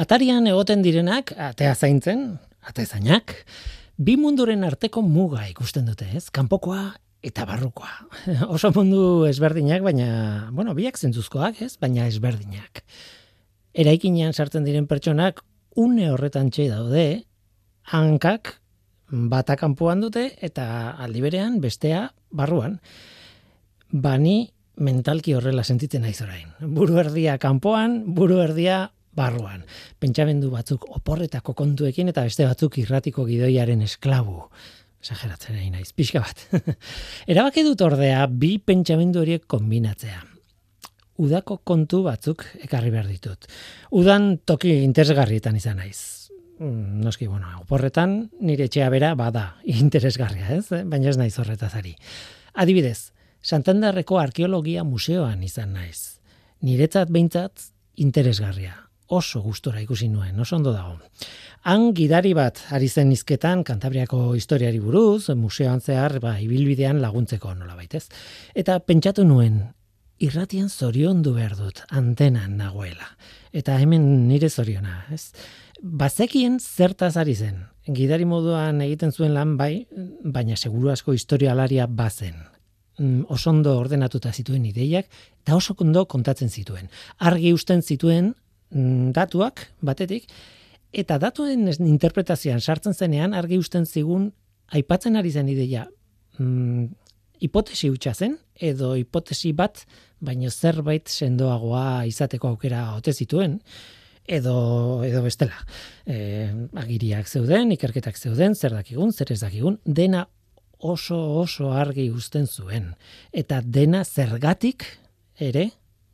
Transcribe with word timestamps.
Atarian 0.00 0.46
egoten 0.48 0.80
direnak, 0.80 1.34
atea 1.36 1.74
zaintzen, 1.76 2.38
ate 2.64 2.86
zainak, 2.86 3.34
bi 4.00 4.14
munduren 4.16 4.62
arteko 4.64 5.02
muga 5.04 5.42
ikusten 5.50 5.90
dute, 5.90 6.06
ez? 6.16 6.30
Kanpokoa 6.32 6.94
eta 7.26 7.44
barrukoa. 7.44 7.90
Oso 8.54 8.70
mundu 8.72 9.26
ezberdinak, 9.28 9.82
baina, 9.84 10.46
bueno, 10.56 10.72
biak 10.78 10.96
zentzuzkoak, 10.96 11.60
ez? 11.66 11.74
Baina 11.82 12.06
ezberdinak. 12.08 12.80
Eraikinean 13.76 14.32
sartzen 14.32 14.64
diren 14.64 14.86
pertsonak, 14.88 15.42
une 15.76 16.08
horretan 16.14 16.48
txei 16.48 16.70
daude, 16.70 17.04
hankak 17.92 18.54
bata 19.10 19.58
kanpoan 19.60 20.00
dute 20.00 20.30
eta 20.40 20.94
aldi 20.96 21.20
berean 21.26 21.58
bestea 21.60 22.06
barruan. 22.32 22.78
Bani 23.92 24.38
mentalki 24.80 25.36
horrela 25.36 25.66
sentitzen 25.66 26.06
naiz 26.08 26.22
orain. 26.24 26.48
Buru 26.62 26.96
erdia 27.02 27.36
kanpoan, 27.42 28.00
buru 28.16 28.40
erdia 28.40 28.86
barruan. 29.16 29.64
Pentsamendu 30.00 30.50
batzuk 30.52 30.86
oporretako 30.96 31.54
kontuekin 31.58 32.10
eta 32.12 32.24
beste 32.26 32.46
batzuk 32.46 32.78
irratiko 32.82 33.26
gidoiaren 33.28 33.82
esklabu. 33.86 34.44
Exageratzen 35.00 35.56
nahi 35.56 35.70
naiz, 35.72 35.90
pixka 35.96 36.20
bat. 36.20 36.42
Erabaki 37.32 37.64
dut 37.64 37.80
ordea 37.84 38.26
bi 38.28 38.58
pentsamendu 38.58 39.22
horiek 39.22 39.46
kombinatzea. 39.50 40.20
Udako 41.20 41.58
kontu 41.68 42.02
batzuk 42.04 42.44
ekarri 42.64 42.92
behar 42.92 43.08
ditut. 43.08 43.48
Udan 43.96 44.34
toki 44.48 44.80
interesgarrietan 44.84 45.56
izan 45.56 45.80
naiz. 45.80 46.30
Mm, 46.60 47.00
noski, 47.04 47.26
bueno, 47.28 47.48
oporretan 47.62 48.18
nire 48.44 48.68
etxea 48.68 48.90
bera 48.92 49.14
bada 49.16 49.46
interesgarria, 49.64 50.52
ez? 50.58 50.84
Baina 50.84 51.08
ez 51.08 51.16
naiz 51.20 51.32
horretazari. 51.40 51.96
Adibidez, 52.60 53.12
Santanderreko 53.40 54.18
arkeologia 54.20 54.84
museoan 54.84 55.40
izan 55.44 55.72
naiz. 55.72 56.20
Niretzat 56.60 57.08
behintzat 57.08 57.70
interesgarria 57.96 58.89
oso 59.10 59.42
gustora 59.42 59.80
ikusi 59.82 60.08
nuen, 60.08 60.38
oso 60.40 60.56
ondo 60.56 60.72
dago. 60.72 60.96
Han 61.68 61.90
gidari 61.94 62.32
bat 62.34 62.62
ari 62.72 62.88
zen 62.88 63.10
izketan 63.12 63.64
kantabriako 63.66 64.34
historiari 64.38 64.78
buruz, 64.80 65.28
museoan 65.36 65.80
zehar, 65.80 66.18
ba, 66.22 66.38
ibilbidean 66.40 67.02
laguntzeko 67.02 67.54
nola 67.54 67.76
baitez. 67.76 68.06
Eta 68.54 68.78
pentsatu 68.80 69.26
nuen, 69.26 69.60
irratian 70.22 70.70
zorion 70.70 71.22
du 71.22 71.34
behar 71.34 71.56
dut, 71.58 71.82
antenan 71.90 72.56
nagoela. 72.56 73.16
Eta 73.52 73.76
hemen 73.82 74.28
nire 74.28 74.48
zoriona, 74.48 75.02
ez? 75.12 75.32
Bazekien 75.82 76.60
zertaz 76.60 77.16
ari 77.16 77.34
zen. 77.34 77.66
Gidari 77.90 78.24
moduan 78.28 78.80
egiten 78.84 79.12
zuen 79.12 79.34
lan 79.34 79.56
bai, 79.58 79.86
baina 80.22 80.56
seguru 80.56 80.92
asko 80.92 81.16
historialaria 81.16 81.86
bazen 81.86 82.36
mm, 83.00 83.24
oso 83.28 83.50
ondo 83.50 83.76
ordenatuta 83.78 84.32
zituen 84.32 84.66
ideiak, 84.68 85.08
eta 85.42 85.56
oso 85.56 85.74
ondo 85.80 86.04
kontatzen 86.06 86.50
zituen. 86.50 86.90
Argi 87.18 87.52
usten 87.56 87.82
zituen 87.82 88.34
datuak 88.70 89.66
batetik 89.82 90.28
eta 90.92 91.18
datuen 91.18 91.68
interpretazioan 91.86 92.60
sartzen 92.60 92.94
zenean 92.94 93.34
argi 93.34 93.58
usten 93.58 93.86
zigun 93.86 94.30
aipatzen 94.70 95.16
ari 95.16 95.30
zen 95.30 95.48
ideia 95.48 95.86
mm, 96.38 96.86
hipotesi 97.40 97.90
hutsa 97.90 98.14
zen 98.14 98.36
edo 98.54 98.94
hipotesi 98.98 99.52
bat 99.52 99.84
baino 100.20 100.50
zerbait 100.50 101.08
sendoagoa 101.08 102.04
izateko 102.06 102.52
aukera 102.52 102.94
ote 102.96 103.12
zituen 103.12 103.58
edo 104.30 105.02
edo 105.02 105.22
bestela. 105.24 105.56
E, 106.06 106.50
agiriak 106.78 107.28
zeuden 107.28 107.72
ikerketak 107.74 108.18
zeuden 108.18 108.54
zer 108.54 108.76
dakigun 108.76 109.12
zer 109.12 109.32
ez 109.32 109.40
dakigun 109.40 109.80
dena 109.84 110.26
oso 110.78 111.18
oso 111.40 111.72
argi 111.72 112.10
uzten 112.10 112.46
zuen. 112.46 112.94
Eta 113.32 113.60
dena 113.64 114.04
zergatik 114.04 114.86
ere 115.40 115.70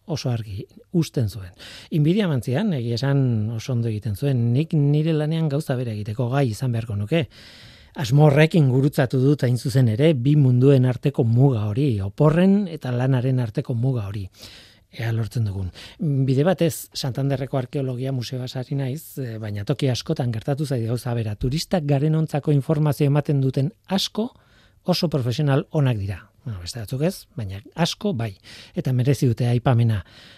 oso 0.06 0.30
argi 0.30 0.64
usten 0.92 1.28
zuen. 1.28 1.52
Inbidia 1.90 2.28
mantzian, 2.30 2.72
egi 2.78 2.92
esan 2.96 3.50
oso 3.56 3.72
ondo 3.74 3.90
egiten 3.90 4.16
zuen, 4.16 4.52
nik 4.54 4.74
nire 4.74 5.12
lanean 5.12 5.48
gauza 5.52 5.76
bere 5.76 5.92
egiteko 5.92 6.28
gai 6.32 6.48
izan 6.50 6.72
beharko 6.72 6.96
nuke. 6.96 7.26
Asmorrekin 7.96 8.68
gurutzatu 8.68 9.18
dut 9.22 9.42
hain 9.46 9.56
zuzen 9.56 9.88
ere, 9.88 10.12
bi 10.14 10.36
munduen 10.36 10.84
arteko 10.84 11.24
muga 11.24 11.64
hori, 11.70 11.94
oporren 12.04 12.66
eta 12.68 12.92
lanaren 12.92 13.40
arteko 13.40 13.74
muga 13.74 14.06
hori. 14.10 14.26
Ea 14.96 15.10
lortzen 15.12 15.44
dugun. 15.44 15.70
Bide 15.98 16.44
batez, 16.44 16.88
Santanderreko 16.94 17.58
arkeologia 17.58 18.12
museoa 18.16 18.48
sari 18.48 18.76
naiz, 18.76 19.18
eh, 19.18 19.36
baina 19.40 19.64
toki 19.64 19.90
askotan 19.92 20.32
gertatu 20.32 20.66
zaide 20.66 20.86
gauza 20.86 21.12
bera. 21.14 21.34
Turistak 21.34 21.84
garen 21.84 22.14
ontzako 22.14 22.52
informazio 22.52 23.06
ematen 23.06 23.40
duten 23.40 23.72
asko, 23.88 24.30
oso 24.84 25.08
profesional 25.08 25.66
onak 25.70 25.98
dira. 25.98 26.22
Bueno, 26.46 26.60
beste 26.62 26.78
batzuk 26.78 27.00
ez, 27.02 27.26
baina 27.34 27.58
asko 27.74 28.12
bai. 28.14 28.28
Eta 28.78 28.92
merezi 28.94 29.26
dute 29.26 29.48
aipamena 29.50 29.96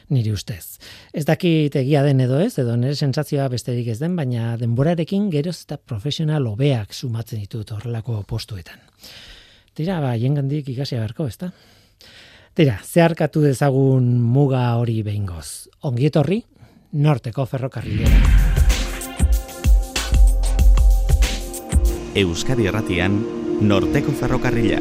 niri 0.08 0.30
ustez. 0.32 0.78
Ez 1.12 1.26
dakit 1.28 1.74
egia 1.76 2.00
den 2.06 2.22
edo 2.24 2.38
ez, 2.40 2.54
edo 2.62 2.78
nire 2.80 2.96
sentsazioa 2.96 3.50
besterik 3.52 3.90
ez 3.92 3.98
den, 4.00 4.14
baina 4.16 4.54
denborarekin 4.56 5.26
geroz 5.28 5.58
eta 5.66 5.76
profesional 5.76 6.48
hobeak 6.48 6.96
sumatzen 6.96 7.42
ditut 7.44 7.74
horrelako 7.76 8.22
postuetan. 8.24 8.80
Tira, 9.76 10.00
ba, 10.00 10.14
jengandik 10.16 10.70
ikasi 10.72 10.96
beharko, 10.96 11.28
ezta? 11.28 11.50
Tira, 12.56 12.80
zeharkatu 12.80 13.44
dezagun 13.44 14.08
muga 14.32 14.64
hori 14.80 15.02
behingoz. 15.04 15.68
Ongietorri, 15.92 16.40
norteko 17.04 17.44
ferrokarrilera. 17.44 18.24
Euskadi 22.16 22.72
Erratian, 22.72 23.20
norteko 23.60 24.16
ferrokarrila. 24.16 24.80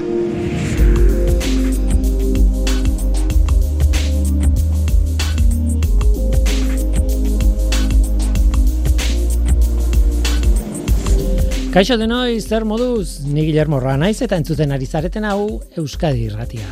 Kaixo 11.78 11.94
denoi, 12.02 12.40
zer 12.42 12.64
moduz, 12.66 13.20
ni 13.22 13.44
Guillermo 13.46 13.78
naiz 14.02 14.16
eta 14.26 14.34
entzuten 14.42 14.72
ari 14.74 14.88
zareten 14.88 15.26
hau 15.30 15.62
Euskadi 15.78 16.24
Irratia. 16.26 16.66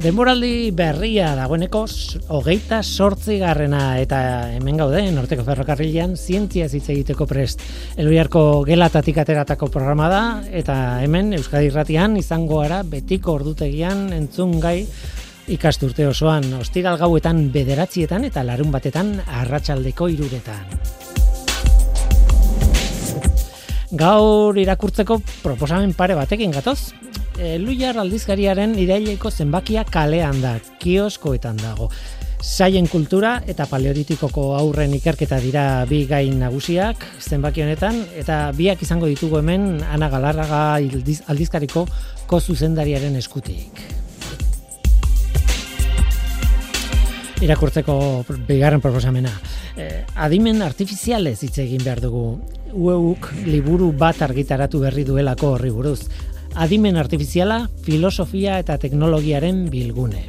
Denboraldi 0.00 0.70
berria 0.72 1.34
dagoeneko 1.36 1.82
hogeita 2.32 2.78
sortzi 2.82 3.36
garrena 3.42 4.00
eta 4.00 4.22
hemen 4.54 4.80
gaude, 4.80 5.04
norteko 5.12 5.44
ferrokarrilean, 5.44 6.16
zientzia 6.16 6.64
hitz 6.64 6.88
egiteko 6.88 7.26
prest. 7.28 7.60
Eloiarko 8.00 8.64
gelatatik 8.64 9.20
ateratako 9.20 9.68
programa 9.68 10.08
da, 10.08 10.24
eta 10.48 11.02
hemen 11.04 11.34
Euskadi 11.36 11.68
Irratian 11.68 12.16
izango 12.16 12.62
gara 12.64 12.80
betiko 12.88 13.36
ordutegian 13.36 14.08
entzun 14.16 14.56
gai 14.64 14.86
ikasturte 15.48 16.06
osoan 16.08 16.48
ostiral 16.58 16.98
gauetan 16.98 17.46
bederatzietan 17.54 18.26
eta 18.26 18.42
larun 18.46 18.72
batetan 18.74 19.14
arratsaldeko 19.26 20.08
iruretan. 20.10 20.64
Gaur 23.96 24.58
irakurtzeko 24.58 25.20
proposamen 25.44 25.94
pare 25.94 26.16
batekin 26.18 26.50
gatoz. 26.50 26.92
E, 27.38 27.56
Luiar 27.62 27.98
aldizkariaren 28.02 28.74
iraileko 28.80 29.30
zenbakia 29.30 29.84
kalean 29.84 30.40
da, 30.42 30.56
kioskoetan 30.82 31.60
dago. 31.62 31.90
Saien 32.42 32.88
kultura 32.90 33.40
eta 33.48 33.66
paleolitikoko 33.70 34.48
aurren 34.58 34.92
ikerketa 34.94 35.38
dira 35.42 35.84
bi 35.88 36.04
gain 36.06 36.38
nagusiak 36.42 37.06
zenbaki 37.20 37.62
honetan 37.64 38.02
eta 38.18 38.52
biak 38.56 38.82
izango 38.82 39.08
ditugu 39.10 39.40
hemen 39.40 39.80
Ana 39.82 40.10
Galarraga 40.12 40.64
aldizkariko 40.76 41.86
ko 42.26 42.40
zuzendariaren 42.40 43.16
eskutik. 43.16 44.05
Irakurtzeko 47.42 48.24
bigarren 48.46 48.80
proposamena. 48.80 49.30
Eh, 49.76 50.04
adimen 50.14 50.62
artifizialez 50.62 51.38
hitz 51.44 51.58
egin 51.64 51.84
behar 51.84 52.00
dugu. 52.00 52.38
Ueuk 52.72 53.28
liburu 53.46 53.92
bat 53.92 54.22
argitaratu 54.22 54.80
berri 54.80 55.04
duelako 55.04 55.54
horri 55.56 55.70
buruz. 55.70 56.08
Adimen 56.56 56.96
artifiziala, 56.96 57.66
filosofia 57.84 58.58
eta 58.62 58.78
teknologiaren 58.80 59.66
bilgune. 59.70 60.26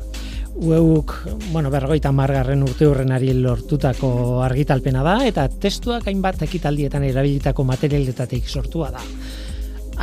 Ueuk, 0.57 1.13
bueno, 1.53 1.69
berrogeita 1.69 2.11
margarren 2.11 2.63
urte 2.65 2.87
hurrenari 2.87 3.29
lortutako 3.37 4.41
argitalpena 4.41 5.03
da, 5.05 5.19
eta 5.27 5.45
testuak 5.47 6.07
hainbat 6.09 6.41
ekitaldietan 6.47 7.05
erabilitako 7.05 7.63
materialetatik 7.63 8.49
sortua 8.49 8.89
da. 8.95 9.03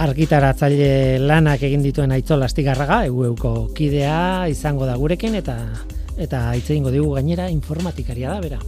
Argitaratzaile 0.05 1.19
lanak 1.19 1.67
egin 1.67 1.82
dituen 1.82 2.14
aitzola 2.14 2.46
astigarraga, 2.46 3.02
euko 3.11 3.69
kidea 3.75 4.46
izango 4.50 4.87
da 4.87 4.94
gurekin, 4.99 5.34
eta 5.43 5.58
eta 6.19 6.46
hitz 6.55 6.69
egingo 6.70 6.93
dugu 6.94 7.14
gainera 7.16 7.49
informatikaria 7.50 8.31
da 8.31 8.40
bera. 8.40 8.61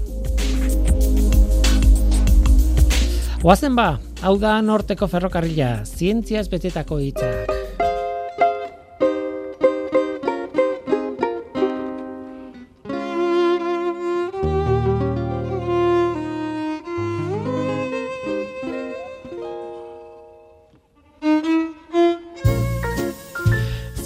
Oazen 3.47 3.77
ba, 3.79 4.01
hau 4.27 4.35
da 4.43 4.57
norteko 4.63 5.07
ferrokarrila, 5.07 5.85
zientziaz 5.87 6.49
betetako 6.51 6.99
hitzak. 6.99 7.53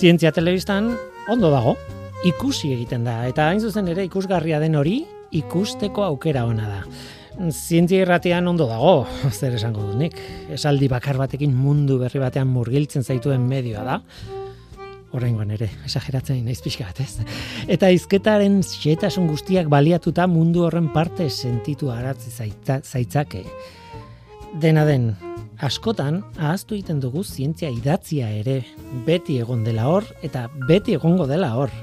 Zientzia 0.01 0.33
telebistan 0.33 0.95
ondo 1.29 1.51
dago, 1.53 1.75
ikusi 2.27 2.75
egiten 2.75 3.07
da, 3.07 3.23
eta 3.29 3.49
hain 3.49 3.61
zuzen 3.61 3.89
ere 3.89 4.05
ikusgarria 4.05 4.61
den 4.61 4.77
hori, 4.77 5.01
ikusteko 5.37 6.05
aukera 6.05 6.45
ona 6.49 6.69
da. 6.69 6.83
Zientzia 7.51 8.03
irratean 8.05 8.49
ondo 8.51 8.67
dago, 8.69 9.07
zer 9.39 9.57
esango 9.57 9.87
dut 9.87 9.97
nik. 10.01 10.19
Esaldi 10.53 10.91
bakar 10.93 11.21
batekin 11.21 11.55
mundu 11.57 11.99
berri 12.03 12.21
batean 12.21 12.51
murgiltzen 12.53 13.07
zaituen 13.07 13.47
medioa 13.49 13.87
da. 13.87 13.99
Horrengoan 15.11 15.51
ere, 15.57 15.67
esageratzen 15.89 16.45
naiz 16.47 16.61
pixka 16.63 16.87
bat, 16.87 17.01
ez? 17.03 17.25
Eta 17.67 17.89
izketaren 17.91 18.61
xetasun 18.63 19.27
guztiak 19.31 19.67
baliatuta 19.73 20.29
mundu 20.31 20.63
horren 20.69 20.93
parte 20.95 21.27
sentitu 21.31 21.91
aratzi 21.91 22.31
zaitzake. 22.31 23.43
Dena 24.61 24.85
den, 24.87 25.11
askotan 25.61 26.23
ahaztu 26.39 26.77
egiten 26.77 27.01
dugu 27.03 27.25
zientzia 27.25 27.71
idatzia 27.75 28.31
ere 28.33 28.61
beti 29.07 29.39
egon 29.43 29.65
dela 29.65 29.89
hor 29.91 30.07
eta 30.27 30.47
beti 30.69 30.95
egongo 30.97 31.27
dela 31.31 31.53
hor. 31.57 31.75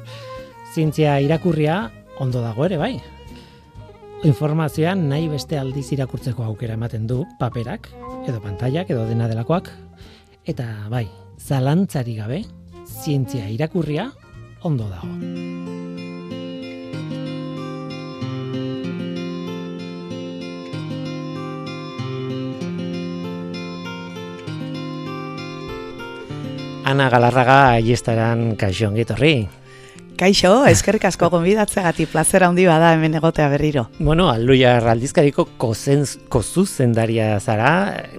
Zientzia 0.77 1.15
irakurria 1.25 1.75
ondo 2.21 2.38
dago 2.44 2.62
ere 2.68 2.77
bai, 2.77 3.00
informazioa 4.29 4.91
nahi 4.94 5.25
beste 5.31 5.57
aldiz 5.57 5.88
irakurtzeko 5.95 6.45
aukera 6.45 6.75
ematen 6.77 7.07
du 7.09 7.24
paperak, 7.39 7.89
edo 8.29 8.38
pantailak, 8.44 8.91
edo 8.94 9.07
dena 9.09 9.25
delakoak, 9.25 9.71
eta 10.45 10.68
bai, 10.94 11.07
zalantzari 11.41 12.13
gabe, 12.21 12.44
zientzia 12.85 13.50
irakurria 13.50 14.12
ondo 14.69 14.85
dago. 14.94 15.09
Ana 26.85 27.09
Galarraga 27.09 27.63
aiestaran 27.80 28.51
kaixo 28.62 28.94
ongitorri. 28.94 29.39
Kaixo, 30.18 30.64
eskerrik 30.66 31.04
asko 31.06 31.28
gonbidatzeagatik 31.30 32.10
plazera 32.10 32.48
handi 32.50 32.64
bada 32.66 32.90
hemen 32.96 33.14
egotea 33.19 33.52
berriro. 33.52 33.84
Bueno, 34.00 34.31
Aluia 34.31 34.72
Raldizkariko 34.81 35.46
kozen 35.62 36.08
kozu 36.34 36.64
zendaria 36.66 37.36
zara, 37.38 37.69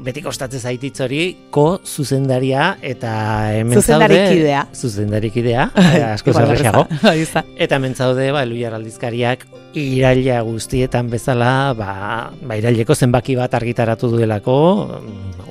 beti 0.07 0.23
kostatzen 0.23 0.63
zaitit 0.63 1.01
hori 1.03 1.23
ko 1.51 1.81
zuzendaria 1.83 2.77
eta 2.87 3.13
hemen 3.57 3.83
zaude 3.83 4.21
idea. 4.37 4.63
Zuzendarik 4.71 5.41
idea, 5.43 5.73
asko 6.15 6.37
zerrexago. 6.39 6.87
eta 7.67 7.81
hemen 7.81 7.99
zaude, 7.99 8.31
ba, 8.31 8.47
Aluia 8.47 8.71
Raldizkariak 8.77 9.49
iraila 9.75 10.41
guztietan 10.47 11.11
bezala, 11.11 11.75
ba, 11.75 12.31
ba 12.31 12.57
iraileko 12.63 12.95
zenbaki 12.95 13.35
bat 13.39 13.59
argitaratu 13.59 14.13
duelako, 14.15 14.57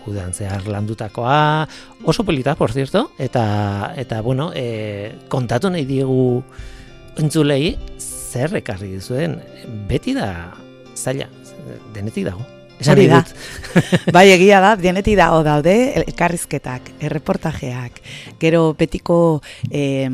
udan 0.07 0.33
zehar 0.33 0.63
landutakoa, 0.67 1.67
oso 2.07 2.23
polita, 2.23 2.55
por 2.55 2.71
cierto, 2.71 3.11
eta, 3.19 3.93
eta 3.97 4.21
bueno, 4.21 4.51
e, 4.55 5.27
kontatu 5.27 5.69
nahi 5.69 5.85
diegu 5.85 6.36
entzulei, 7.21 7.77
zer 7.97 8.53
ekarri 8.59 8.93
dizuen, 8.97 9.39
beti 9.89 10.13
da 10.17 10.29
zaila, 10.97 11.29
denetik 11.95 12.27
dago. 12.27 12.45
Hori 12.85 13.07
da. 13.09 13.23
bai, 14.15 14.27
egia 14.29 14.59
da, 14.61 14.75
dieneti 14.77 15.15
dago 15.17 15.39
daude, 15.45 15.73
elkarrizketak, 15.97 16.91
erreportajeak, 17.01 17.97
gero 18.37 18.75
betiko 18.77 19.41
eh, 19.71 20.09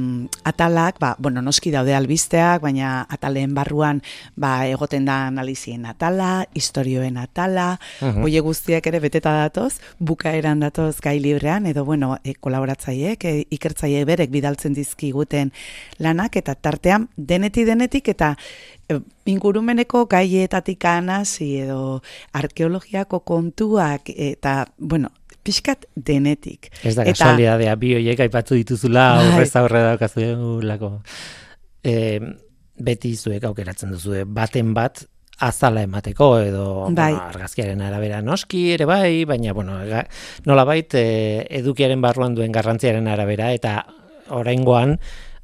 atalak, 0.47 0.99
ba, 1.03 1.13
bueno, 1.19 1.43
noski 1.43 1.73
daude 1.73 1.95
albisteak, 1.95 2.61
baina 2.63 3.03
ataleen 3.11 3.51
barruan 3.55 3.99
ba, 4.39 4.65
egoten 4.71 5.03
da 5.09 5.25
analizien 5.27 5.83
atala, 5.91 6.45
historioen 6.55 7.17
atala, 7.17 7.79
uh 8.01 8.23
-huh. 8.23 8.41
guztiak 8.41 8.87
ere 8.87 8.99
beteta 8.99 9.33
datoz, 9.43 9.79
bukaeran 9.99 10.59
datoz 10.59 11.01
gai 11.01 11.19
librean, 11.19 11.65
edo, 11.65 11.83
bueno, 11.85 12.17
e, 12.23 12.33
kolaboratzaiek, 12.33 13.25
e, 13.25 13.45
ikertzaile 13.49 14.05
berek 14.05 14.29
bidaltzen 14.31 14.73
dizkiguten 14.73 15.51
lanak, 15.97 16.35
eta 16.37 16.55
tartean, 16.55 17.09
deneti 17.17 17.65
denetik, 17.65 18.07
eta 18.07 18.37
ingurumeneko 19.25 20.05
gaietatik 20.11 20.85
hasi 20.85 21.57
edo 21.59 22.01
arkeologiako 22.33 23.19
kontuak 23.19 24.09
eta 24.09 24.65
bueno, 24.77 25.09
pixkat 25.43 25.85
denetik. 25.95 26.71
Ez 26.83 26.95
da 26.95 27.05
kasualidadea 27.07 27.75
bi 27.75 27.93
hoiek 27.95 28.19
aipatu 28.19 28.55
dituzula 28.55 29.15
bai. 29.17 29.25
aurrez 29.31 29.55
aurre 29.55 29.81
daukazulako. 29.87 30.91
E, 31.83 32.19
beti 32.83 33.15
zuek 33.15 33.43
aukeratzen 33.43 33.91
duzu 33.93 34.23
baten 34.25 34.73
bat 34.73 35.03
azala 35.43 35.83
emateko 35.83 36.29
edo 36.39 36.65
bai. 36.89 37.11
bueno, 37.11 37.27
argazkiaren 37.27 37.81
arabera 37.81 38.21
noski 38.21 38.71
ere 38.73 38.85
bai, 38.85 39.25
baina 39.25 39.53
bueno, 39.53 39.79
nolabait 40.45 40.95
e, 40.95 41.05
edukiaren 41.59 42.01
barruan 42.01 42.35
duen 42.35 42.51
garrantziaren 42.51 43.07
arabera 43.07 43.51
eta 43.53 43.83
oraingoan 44.29 44.99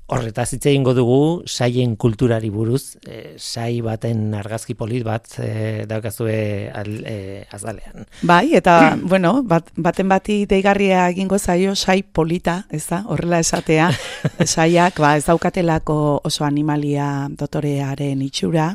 Horretaz 0.10 0.48
hitz 0.56 0.66
egingo 0.72 0.96
dugu 0.98 1.44
saien 1.46 1.96
kulturari 2.02 2.50
buruz, 2.50 2.98
e, 3.06 3.36
sai 3.38 3.82
baten 3.86 4.34
argazki 4.34 4.74
polit 4.74 5.06
bat 5.06 5.28
e, 5.38 5.86
daukazue 5.90 6.34
e, 6.74 7.18
azalean. 7.54 8.08
Bai, 8.26 8.56
eta 8.58 8.96
bueno, 9.12 9.44
bat, 9.46 9.70
baten 9.78 10.10
bati 10.10 10.42
deigarria 10.50 11.06
egingo 11.14 11.38
zaio 11.38 11.76
sai 11.76 12.02
polita, 12.02 12.64
ez 12.72 12.88
da? 12.90 13.04
Horrela 13.06 13.40
esatea, 13.46 13.92
saiak 14.56 14.98
ba 14.98 15.16
ez 15.20 15.28
daukatelako 15.30 16.00
oso 16.26 16.46
animalia 16.48 17.30
dotorearen 17.30 18.26
itxura 18.26 18.74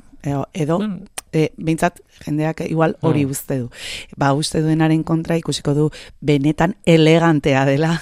edo 0.53 0.79
e, 1.35 1.51
behintzat 1.57 2.01
jendeak 2.25 2.63
igual 2.69 2.97
hori 3.03 3.25
mm. 3.27 3.31
uste 3.31 3.59
du. 3.59 3.69
Ba, 4.17 4.33
uste 4.39 4.63
duenaren 4.63 5.03
kontra 5.05 5.37
ikusiko 5.37 5.75
du 5.75 5.89
benetan 6.23 6.77
elegantea 6.87 7.65
dela 7.67 7.97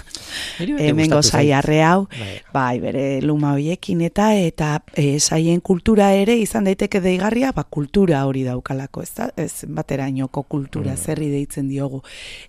hemen 0.60 1.10
gozai 1.10 1.50
arre 1.56 1.80
hau, 1.82 2.06
bai. 2.12 2.34
bai, 2.52 2.80
bere 2.82 3.04
luma 3.24 3.54
hoiekin 3.56 4.02
eta 4.06 4.28
eta 4.36 4.70
e, 4.94 5.19
saien 5.19 5.60
kultura 5.64 6.12
ere 6.14 6.36
izan 6.40 6.69
daiteke 6.69 7.00
deigarria, 7.04 7.52
ba, 7.56 7.64
kultura 7.64 8.25
hori 8.28 8.44
daukalako, 8.46 9.02
ez 9.02 9.12
da? 9.16 9.30
Ez 9.36 9.64
baterainoko 9.68 10.44
kultura, 10.44 10.92
mm. 10.92 11.00
zerri 11.00 11.30
deitzen 11.32 11.68
diogu. 11.72 12.02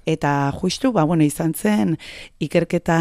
Eta 0.05 0.51
justu, 0.59 0.91
ba, 0.95 1.07
bueno, 1.07 1.23
izan 1.23 1.53
zen 1.53 1.95
ikerketa 2.43 2.99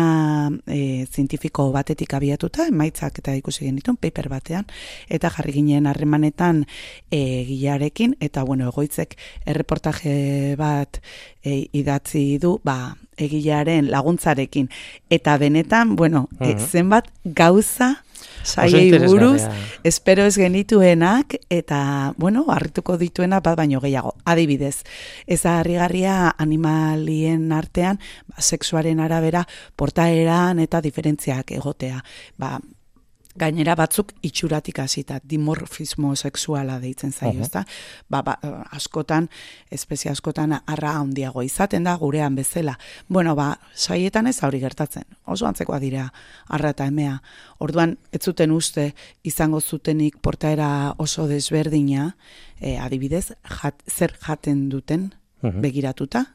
e, 0.67 1.05
zientifiko 1.11 1.71
batetik 1.75 2.15
abiatuta, 2.15 2.69
emaitzak 2.71 3.19
eta 3.23 3.35
ikusi 3.39 3.67
genitun, 3.67 3.99
paper 3.99 4.31
batean, 4.33 4.71
eta 5.11 5.31
jarri 5.35 5.59
ginen 5.59 5.91
harremanetan 5.91 6.62
e, 7.11 7.45
gilarekin, 7.49 8.17
eta 8.21 8.45
bueno, 8.45 8.69
egoitzek 8.73 9.17
erreportaje 9.47 10.55
bat 10.61 11.01
e, 11.43 11.69
idatzi 11.73 12.39
du, 12.43 12.59
ba, 12.65 12.95
egilearen 13.17 13.91
laguntzarekin. 13.91 14.71
Eta 15.11 15.37
benetan, 15.39 15.97
bueno, 15.97 16.29
e, 16.41 16.57
zenbat 16.59 17.11
gauza 17.25 17.97
saiei 18.43 18.91
buruz, 19.07 19.43
espero 19.85 20.25
ez 20.25 20.37
genituenak, 20.37 21.37
eta, 21.51 22.15
bueno, 22.17 22.45
harrituko 22.49 22.97
dituena 22.99 23.41
bat 23.41 23.57
baino 23.59 23.81
gehiago. 23.81 24.15
Adibidez, 24.25 24.83
ez 25.27 25.45
harrigarria 25.47 26.35
animalien 26.39 27.51
artean, 27.53 28.01
ba, 28.27 28.43
sexuaren 28.43 29.01
arabera, 29.01 29.47
portaeran 29.77 30.63
eta 30.63 30.83
diferentziak 30.83 31.53
egotea. 31.59 32.03
Ba, 32.39 32.59
gainera 33.39 33.75
batzuk 33.79 34.13
itxuratik 34.23 34.79
hasita 34.83 35.19
dimorfismo 35.25 36.15
sexuala 36.17 36.79
deitzen 36.81 37.13
zaio, 37.13 37.41
uh 37.41 37.43
ezta? 37.43 37.65
Ba, 38.09 38.23
ba, 38.23 38.37
askotan, 38.71 39.29
espezie 39.71 40.11
askotan 40.11 40.53
arra 40.67 40.93
handiago 41.01 41.43
izaten 41.43 41.85
da 41.85 41.95
gurean 41.97 42.35
bezala. 42.37 42.79
Bueno, 43.09 43.35
ba, 43.35 43.59
saietan 43.75 44.27
ez 44.27 44.43
hori 44.43 44.61
gertatzen. 44.61 45.05
Oso 45.25 45.47
antzekoa 45.47 45.79
dira 45.81 46.09
arra 46.49 46.71
eta 46.71 46.87
emea. 46.87 47.21
Orduan 47.59 47.97
ez 48.13 48.23
zuten 48.23 48.53
uste 48.53 48.93
izango 49.23 49.61
zutenik 49.61 50.19
portaera 50.21 50.95
oso 50.99 51.27
desberdina, 51.27 52.17
e, 52.61 52.77
adibidez, 52.79 53.33
jat, 53.61 53.83
zer 53.89 54.17
jaten 54.21 54.69
duten 54.69 55.13
begiratuta. 55.43 56.27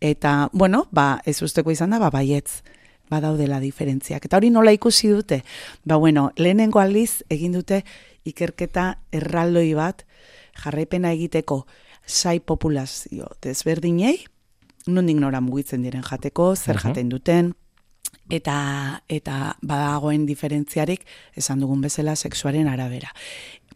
Eta, 0.00 0.50
bueno, 0.52 0.86
ba, 0.92 1.20
ez 1.24 1.40
usteko 1.42 1.70
izan 1.70 1.94
da, 1.94 2.00
ba, 2.02 2.10
baietz 2.10 2.62
badaudela 3.10 3.60
diferentziak. 3.60 4.24
Eta 4.24 4.38
hori 4.38 4.50
nola 4.50 4.72
ikusi 4.72 5.08
dute? 5.12 5.42
Ba 5.84 5.96
bueno, 5.96 6.30
lehenengo 6.36 6.80
aldiz 6.80 7.22
egin 7.30 7.52
dute 7.52 7.84
ikerketa 8.24 8.98
erraldoi 9.12 9.72
bat 9.74 10.04
jarraipena 10.62 11.12
egiteko 11.12 11.64
sai 12.06 12.38
populazio 12.40 13.30
desberdinei, 13.42 14.18
nondik 14.86 15.18
nora 15.20 15.40
mugitzen 15.40 15.82
diren 15.82 16.04
jateko, 16.04 16.54
zer 16.56 16.78
jaten 16.80 17.08
duten, 17.08 17.54
eta 18.30 19.02
eta 19.08 19.56
badagoen 19.60 20.24
diferentziarik 20.26 21.04
esan 21.36 21.60
dugun 21.60 21.82
bezala 21.84 22.16
sexuaren 22.16 22.68
arabera 22.68 23.12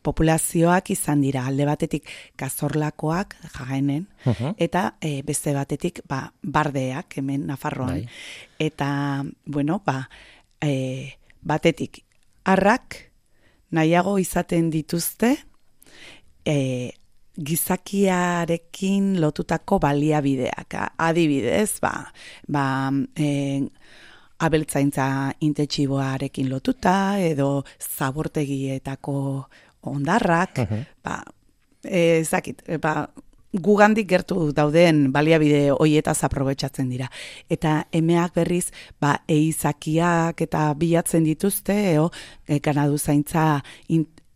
populazioak 0.03 0.91
izan 0.95 1.23
dira 1.25 1.45
alde 1.47 1.67
batetik 1.69 2.09
kazorlakoak 2.37 3.37
jagainen 3.55 4.07
eta 4.59 4.95
e, 5.01 5.23
beste 5.27 5.55
batetik 5.57 6.03
ba, 6.09 6.27
bardeak 6.43 7.19
hemen 7.19 7.47
Nafarroan. 7.47 8.03
Bai. 8.03 8.09
Eta, 8.59 9.25
bueno, 9.47 9.83
ba, 9.85 10.09
e, 10.61 11.15
batetik 11.41 12.03
arrak 12.45 12.97
nahiago 13.71 14.19
izaten 14.19 14.71
dituzte 14.71 15.35
e, 16.45 16.57
gizakiarekin 17.39 19.21
lotutako 19.21 19.79
baliabideak. 19.79 20.75
Adibidez, 20.99 21.79
ba, 21.81 21.93
ba, 22.49 22.65
e, 23.15 23.63
abeltzaintza 24.39 25.35
intentsiboarekin 25.47 26.51
lotuta, 26.51 27.19
edo 27.23 27.65
zabortegietako 27.79 29.17
ondarrak, 29.83 30.61
ba, 31.05 31.23
e, 31.85 32.25
zakit, 32.25 32.63
ba, 32.83 33.09
gugandik 33.53 34.09
gertu 34.09 34.51
dauden 34.53 35.09
baliabide 35.13 35.71
hoietaz 35.73 36.19
aprobetsatzen 36.27 36.89
dira. 36.91 37.09
Eta 37.51 37.87
emeak 37.93 38.35
berriz, 38.37 38.69
ba, 39.01 39.19
eizakiak 39.29 40.41
eta 40.45 40.69
bilatzen 40.79 41.25
dituzte, 41.25 41.77
eo, 41.95 42.11
e, 42.47 42.61
ganadu 42.61 42.99
zaintza 42.99 43.63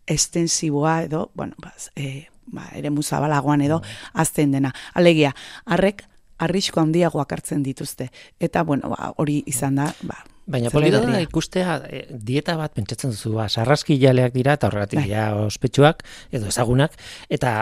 estensiboa 0.07 1.03
edo, 1.09 1.31
bueno, 1.35 1.55
ba, 1.61 1.75
e, 1.97 2.27
ba, 2.47 2.69
ere 2.77 2.91
muzabalagoan 2.91 3.63
edo, 3.63 3.83
azten 4.15 4.53
dena. 4.53 4.73
Alegia, 4.95 5.35
harrek, 5.67 6.07
arrisko 6.43 6.81
handiagoak 6.81 7.33
hartzen 7.33 7.63
dituzte. 7.63 8.11
Eta, 8.41 8.65
bueno, 8.65 8.95
ba, 8.97 9.13
hori 9.17 9.43
izan 9.47 9.77
da, 9.79 9.93
ba, 10.03 10.23
Baina 10.53 10.73
polita 10.73 11.01
da 11.05 11.23
ikustea 11.25 11.79
e, 11.89 12.03
dieta 12.13 12.59
bat 12.61 12.75
pentsatzen 12.77 13.15
duzu, 13.15 13.37
ba, 13.39 13.49
sarraski 13.49 13.97
jaleak 14.01 14.35
dira 14.37 14.59
eta 14.59 14.69
horregatik 14.69 15.01
bai. 15.01 15.09
ja 15.11 15.31
ospetsuak 15.47 16.05
edo 16.31 16.51
ezagunak. 16.53 16.99
Eta 17.33 17.55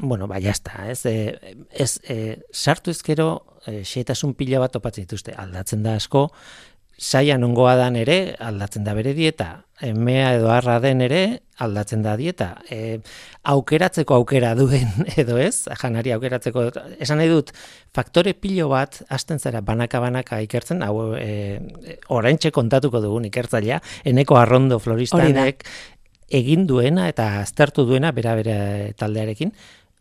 bueno, 0.00 0.26
ba 0.28 0.40
jazta, 0.42 0.84
ez? 0.90 1.04
E, 1.06 1.56
ez 1.70 1.98
e, 2.10 2.18
sartu 2.52 2.92
ezkero 2.94 3.28
e, 3.66 3.82
xetasun 3.86 4.34
pila 4.38 4.60
bat 4.62 4.74
topatzen 4.74 5.06
dituzte. 5.06 5.34
Aldatzen 5.38 5.84
da 5.86 5.96
asko 6.00 6.28
saia 6.98 7.38
nongoa 7.38 7.74
dan 7.76 7.96
ere 7.96 8.34
aldatzen 8.38 8.84
da 8.84 8.94
bere 8.94 9.14
dieta. 9.14 9.64
Emea 9.82 10.34
edo 10.36 10.50
harra 10.54 10.78
den 10.80 11.02
ere 11.02 11.22
aldatzen 11.58 12.02
da 12.04 12.14
dieta. 12.16 12.50
E, 12.70 13.00
aukeratzeko 13.50 14.14
aukera 14.14 14.54
duen 14.58 14.90
edo 15.20 15.38
ez, 15.38 15.66
janari 15.80 16.14
aukeratzeko. 16.14 16.68
Esan 17.02 17.20
nahi 17.20 17.32
dut, 17.32 17.52
faktore 17.94 18.34
pilo 18.38 18.68
bat 18.72 19.02
hasten 19.08 19.42
zara 19.42 19.62
banaka-banaka 19.66 20.40
ikertzen, 20.46 20.82
hau 20.86 21.14
e, 21.18 21.60
oraintxe 22.14 22.54
kontatuko 22.54 23.02
dugun 23.02 23.26
ikertzailea, 23.30 23.80
eneko 24.04 24.38
arrondo 24.38 24.78
floristanek 24.82 25.66
egin 26.34 26.66
duena 26.66 27.08
eta 27.10 27.40
aztertu 27.42 27.84
duena 27.86 28.10
bera 28.12 28.34
bera 28.38 28.58
taldearekin, 28.98 29.52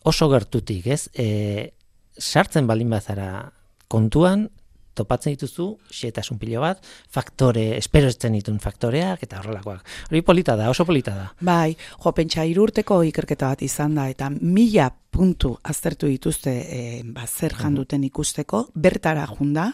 oso 0.07 0.29
gertutik, 0.31 0.87
ez? 0.87 1.07
E, 1.13 1.73
sartzen 2.17 2.67
balin 2.69 2.93
bazara 2.93 3.49
kontuan, 3.91 4.47
topatzen 4.95 5.35
dituzu, 5.35 5.67
xetasun 5.91 6.39
pilo 6.41 6.63
bat, 6.63 6.81
faktore, 7.13 7.77
espero 7.77 8.09
esten 8.11 8.37
ditun 8.37 8.59
faktoreak, 8.63 9.23
eta 9.25 9.41
horrelakoak. 9.41 9.85
Hori 10.11 10.23
polita 10.25 10.57
da, 10.59 10.69
oso 10.69 10.85
polita 10.85 11.15
da. 11.17 11.29
Bai, 11.41 11.75
jo, 11.75 12.13
pentsa 12.15 12.45
irurteko 12.49 13.01
ikerketa 13.09 13.53
bat 13.53 13.65
izan 13.65 13.95
da, 13.99 14.09
eta 14.13 14.29
mila 14.33 14.91
puntu 15.13 15.53
aztertu 15.69 16.09
dituzte 16.09 16.51
e, 16.51 16.79
ba, 17.13 17.27
zer 17.27 17.53
janduten 17.53 18.03
ikusteko, 18.07 18.63
bertara 18.73 19.25
junda, 19.29 19.67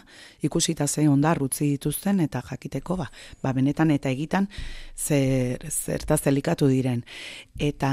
ikusita 0.44 0.88
ze 0.88 1.08
onda 1.10 1.34
rutzi 1.38 1.70
dituzten, 1.72 2.20
eta 2.26 2.42
jakiteko, 2.50 2.98
ba, 3.00 3.08
ba 3.42 3.54
benetan 3.56 3.94
eta 3.96 4.12
egitan, 4.12 4.50
zer, 4.98 5.64
zertaz 5.72 6.20
delikatu 6.26 6.68
diren. 6.68 7.06
Eta 7.56 7.92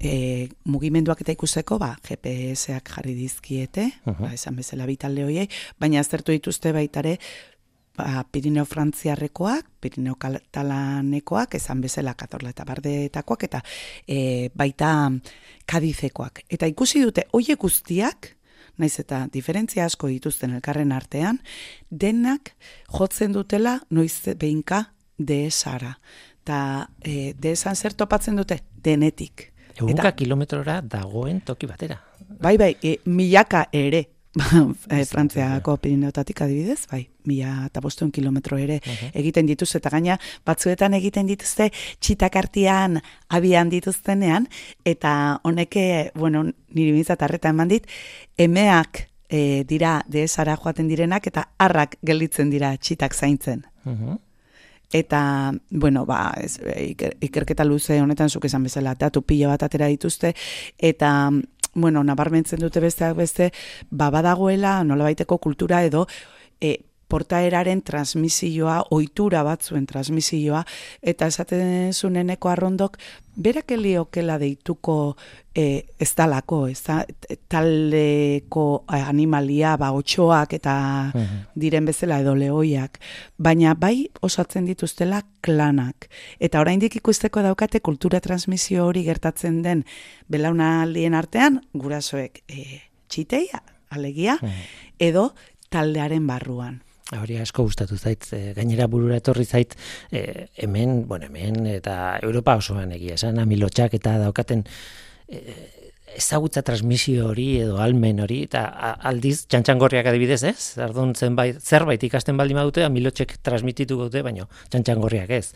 e, 0.00 0.48
mugimenduak 0.68 1.24
eta 1.24 1.32
ikusteko, 1.32 1.80
ba, 1.80 1.94
GPS-ak 2.04 2.92
jarri 2.96 3.16
dizkiete, 3.16 3.88
ba, 4.04 4.34
esan 4.34 4.60
bezala 4.60 4.86
bitalde 4.90 5.24
hoiei, 5.24 5.48
baina 5.80 6.04
aztertu 6.04 6.36
dituzte 6.36 6.74
baitare, 6.76 7.16
ba, 7.96 8.24
Pirineo 8.30 8.64
Frantziarrekoak, 8.64 9.66
Pirineo 9.80 10.16
Katalanekoak, 10.18 11.56
esan 11.56 11.80
bezala 11.80 12.14
katorla 12.14 12.52
eta 12.52 12.64
bardeetakoak, 12.68 13.44
eta 13.48 13.62
e, 14.06 14.50
baita 14.54 15.10
kadizekoak. 15.66 16.44
Eta 16.48 16.68
ikusi 16.70 17.02
dute, 17.04 17.26
oie 17.32 17.56
guztiak, 17.60 18.32
naiz 18.80 18.94
eta 19.02 19.26
diferentzia 19.32 19.84
asko 19.84 20.08
dituzten 20.08 20.54
elkarren 20.56 20.92
artean, 20.92 21.40
denak 21.90 22.54
jotzen 22.88 23.32
dutela 23.32 23.78
noiz 23.90 24.14
behinka 24.38 24.86
deesara. 25.18 25.96
Ta 26.44 26.88
e, 27.04 27.34
deesan 27.38 27.76
zer 27.76 27.94
topatzen 27.94 28.36
dute? 28.36 28.62
Denetik. 28.82 29.52
Egunka 29.76 30.10
kilometrora 30.16 30.80
dagoen 30.82 31.40
toki 31.46 31.68
batera. 31.70 32.00
Bai, 32.42 32.56
bai, 32.58 32.74
e, 32.82 32.98
milaka 33.06 33.66
ere 33.72 34.02
Frantziako 34.32 35.76
Pirineotatik 35.76 36.40
adibidez, 36.40 36.86
bai, 36.90 37.02
mila 37.28 37.66
eta 37.66 37.82
bostuen 37.84 38.10
kilometro 38.10 38.56
ere 38.56 38.78
egiten 39.12 39.46
dituz, 39.46 39.68
eta 39.76 39.92
gaina 39.92 40.16
batzuetan 40.48 40.96
egiten 40.96 41.28
dituzte 41.28 41.68
txitakartian 42.00 43.00
abian 43.28 43.68
dituztenean, 43.72 44.48
eta 44.88 45.40
honeke, 45.44 45.84
bueno, 46.16 46.46
niri 46.72 46.96
bintzat 46.96 47.22
arreta 47.28 47.52
eman 47.52 47.68
dit, 47.74 47.88
emeak 48.40 49.04
e, 49.28 49.64
dira 49.68 49.98
deesara 50.08 50.56
joaten 50.56 50.88
direnak, 50.88 51.28
eta 51.28 51.50
harrak 51.60 51.98
gelditzen 52.02 52.50
dira 52.52 52.76
txitak 52.76 53.14
zaintzen. 53.14 53.66
Eta, 54.92 55.52
bueno, 55.70 56.04
ba, 56.08 56.34
ez, 56.40 56.58
iker, 56.60 57.16
ikerketa 57.24 57.64
luze 57.64 58.00
honetan 58.00 58.28
zuk 58.32 58.44
esan 58.48 58.64
bezala, 58.64 58.92
datu 58.96 59.22
pila 59.24 59.52
bat 59.52 59.64
atera 59.68 59.88
dituzte, 59.92 60.34
eta 60.76 61.12
bueno, 61.74 62.04
nabarmentzen 62.04 62.60
dute 62.60 62.80
besteak 62.80 63.16
beste, 63.16 63.50
ba 63.90 64.10
badagoela 64.10 64.82
nolabaiteko 64.84 65.38
kultura 65.38 65.82
edo 65.84 66.06
e, 66.60 66.78
portaeraren 67.12 67.82
transmisioa, 67.84 68.78
ohitura 68.96 69.42
batzuen 69.44 69.84
transmisioa, 69.88 70.62
eta 71.02 71.28
esaten 71.28 71.92
zuneneko 71.92 72.48
arrondok, 72.52 72.96
berak 73.36 73.72
eliokela 73.72 74.38
deituko 74.40 75.16
e, 75.54 75.84
ez 76.00 76.10
dalako, 76.16 76.66
ez 76.72 76.80
da, 76.84 76.98
taldeko 77.52 78.64
animalia, 78.92 79.74
ba, 79.80 79.90
otxoak 79.96 80.56
eta 80.58 80.74
mhm. 81.12 81.42
diren 81.64 81.88
bezala 81.88 82.20
edo 82.24 82.34
lehoiak, 82.38 83.00
baina 83.36 83.74
bai 83.78 84.08
osatzen 84.24 84.68
dituztela 84.68 85.22
klanak. 85.44 86.08
Eta 86.40 86.60
oraindik 86.60 86.96
ikusteko 87.00 87.44
daukate 87.44 87.80
kultura 87.80 88.20
transmisio 88.24 88.86
hori 88.88 89.04
gertatzen 89.08 89.60
den 89.64 89.84
belaunaldien 90.32 91.16
artean, 91.18 91.60
gurasoek 91.74 92.44
e, 92.48 92.82
txiteia, 93.08 93.60
alegia, 93.92 94.38
mhm. 94.40 94.64
edo 95.10 95.32
taldearen 95.72 96.26
barruan. 96.28 96.80
Hori 97.20 97.36
asko 97.42 97.66
gustatu 97.66 97.98
zait, 97.98 98.24
e, 98.32 98.52
gainera 98.56 98.86
burura 98.88 99.18
etorri 99.20 99.44
zait 99.44 99.74
e, 100.10 100.48
hemen, 100.64 101.02
bueno, 101.08 101.28
hemen 101.28 101.66
eta 101.68 102.18
Europa 102.22 102.56
osoan 102.60 102.94
egia 102.96 103.18
esan, 103.18 103.40
amilotxak 103.42 103.98
eta 103.98 104.16
daukaten 104.22 104.64
e, 105.28 105.42
ezagutza 106.16 106.62
transmisio 106.64 107.28
hori 107.30 107.46
edo 107.62 107.78
almen 107.80 108.20
hori, 108.24 108.42
eta 108.48 108.64
aldiz 109.12 109.46
txantxangorriak 109.52 110.08
adibidez 110.08 110.42
ez, 110.48 110.58
ardun 110.80 111.14
zenbait, 111.16 111.60
zerbait 111.60 112.02
ikasten 112.08 112.36
baldin 112.40 112.60
badute, 112.60 112.84
amilotxek 112.84 113.38
transmititu 113.44 113.96
dute, 114.00 114.24
baino 114.24 114.48
txantxangorriak 114.72 115.32
ez. 115.36 115.46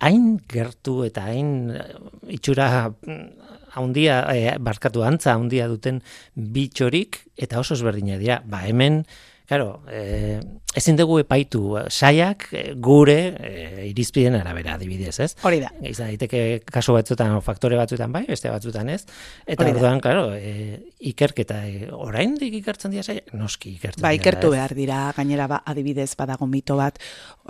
Hain 0.00 0.38
gertu 0.48 1.02
eta 1.04 1.26
hain 1.28 1.74
itxura 2.32 2.68
haundia, 3.78 4.22
e, 4.34 4.54
barkatu 4.58 5.04
antza 5.06 5.34
haundia 5.34 5.66
duten 5.70 6.00
bitxorik, 6.34 7.24
eta 7.36 7.60
oso 7.62 7.76
ezberdina 7.78 8.18
dira, 8.18 8.40
ba 8.46 8.64
hemen, 8.66 9.04
Claro, 9.50 9.82
eh, 9.90 10.38
ezin 10.76 10.96
dugu 10.98 11.18
epaitu 11.24 11.76
eh, 11.78 11.86
saiak 11.90 12.46
eh, 12.52 12.72
gure 12.78 13.18
eh, 13.34 13.88
irizpiden 13.90 14.36
arabera 14.38 14.76
adibidez, 14.78 15.16
ez? 15.24 15.32
Hori 15.42 15.58
da. 15.62 15.72
Izan 15.82 16.12
daiteke 16.12 16.62
kasu 16.70 16.94
batzuetan 16.94 17.40
faktore 17.42 17.78
batzuetan 17.80 18.12
bai, 18.14 18.22
beste 18.28 18.52
batzuetan 18.52 18.92
ez. 18.94 19.02
Eta 19.50 19.66
orduan, 19.66 19.98
claro, 20.04 20.28
eh, 20.36 20.78
ikerketa 21.10 21.62
eh, 21.66 21.88
oraindik 21.90 22.54
ikertzen 22.60 22.94
dira 22.94 23.02
saiak, 23.02 23.32
noski 23.34 23.74
ikertzen 23.78 24.04
ba, 24.04 24.12
ikertu 24.14 24.52
behar 24.54 24.74
dira, 24.76 25.00
gainera 25.16 25.48
ba, 25.50 25.62
adibidez 25.66 26.12
badago 26.18 26.46
mito 26.46 26.76
bat 26.78 27.00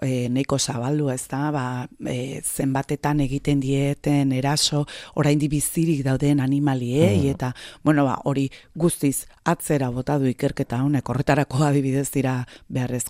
eh, 0.03 0.29
neiko 0.33 0.59
zabaldu, 0.59 1.11
ez 1.13 1.27
da, 1.29 1.43
ba, 1.55 1.65
eh, 2.09 2.41
zenbatetan 2.41 3.21
egiten 3.27 3.61
dieten 3.61 4.33
eraso 4.37 4.87
oraindik 5.21 5.53
bizirik 5.53 6.05
dauden 6.07 6.41
animaliei 6.41 7.19
mm. 7.25 7.35
eta 7.35 7.53
bueno, 7.85 8.07
ba, 8.09 8.17
hori 8.25 8.49
guztiz 8.75 9.27
atzera 9.45 9.91
bota 9.91 10.19
du 10.21 10.31
ikerketa 10.31 10.81
honek 10.85 11.09
horretarako 11.11 11.65
adibidez 11.67 12.09
dira 12.15 12.41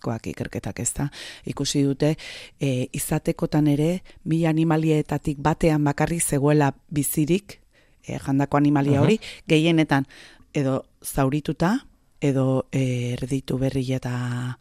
beharrezkoak 0.00 0.26
ikerketak 0.26 0.80
ez 0.80 0.92
da. 0.94 1.10
Ikusi 1.44 1.82
dute, 1.84 2.16
e, 2.60 2.88
izatekotan 2.92 3.66
ere, 3.68 4.02
mi 4.24 4.46
animalietatik 4.46 5.38
batean 5.38 5.84
bakarri 5.84 6.20
zegoela 6.20 6.72
bizirik, 6.90 7.60
e, 8.06 8.18
jandako 8.18 8.56
animalia 8.56 9.02
hori, 9.02 9.20
gehienetan 9.46 10.06
edo 10.54 10.84
zaurituta, 11.04 11.86
edo 12.20 12.66
e, 12.72 13.12
erditu 13.14 13.58
berri 13.58 13.92
eta 13.92 14.58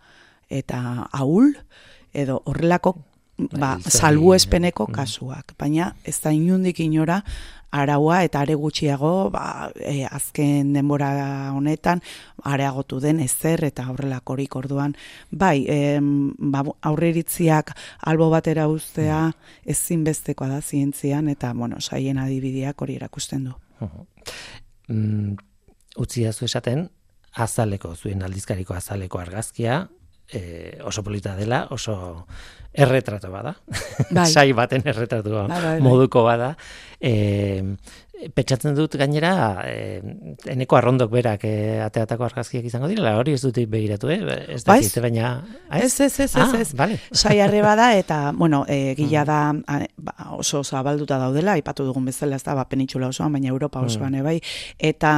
eta 0.50 1.08
ahul, 1.12 1.56
edo 2.14 2.42
horrelako 2.46 2.96
ba, 3.38 3.78
salbuespeneko 3.80 4.88
kasuak. 4.88 5.54
Baina 5.58 5.96
ez 6.04 6.20
da 6.22 6.32
inundik 6.32 6.80
inora 6.80 7.24
araua 7.72 8.24
eta 8.26 8.42
are 8.42 8.56
gutxiago 8.56 9.30
ba, 9.34 9.72
e, 9.76 10.06
azken 10.06 10.74
denbora 10.74 11.52
honetan 11.54 12.02
areagotu 12.44 13.00
den 13.00 13.20
ezer 13.20 13.64
eta 13.68 13.88
horrelakorik 13.92 14.56
orduan 14.56 14.96
bai 15.32 15.66
e, 15.70 16.00
ba, 16.02 16.64
aurreritziak 16.82 17.76
albo 18.12 18.30
batera 18.30 18.68
ustea 18.68 19.28
mm. 19.28 19.70
ezinbestekoa 19.76 20.48
da 20.56 20.62
zientzian 20.62 21.30
eta 21.30 21.54
bueno 21.54 21.82
saien 21.82 22.18
adibideak 22.18 22.82
hori 22.82 22.96
erakusten 22.96 23.46
du. 23.50 23.54
Mm, 24.88 25.38
utzi 25.98 26.26
esaten 26.26 26.90
azaleko 27.34 27.96
zuen 27.96 28.24
aldizkariko 28.24 28.74
azaleko 28.74 29.20
argazkia 29.20 29.88
e, 30.34 30.78
oso 30.86 31.04
polita 31.04 31.36
dela, 31.36 31.68
oso 31.72 32.26
erretrato 32.74 33.32
bada. 33.32 33.56
Bai. 34.12 34.28
Sai 34.34 34.52
baten 34.54 34.84
erretratua 34.86 35.48
Bai, 35.48 35.62
bai, 35.62 35.80
bai. 35.80 35.82
moduko 35.82 36.24
bada. 36.24 36.56
E, 37.02 37.64
petxatzen 38.36 38.74
dut 38.76 38.98
gainera, 39.00 39.62
e, 39.64 40.02
eneko 40.52 40.76
arrondok 40.76 41.08
berak 41.14 41.46
e, 41.48 41.52
ateatako 41.86 42.26
argazkiak 42.28 42.66
izango 42.68 42.90
dira, 42.92 43.14
hori 43.16 43.32
ez 43.38 43.40
dut 43.46 43.56
begiratu, 43.72 44.10
eh? 44.12 44.18
Ez 44.58 44.66
Bai. 44.68 44.82
dakit, 44.82 44.98
baina... 45.06 45.30
ah, 45.70 45.80
Ez, 45.80 45.94
ez, 46.04 46.12
ez, 46.20 46.28
ez, 46.28 46.36
Ah, 46.36 46.52
ez. 46.60 46.74
vale. 46.76 46.98
Saiarre 47.16 47.62
bada 47.64 47.94
eta, 47.96 48.34
bueno, 48.36 48.66
e, 48.68 48.94
gila 49.00 49.24
da 49.24 49.38
a, 49.56 49.80
ba, 49.96 50.16
oso 50.36 50.66
zabalduta 50.68 51.18
daudela, 51.18 51.56
aipatu 51.56 51.86
dugun 51.88 52.12
bezala, 52.12 52.36
ez 52.36 52.44
da, 52.44 52.58
ba, 52.60 52.68
penitsula 52.68 53.08
osoan, 53.08 53.32
baina 53.32 53.48
Europa 53.54 53.80
osoan, 53.88 54.20
e, 54.20 54.22
bai. 54.22 54.36
Eta, 54.78 55.14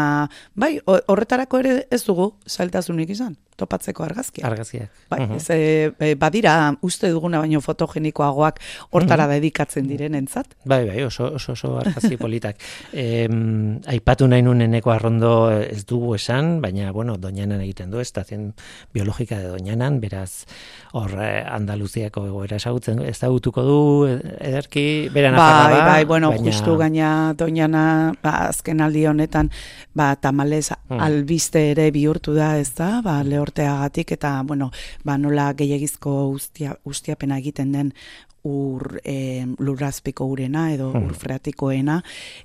bai, 0.53 0.75
ho- 0.85 1.01
horretarako 1.09 1.63
ere 1.65 1.75
ez 1.89 2.03
dugu 2.05 2.35
zailtasunik 2.47 3.09
izan, 3.17 3.33
topatzeko 3.61 4.03
argazkia. 4.03 4.45
Argazkiak. 4.49 4.89
Bai, 5.11 5.19
Mhm. 5.21 5.35
ez, 5.37 5.49
e, 5.53 5.91
e, 5.99 6.15
badira, 6.15 6.55
uste 6.81 7.09
duguna 7.13 7.39
baino 7.43 7.61
fotogenikoagoak 7.61 8.59
hortara 8.91 9.27
dedikatzen 9.29 9.87
direnentzat. 9.87 10.55
Bai, 10.65 10.85
bai, 10.89 11.03
oso, 11.05 11.29
oso, 11.37 11.53
oso 11.53 11.77
argazki 11.79 12.17
politak. 12.17 12.57
Em, 12.93 13.79
aipatu 13.87 14.27
nahi 14.27 14.41
nuen 14.43 14.61
eneko 14.65 14.91
arrondo 14.91 15.51
ez 15.51 15.85
dugu 15.85 16.15
esan, 16.15 16.59
baina, 16.61 16.91
bueno, 16.91 17.17
doñanan 17.17 17.61
egiten 17.61 17.91
du, 17.91 17.99
estazion 17.99 18.53
biologika 18.93 19.37
de 19.39 19.47
doñanan, 19.47 19.99
beraz, 20.01 20.45
hor 20.93 21.11
eh, 21.21 21.43
Andaluziako 21.47 22.25
egoera 22.27 22.57
ezagutzen, 22.57 23.01
ezagutuko 23.05 23.63
du 23.63 23.79
eh, 24.07 24.19
ederki, 24.51 25.09
bera 25.13 25.31
Bai, 25.31 25.75
da, 25.77 25.85
bai, 25.85 26.05
bueno, 26.05 26.29
baina, 26.31 26.45
justu 26.51 26.77
gaina 26.77 27.33
doñana, 27.37 28.13
ba, 28.23 28.47
azken 28.49 28.81
aldi 28.81 29.05
honetan, 29.07 29.51
ba, 29.93 30.15
tamalez 30.15 30.71
Hmm. 30.91 30.99
albiste 30.99 31.71
ere 31.71 31.89
bihurtu 31.91 32.33
da, 32.35 32.57
ez 32.59 32.73
da, 32.75 33.01
ba, 33.03 33.19
lehorteagatik, 33.51 34.11
eta, 34.11 34.41
bueno, 34.45 34.71
ba, 35.03 35.17
nola 35.17 35.53
gehiagizko 35.53 36.29
ustia, 36.29 36.75
ustiapena 36.85 37.37
egiten 37.37 37.71
den 37.71 37.93
ur 38.43 38.99
e, 39.05 39.45
lurrazpiko 39.59 40.25
urena 40.25 40.71
edo 40.73 40.91
Hmm. 40.93 41.05
ur 41.05 41.13
freatikoena 41.13 42.01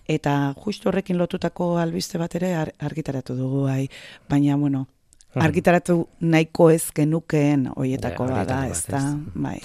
eta 0.07 0.53
justu 0.63 0.89
horrekin 0.91 1.17
lotutako 1.17 1.79
albiste 1.79 2.19
bat 2.19 2.35
ere 2.35 2.55
ar, 2.55 2.73
argitaratu 2.79 3.35
dugu 3.35 3.63
bai 3.65 3.89
baina 4.29 4.57
bueno 4.57 4.87
Hmm. 5.35 5.43
argitaratu 5.43 6.09
nahiko 6.21 6.71
ez 6.71 6.91
genukeen 6.95 7.67
hoietako 7.77 8.27
Ja, 8.29 8.45
da, 8.45 8.61
horietako 8.61 8.73
ez 8.73 8.87
bat, 8.87 8.91
da, 8.91 8.99
ez. 8.99 9.33
bai. 9.35 9.61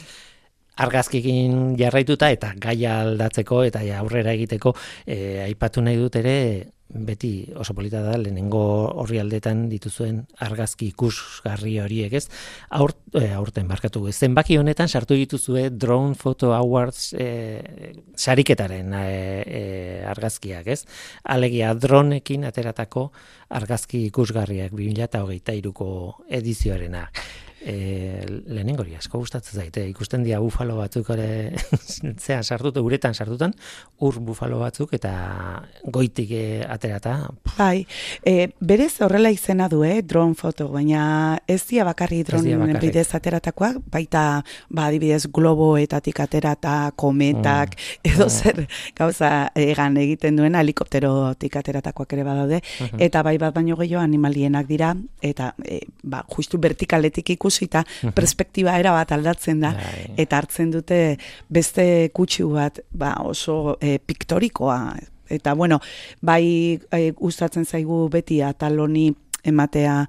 argazkikin 0.77 1.75
jarraituta 1.77 2.29
eta 2.31 2.53
gaia 2.57 3.01
aldatzeko 3.01 3.63
eta 3.63 3.79
aurrera 3.99 4.31
egiteko 4.31 4.73
e, 5.05 5.41
aipatu 5.43 5.81
nahi 5.81 5.97
dut 5.97 6.15
ere 6.15 6.71
beti 6.93 7.51
oso 7.55 7.73
polita 7.73 8.01
da 8.03 8.17
lehenengo 8.19 8.61
horri 9.01 9.19
aldetan 9.21 9.67
dituzuen 9.71 10.21
argazki 10.43 10.91
ikusgarri 10.91 11.77
horiek 11.83 12.13
ez? 12.19 12.25
Aur, 12.77 12.93
e, 13.15 13.29
aurten 13.35 13.67
barkatu 13.69 14.03
zenbaki 14.11 14.57
honetan 14.57 14.89
sartu 14.89 15.15
dituzue 15.15 15.69
Drone 15.69 16.15
Photo 16.15 16.53
Awards 16.53 17.13
e, 17.13 17.27
sariketaren 18.15 18.93
e, 18.93 19.05
e, 19.45 19.61
argazkiak 20.11 20.67
ez? 20.67 20.81
Alegia 21.23 21.73
dronekin 21.73 22.45
ateratako 22.49 23.11
argazki 23.49 24.05
ikusgarriak 24.09 24.75
2023ko 24.75 25.87
edizioarena 26.41 27.07
E, 27.61 28.25
lehenengo 28.25 28.81
hori 28.81 28.95
asko 28.97 29.19
gustatzen 29.21 29.61
zaite. 29.61 29.85
Ikusten 29.89 30.23
dira 30.25 30.39
bufalo 30.41 30.79
batzuk 30.79 31.11
ere 31.13 31.53
zea 32.25 32.41
sartutu 32.41 32.81
uretan 32.81 33.13
sartutan 33.13 33.53
ur 34.01 34.17
bufalo 34.19 34.59
batzuk 34.63 34.95
eta 34.97 35.13
goitik 35.85 36.31
e, 36.33 36.45
aterata 36.65 37.11
Bai, 37.57 37.85
e, 38.25 38.49
berez 38.59 39.01
horrela 39.01 39.29
izena 39.33 39.67
du, 39.69 39.83
eh, 39.83 40.01
drone 40.01 40.35
foto, 40.35 40.67
baina 40.71 41.37
ez 41.47 41.59
dira 41.67 41.85
bakarri 41.85 42.21
drone 42.23 42.79
bidez 42.79 43.07
ateratakoak, 43.17 43.81
baita, 43.91 44.23
ba, 44.69 44.87
adibidez, 44.87 45.25
globoetatik 45.33 46.21
aterata, 46.23 46.91
kometak, 46.95 47.75
edo 48.07 48.29
zer 48.29 48.65
gauza 48.97 49.51
egan 49.55 49.97
egiten 50.01 50.39
duen 50.39 50.55
helikopterotik 50.57 51.57
ateratakoak 51.61 52.15
ere 52.17 52.25
badaude, 52.27 52.61
eta 52.97 53.23
bai 53.27 53.37
bat 53.41 53.53
baino 53.55 53.77
gehiago 53.79 54.03
animalienak 54.03 54.69
dira, 54.69 54.93
eta 55.21 55.51
e, 55.65 55.81
ba, 56.03 56.23
justu 56.35 56.59
vertikaletik 56.61 57.35
ikusita, 57.51 57.83
perspektiba 58.15 58.77
era 58.79 58.91
bat 58.95 59.11
aldatzen 59.11 59.59
da, 59.61 59.73
Bai. 59.75 60.13
eta 60.23 60.39
hartzen 60.39 60.71
dute 60.71 61.17
beste 61.49 62.09
kutsu 62.13 62.49
bat 62.55 62.79
ba, 62.91 63.17
oso 63.23 63.77
e, 63.81 63.99
piktorikoa. 63.99 64.95
Eta 65.31 65.53
bueno, 65.53 65.79
bai 66.21 66.79
e, 66.91 67.11
gustatzen 67.11 67.65
zaigu 67.65 68.07
beti 68.11 68.41
atal 68.41 68.79
honi 68.79 69.11
ematea 69.43 70.07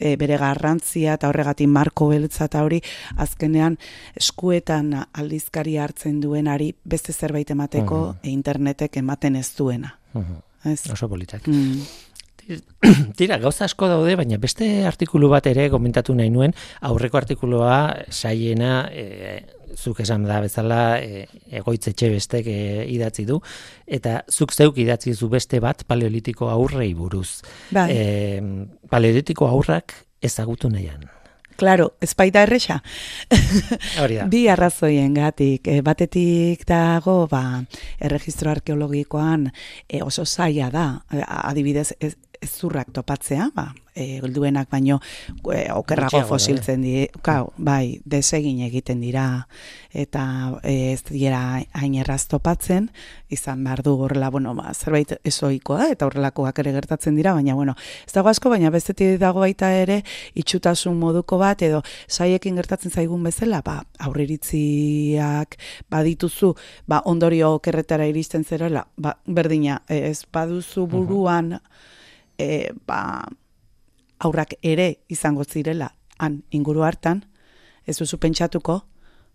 e, 0.00 0.16
bere 0.18 0.38
garrantzia 0.40 1.14
eta 1.14 1.28
horregatik 1.28 1.68
marko 1.70 2.08
beltza 2.10 2.48
eta 2.48 2.64
hori 2.64 2.80
azkenean 3.22 3.76
eskuetan 4.18 4.94
aldizkari 5.12 5.76
hartzen 5.78 6.20
duenari 6.20 6.72
beste 6.84 7.12
zerbait 7.12 7.50
emateko 7.50 8.16
e, 8.22 8.30
internetek 8.32 8.96
ematen 8.96 9.36
ez 9.36 9.50
duena. 9.56 9.98
Mhm. 10.14 10.40
Ez? 10.64 10.90
oso 10.92 11.08
politak 11.08 11.48
Mm. 11.48 11.82
Tira, 13.18 13.38
gauza 13.38 13.66
asko 13.68 13.88
daude, 13.90 14.16
baina 14.18 14.38
beste 14.42 14.68
artikulu 14.88 15.30
bat 15.32 15.46
ere 15.50 15.68
komentatu 15.72 16.14
nahi 16.18 16.30
nuen, 16.34 16.54
aurreko 16.88 17.20
artikulua 17.20 17.76
saiena, 18.10 18.88
e, 18.90 19.42
zuk 19.78 20.02
esan 20.04 20.26
da 20.28 20.40
bezala, 20.44 20.82
e, 20.98 21.26
egoitzetxe 21.60 22.10
bestek 22.12 22.50
e, 22.50 22.58
idatzi 22.92 23.26
du, 23.28 23.38
eta 23.86 24.20
zuk 24.30 24.52
zeuk 24.52 24.78
idatzi 24.82 25.14
zu 25.14 25.30
beste 25.32 25.62
bat 25.62 25.86
paleolitiko 25.88 26.50
aurrei 26.52 26.92
buruz. 26.98 27.40
Bai. 27.70 27.88
E, 27.90 28.42
paleolitiko 28.90 29.48
aurrak 29.48 29.96
ezagutu 30.22 30.70
nahian. 30.72 31.08
Claro, 31.62 31.92
ez 32.00 32.14
baita 32.18 32.42
erresa. 32.42 32.80
Hori 34.00 34.16
da. 34.18 34.26
Bi 34.32 34.46
arrazoien 34.50 35.12
gatik, 35.14 35.68
e, 35.68 35.80
batetik 35.84 36.64
dago, 36.66 37.26
ba, 37.30 37.62
erregistro 38.02 38.50
arkeologikoan 38.50 39.46
e, 39.86 40.02
oso 40.02 40.24
zaila 40.26 40.70
da, 40.74 40.86
adibidez, 41.42 41.92
ez, 42.00 42.16
ez 42.42 42.50
zurrak 42.58 42.90
topatzea, 42.92 43.50
ba, 43.54 43.70
e, 43.94 44.18
helduenak 44.18 44.70
baino 44.70 44.98
e, 45.52 45.68
okerrago 45.72 46.10
Gutxiago 46.10 46.28
fosiltzen 46.28 46.82
di, 46.82 46.94
kau, 47.22 47.52
bai, 47.56 48.00
desegin 48.08 48.62
egiten 48.66 49.02
dira, 49.04 49.46
eta 49.92 50.24
e, 50.64 50.92
ez 50.94 51.02
dira 51.06 51.42
hain 51.78 51.94
erraz 52.00 52.24
topatzen, 52.32 52.88
izan 53.32 53.62
behar 53.64 53.84
du 53.86 53.94
horrela, 54.02 54.32
bueno, 54.34 54.56
ba, 54.58 54.72
zerbait 54.74 55.14
ezoikoa, 55.28 55.90
eta 55.94 56.08
horrelakoak 56.08 56.58
ere 56.64 56.74
gertatzen 56.74 57.16
dira, 57.18 57.36
baina, 57.38 57.54
bueno, 57.54 57.76
ez 58.06 58.12
dago 58.16 58.32
asko, 58.32 58.50
baina 58.50 58.72
bestetik 58.74 59.20
dago 59.22 59.44
baita 59.44 59.70
ere, 59.76 60.00
itxutasun 60.34 60.98
moduko 60.98 61.38
bat, 61.38 61.62
edo 61.62 61.84
saiekin 62.08 62.58
gertatzen 62.58 62.90
zaigun 62.90 63.22
bezala, 63.28 63.62
ba, 63.62 63.78
aurreritziak 64.02 65.58
badituzu, 65.92 66.54
ba, 66.90 67.04
ondorio 67.06 67.54
okerretara 67.60 68.10
iristen 68.10 68.44
zerela, 68.44 68.88
ba, 68.96 69.14
berdina, 69.26 69.82
ez 69.86 70.24
baduzu 70.32 70.88
buruan, 70.90 71.60
e, 72.38 72.70
ba, 72.86 73.24
aurrak 74.20 74.54
ere 74.62 74.98
izango 75.08 75.44
zirela 75.44 75.92
han 76.18 76.42
inguru 76.50 76.82
hartan, 76.86 77.24
ez 77.86 77.96
duzu 77.98 78.18
pentsatuko, 78.18 78.82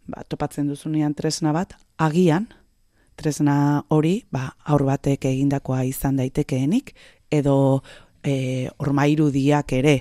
ba, 0.08 0.24
topatzen 0.24 0.68
duzunean 0.68 1.14
tresna 1.14 1.52
bat, 1.52 1.74
agian, 1.98 2.48
tresna 3.18 3.84
hori, 3.90 4.26
ba, 4.32 4.56
aur 4.66 4.84
batek 4.88 5.26
egindakoa 5.26 5.84
izan 5.84 6.16
daitekeenik, 6.22 6.94
edo 7.32 7.84
e, 8.24 8.70
ormairudiak 8.80 9.74
ere 9.74 9.98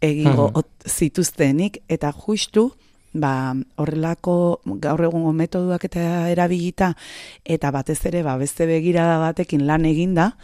egingo 0.00 0.48
Mhm. 0.48 0.54
ot- 0.58 0.88
zituztenik, 0.88 1.82
eta 1.88 2.12
justu, 2.12 2.72
ba, 3.14 3.54
horrelako 3.76 4.60
gaur 4.80 5.00
egungo 5.04 5.32
metoduak 5.32 5.84
eta 5.84 6.28
erabilita, 6.30 6.94
eta 7.44 7.70
batez 7.70 7.98
ere, 8.06 8.22
ba, 8.22 8.36
beste 8.38 8.66
begirada 8.66 9.18
batekin 9.18 9.66
lan 9.66 9.84
eginda, 9.86 10.36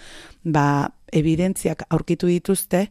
ba, 0.45 0.91
evidentziak 1.15 1.87
aurkitu 1.89 2.29
dituzte, 2.31 2.89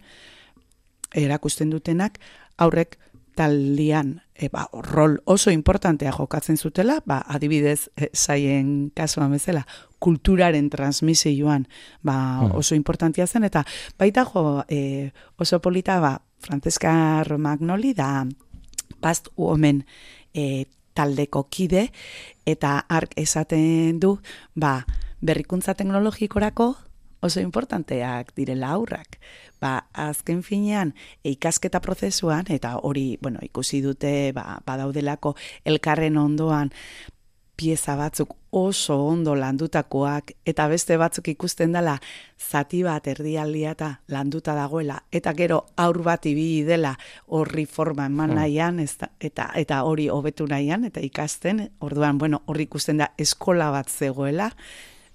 erakusten 1.14 1.70
dutenak, 1.70 2.20
aurrek 2.58 2.98
taldian 3.36 4.22
e, 4.36 4.50
ba, 4.50 4.68
rol 4.86 5.20
oso 5.26 5.52
importantea 5.52 6.12
jokatzen 6.14 6.58
zutela, 6.58 7.00
ba, 7.06 7.22
adibidez 7.26 7.90
e, 7.98 8.10
saien 8.14 8.92
kasuan 8.96 9.34
bezala, 9.34 9.66
kulturaren 10.00 10.70
transmisioan 10.70 11.68
ba, 12.02 12.42
Hmm. 12.44 12.56
oso 12.60 12.76
importantia 12.76 13.28
zen, 13.28 13.44
eta 13.44 13.66
baita 13.98 14.26
jo 14.26 14.64
e, 14.68 15.12
oso 15.38 15.62
polita 15.62 16.00
ba, 16.00 16.22
Francesca 16.40 17.24
Romagnoli 17.24 17.94
da 17.94 18.26
past 19.00 19.30
women 19.38 19.86
e, 20.34 20.66
taldeko 20.94 21.48
kide, 21.50 21.92
eta 22.46 22.86
ark 22.88 23.14
esaten 23.18 24.00
du, 24.00 24.20
ba, 24.56 24.86
berrikuntza 25.22 25.74
teknologikorako 25.74 26.76
oso 27.24 27.40
importanteak 27.40 28.34
direla 28.36 28.74
aurrak. 28.76 29.18
Ba, 29.64 29.88
azken 29.94 30.44
finean, 30.44 30.94
ikasketa 31.24 31.80
prozesuan, 31.80 32.46
eta 32.52 32.76
hori, 32.84 33.18
bueno, 33.22 33.40
ikusi 33.42 33.82
dute, 33.82 34.32
ba, 34.36 34.60
badaudelako 34.68 35.36
elkarren 35.66 36.18
ondoan, 36.20 36.74
pieza 37.56 37.96
batzuk 37.96 38.34
oso 38.52 38.96
ondo 39.06 39.36
landutakoak 39.38 40.32
eta 40.46 40.66
beste 40.68 40.98
batzuk 40.98 41.28
ikusten 41.32 41.74
dela 41.74 42.00
zati 42.38 42.82
bat 42.84 43.08
erdialdia 43.08 43.72
eta 43.78 43.90
landuta 44.10 44.56
dagoela 44.58 45.04
eta 45.12 45.34
gero 45.38 45.60
aur 45.78 46.02
bat 46.04 46.26
ibili 46.26 46.64
dela 46.66 46.96
horri 47.28 47.66
forma 47.66 48.08
eman 48.10 48.32
Hmm. 48.32 48.36
nahian 48.42 48.80
eta 48.80 49.52
eta 49.56 49.84
hori 49.84 50.10
hobetu 50.10 50.48
nahian 50.50 50.84
eta 50.86 51.00
ikasten 51.00 51.70
orduan 51.80 52.18
bueno 52.18 52.42
hori 52.48 52.64
ikusten 52.64 52.98
da 52.98 53.12
eskola 53.18 53.70
bat 53.72 53.90
zegoela 53.90 54.52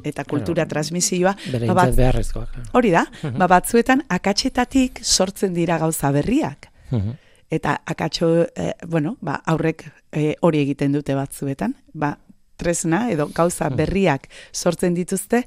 eta 0.04 0.24
kultura 0.24 0.66
transmisioa 0.66 1.34
Bere 1.52 1.66
ba, 1.66 1.74
bat- 1.74 1.88
intzat 1.88 1.96
beharrezkoak. 1.98 2.48
hori 2.72 2.90
da 2.90 3.04
ba, 3.36 3.46
batzuetan 3.50 4.04
akatsetatik 4.08 5.00
sortzen 5.02 5.54
dira 5.54 5.78
gauza 5.78 6.10
berriak 6.12 6.68
Mhm. 6.90 7.12
eta 7.50 7.80
akatxo, 7.84 8.46
eh, 8.56 8.72
bueno, 8.86 9.16
ba, 9.20 9.42
aurrek 9.46 9.90
eh, 10.12 10.36
hori 10.40 10.58
egiten 10.60 10.92
dute 10.92 11.14
batzuetan, 11.14 11.74
ba, 11.92 12.18
tresna 12.56 13.10
edo 13.10 13.28
gauza 13.34 13.68
berriak 13.70 14.28
sortzen 14.52 14.94
dituzte, 14.94 15.46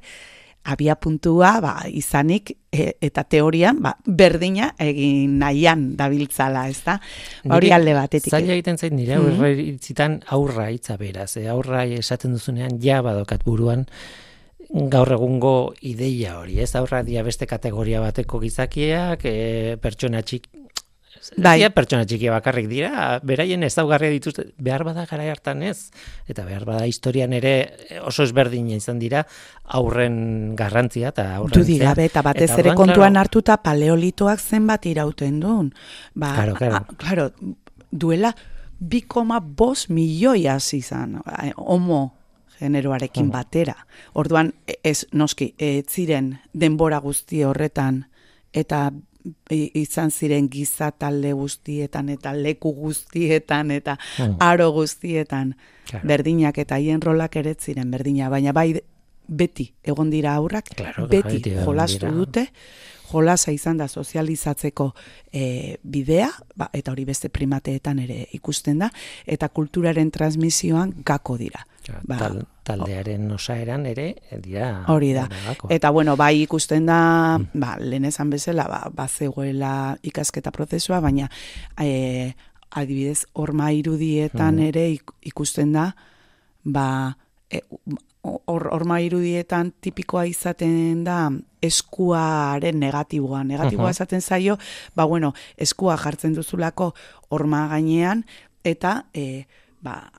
abia 0.64 0.94
puntua 0.94 1.60
ba, 1.60 1.82
izanik 1.90 2.52
e, 2.70 2.92
eta 3.00 3.24
teorian 3.24 3.80
ba, 3.82 3.96
berdina 4.06 4.74
egin 4.78 5.38
nahian 5.38 5.96
dabiltzala, 5.96 6.68
ez 6.68 6.78
da? 6.84 7.00
Ba, 7.44 7.56
hori 7.56 7.72
alde 7.72 7.94
batetik. 7.94 8.30
Zaila 8.30 8.52
egiten 8.54 8.78
zait 8.78 8.92
nire 8.92 9.18
Mhm. 9.18 9.26
aurra 9.34 9.48
hitzitan 9.50 10.20
aurra 10.28 10.70
hitza 10.70 10.96
beraz. 10.96 11.36
E, 11.36 11.48
aurra 11.48 11.84
esaten 11.84 12.32
duzunean 12.32 12.78
ja 12.80 13.02
badokat 13.02 13.42
buruan 13.44 13.86
gaur 14.72 15.12
egungo 15.12 15.74
ideia 15.82 16.38
hori, 16.40 16.58
ez? 16.60 16.74
Aurra 16.76 17.02
dia 17.04 17.22
beste 17.22 17.46
kategoria 17.46 18.00
bateko 18.00 18.40
gizakiak, 18.40 19.24
e, 19.24 19.76
pertsona 19.82 20.22
txik 20.22 20.48
Bai. 21.36 21.60
Bai. 21.60 21.68
pertsona 21.70 22.06
txiki 22.08 22.26
bakarrik 22.32 22.66
dira, 22.70 23.20
beraien 23.22 23.62
ezaugarria 23.62 24.10
dituzte, 24.10 24.46
behar 24.58 24.82
bada 24.82 25.04
gara 25.06 25.22
hartan 25.30 25.62
ez, 25.62 25.92
eta 26.26 26.42
behar 26.48 26.64
bada 26.66 26.86
historian 26.88 27.32
ere 27.36 27.52
oso 28.08 28.24
ezberdina 28.24 28.74
izan 28.74 28.98
dira 28.98 29.20
aurren 29.64 30.56
garrantzia 30.56 31.12
eta 31.12 31.36
aurren 31.36 31.60
Dudik 31.62 31.82
gabe, 31.84 32.08
eta 32.08 32.22
batez 32.26 32.48
Eta 32.50 32.58
ere 32.64 32.74
kontuan 32.74 33.12
claro, 33.12 33.20
hartuta 33.20 33.58
paleolitoak 33.62 34.40
zenbat 34.40 34.86
irauten 34.86 35.38
duen. 35.40 35.70
Ba, 36.14 36.32
Claro, 36.34 36.54
claro. 36.54 36.74
a- 36.80 36.96
claro, 36.96 37.30
duela 37.92 38.34
2,5 38.80 39.90
milioi 39.90 40.46
hasi 40.48 40.78
izan, 40.78 41.20
eh, 41.42 41.52
homo 41.56 42.16
generoarekin 42.62 43.30
batera. 43.34 43.74
Orduan, 44.14 44.54
e- 44.66 44.78
ez 44.82 45.06
noski, 45.12 45.54
ez 45.58 45.84
ziren 45.90 46.38
denbora 46.52 46.98
guzti 47.02 47.42
horretan, 47.44 48.06
eta 48.52 48.92
izan 49.50 50.10
ziren 50.10 50.48
giza 50.50 50.90
talde 50.90 51.32
guztietan, 51.32 52.08
eta 52.10 52.32
leku 52.34 52.72
guztietan, 52.74 53.70
eta 53.70 53.98
Mhm. 54.18 54.36
aro 54.40 54.70
guztietan, 54.74 55.56
Claro. 55.88 56.08
berdinak 56.08 56.58
eta 56.58 56.74
haien 56.76 57.00
rolak 57.00 57.36
ere 57.36 57.54
ziren 57.54 57.90
berdina, 57.90 58.28
baina 58.28 58.52
bai 58.52 58.80
beti 59.28 59.72
egon 59.84 60.10
dira 60.10 60.34
aurrak, 60.34 60.70
Claro, 60.74 61.06
beti 61.08 61.36
beti 61.36 61.50
egon 61.50 61.64
jolastu 61.64 62.06
dira. 62.06 62.12
dute, 62.12 62.46
jolasa 63.12 63.52
izan 63.52 63.76
da 63.78 63.88
sozializatzeko 63.88 64.94
e, 65.32 65.76
bidea, 65.82 66.30
ba, 66.56 66.70
eta 66.72 66.92
hori 66.92 67.04
beste 67.04 67.28
primateetan 67.28 67.98
ere 67.98 68.26
ikusten 68.32 68.78
da, 68.78 68.90
eta 69.26 69.48
kulturaren 69.48 70.10
transmisioan 70.10 70.94
gako 71.04 71.36
dira. 71.38 71.66
Ba, 72.06 72.16
Tal, 72.18 72.46
taldearen 72.62 73.30
osaeran 73.32 73.86
ere 73.86 74.16
eh, 74.30 74.38
dira 74.40 74.84
Hori 74.88 75.12
da. 75.12 75.24
horrelako. 75.24 75.68
Eta 75.70 75.90
bueno, 75.90 76.16
bai 76.16 76.42
ikusten 76.42 76.86
da, 76.86 77.38
Mm. 77.38 77.48
ba, 77.60 77.76
lehen 77.80 78.04
esan 78.04 78.30
bezala, 78.30 78.68
ba, 78.68 78.90
bazegoela 78.94 79.98
ikasketa 80.02 80.50
prozesua, 80.52 81.00
baina 81.00 81.28
e, 81.80 82.34
adibidez, 82.70 83.26
horma 83.32 83.72
irudietan 83.72 84.54
Mhm. 84.56 84.64
ere 84.68 84.88
ik- 84.90 85.10
ikusten 85.22 85.72
da, 85.72 85.96
ba, 86.64 87.16
e, 87.50 87.60
hor, 88.22 88.68
horma 88.70 89.00
irudietan 89.00 89.72
tipikoa 89.80 90.26
izaten 90.26 91.02
da 91.04 91.30
eskuaren 91.60 92.78
negatiboa. 92.80 93.42
Negatiboa 93.44 93.90
esaten 93.90 94.20
zaio, 94.22 94.58
ba, 94.94 95.04
bueno, 95.04 95.32
eskua 95.56 95.96
jartzen 95.96 96.34
duzulako 96.34 96.94
horma 97.28 97.66
gainean, 97.68 98.24
eta, 98.64 99.06
e, 99.12 99.46
ba, 99.82 100.10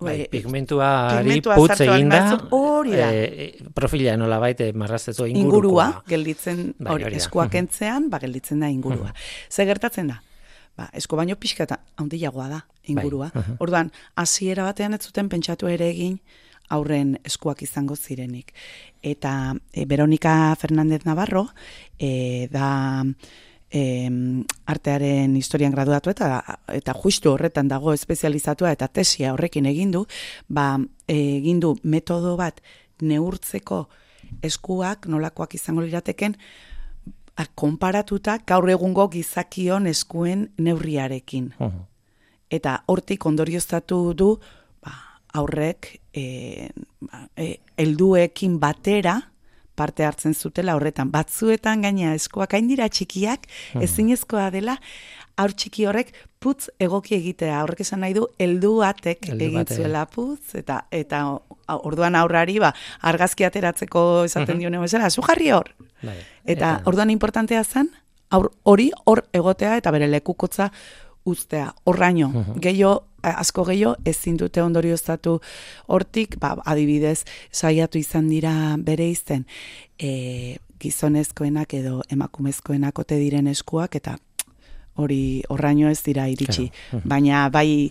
Bai, 0.00 0.22
e, 0.22 0.28
pigmentuari 0.30 1.26
pigmentua 1.26 1.56
putz 1.58 1.80
eginda, 1.84 2.20
hori 2.54 2.94
da. 2.96 3.08
eh, 3.12 3.64
profila 3.74 4.14
nola 4.16 4.38
baite 4.40 4.70
marrazezo 4.72 5.26
ingurua, 5.26 5.90
gelditzen, 6.08 6.72
Bai, 6.78 6.94
hori, 6.94 7.18
eskuak 7.18 7.54
entzean, 7.60 8.08
ba, 8.10 8.20
gelditzen 8.22 8.64
da 8.64 8.70
ingurua. 8.72 9.12
Ze 9.50 9.66
gertatzen 9.68 10.14
da? 10.14 10.22
Ba, 10.78 10.88
esko 10.94 11.18
baino 11.18 11.36
pixka 11.36 11.66
eta 11.66 11.80
handiagoa 11.98 12.48
da 12.48 12.60
ingurua. 12.86 13.32
Bai. 13.34 13.58
Orduan, 13.58 13.90
hasiera 14.14 14.64
batean 14.64 14.94
ez 14.94 15.02
zuten 15.02 15.28
pentsatu 15.28 15.68
ere 15.68 15.90
egin 15.90 16.20
aurren 16.70 17.16
eskuak 17.26 17.62
izango 17.66 17.96
zirenik. 17.96 18.54
Eta 19.02 19.54
e, 19.72 19.84
Veronika 19.86 20.54
Fernández 20.60 21.04
Navarro 21.04 21.48
e, 21.98 22.48
da 22.52 23.04
em, 23.70 24.44
artearen 24.66 25.36
historian 25.36 25.72
graduatu 25.72 26.10
eta 26.10 26.42
eta 26.72 26.94
justu 26.94 27.32
horretan 27.32 27.68
dago 27.68 27.92
espezializatua 27.92 28.72
eta 28.72 28.88
tesia 28.88 29.32
horrekin 29.32 29.66
egin 29.66 29.90
du, 29.92 30.06
ba 30.48 30.78
egin 31.08 31.60
du 31.60 31.76
metodo 31.82 32.36
bat 32.36 32.62
neurtzeko 33.02 33.88
eskuak 34.42 35.06
nolakoak 35.06 35.54
izango 35.54 35.84
lirateken 35.84 36.36
a, 37.36 37.46
konparatuta 37.54 38.38
gaur 38.46 38.68
egungo 38.70 39.08
gizakion 39.12 39.86
eskuen 39.86 40.48
neurriarekin. 40.58 41.52
Mhm. 41.58 41.86
Eta 42.50 42.82
hortik 42.86 43.26
ondorioztatu 43.26 44.14
du 44.14 44.38
ba, 44.82 44.94
aurrek 45.34 46.00
e, 46.12 46.68
ba, 47.00 47.26
e, 47.36 47.58
helduekin 47.76 48.58
batera 48.58 49.20
parte 49.78 50.04
hartzen 50.04 50.34
zutela 50.34 50.74
horretan. 50.76 51.12
Batzuetan 51.14 51.82
gaina 51.86 52.14
eskuak 52.18 52.54
hain 52.58 52.66
dira 52.68 52.88
txikiak, 52.90 53.46
ezinezkoa 53.80 54.50
dela 54.54 54.76
aur 55.38 55.52
txiki 55.54 55.84
horrek 55.86 56.08
putz 56.42 56.66
egoki 56.82 57.14
egitea. 57.14 57.60
Horrek 57.62 57.80
esan 57.84 58.00
nahi 58.02 58.14
du 58.16 58.24
heldu 58.42 58.72
batek 58.82 59.28
egin 59.36 59.64
zuela 59.70 60.04
putz 60.10 60.54
eta 60.58 60.80
eta 60.90 61.22
orduan 61.78 62.16
aurrari 62.18 62.58
ba 62.58 62.72
argazki 63.06 63.44
ateratzeko 63.46 64.24
esaten 64.24 64.56
Mhm. 64.56 64.60
dione 64.60 64.78
bezala, 64.82 65.10
zu 65.10 65.22
jarri 65.22 65.50
hor. 65.52 65.70
Bai. 66.02 66.16
Eta 66.44 66.80
orduan 66.86 67.10
importantea 67.10 67.62
zen, 67.64 67.90
aur, 68.30 68.50
hori 68.64 68.90
hor 69.04 69.24
egotea 69.32 69.76
eta 69.76 69.90
bere 69.90 70.08
lekukotza 70.08 70.72
uztea. 71.24 71.74
Horraino, 71.84 72.28
Mhm. 72.30 72.60
gehiago, 72.60 73.04
eh, 73.04 73.07
asko 73.22 73.64
gehiago 73.68 73.96
ezin 74.06 74.36
dute 74.38 74.62
ondorioztatu 74.62 75.38
hortik, 75.88 76.38
ba, 76.40 76.56
adibidez, 76.64 77.24
saiatu 77.50 77.98
izan 77.98 78.28
dira 78.30 78.52
bere 78.78 79.08
izten, 79.10 79.44
e, 79.98 80.58
gizonezkoenak 80.78 81.74
edo 81.74 82.02
emakumezkoenak 82.10 82.98
ote 82.98 83.18
diren 83.18 83.48
eskuak, 83.50 83.96
eta 83.98 84.16
hori 84.98 85.42
horraino 85.48 85.90
ez 85.90 86.02
dira 86.02 86.26
iritsi. 86.30 86.68
Claro. 86.90 87.04
Baina 87.08 87.46
bai 87.54 87.90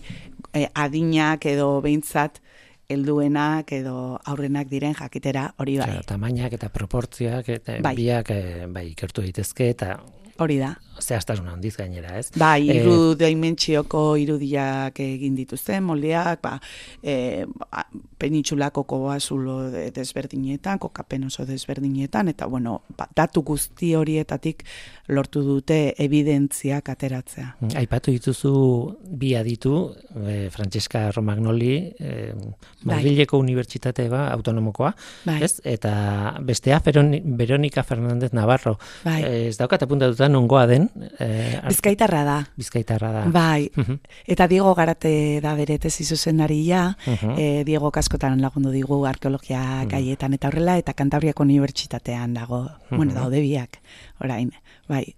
e, 0.52 0.66
adinak 0.74 1.46
edo 1.48 1.70
behintzat 1.84 2.40
helduenak 2.88 3.72
edo 3.76 3.96
aurrenak 4.30 4.68
diren 4.70 4.94
jakitera 4.96 5.48
hori 5.60 5.76
bai. 5.80 5.90
Claro, 5.90 6.06
tamainak 6.08 6.56
eta 6.56 6.70
proportzioak 6.72 7.50
eta 7.58 7.76
Bai. 7.84 7.94
biak 7.98 8.32
eh, 8.32 8.64
bai 8.72 8.86
ikertu 8.94 9.24
daitezke 9.26 9.68
eta 9.74 9.98
Hori 10.38 10.58
da. 10.58 10.76
zehaztasun 10.98 11.46
handiz 11.46 11.76
gainera, 11.78 12.16
ez? 12.18 12.32
Bai, 12.34 12.68
Eh, 12.70 12.80
iru 12.80 13.14
dimentsioko 13.14 14.16
irudiak 14.18 14.98
egin 14.98 15.36
dituzte, 15.36 15.76
moldeak, 15.80 16.40
ba, 16.42 16.56
e, 17.02 17.44
ba, 17.46 17.84
penintxulako 18.18 18.82
kobazulo 18.82 19.70
de- 19.70 19.92
desberdinetan, 19.94 20.78
kokapen 20.82 21.22
oso 21.28 21.46
desberdinetan, 21.46 22.28
eta 22.28 22.46
bueno, 22.46 22.82
ba, 22.96 23.06
datu 23.14 23.42
guzti 23.46 23.92
horietatik 23.94 24.64
lortu 25.06 25.42
dute 25.46 25.94
evidentziak 26.02 26.88
ateratzea. 26.88 27.56
Aipatu 27.78 28.10
dituzu 28.10 28.96
bi 29.08 29.34
aditu, 29.38 29.94
eh, 30.26 30.48
Francesca 30.50 31.12
Romagnoli, 31.12 31.94
eh, 32.00 32.34
Madrileko 32.82 33.38
Unibertsitate 33.38 34.08
ba, 34.08 34.28
autonomokoa, 34.32 34.94
Bai, 35.24 35.42
ez? 35.44 35.60
Eta 35.64 36.36
bestea 36.42 36.82
Veroni- 36.82 37.22
Veronika 37.24 37.82
Fernandez 37.84 38.32
Navarro. 38.32 38.78
bai. 39.04 39.22
Eh, 39.22 39.48
ez 39.48 39.56
daukat 39.56 39.82
apuntatuta 39.82 40.27
nongoa 40.28 40.66
den, 40.66 40.90
eh, 41.18 41.58
ar- 41.62 41.68
Bizkaitarra 41.68 42.24
da. 42.24 42.36
Bizkaitarra 42.56 43.10
da. 43.12 43.24
Bai, 43.30 43.70
Mhm, 43.74 43.98
eta 44.26 44.46
Diego 44.48 44.74
Garate 44.74 45.40
da 45.40 45.54
bere 45.54 45.78
tesi 45.78 46.04
zuzendaria, 46.04 46.96
mhm. 47.06 47.34
e, 47.38 47.64
Diego 47.64 47.90
kaskotan 47.90 48.40
lagundu 48.40 48.70
digu 48.70 49.04
arkeologia 49.06 49.84
gaietan 49.88 50.34
eta 50.34 50.48
horrela, 50.48 50.76
eta 50.78 50.92
Kantabriako 50.94 51.42
Unibertsitatean 51.42 52.34
dago, 52.34 52.68
bueno, 52.90 53.14
daude 53.14 53.40
biak, 53.40 53.78
orain, 54.20 54.52
bai. 54.88 55.14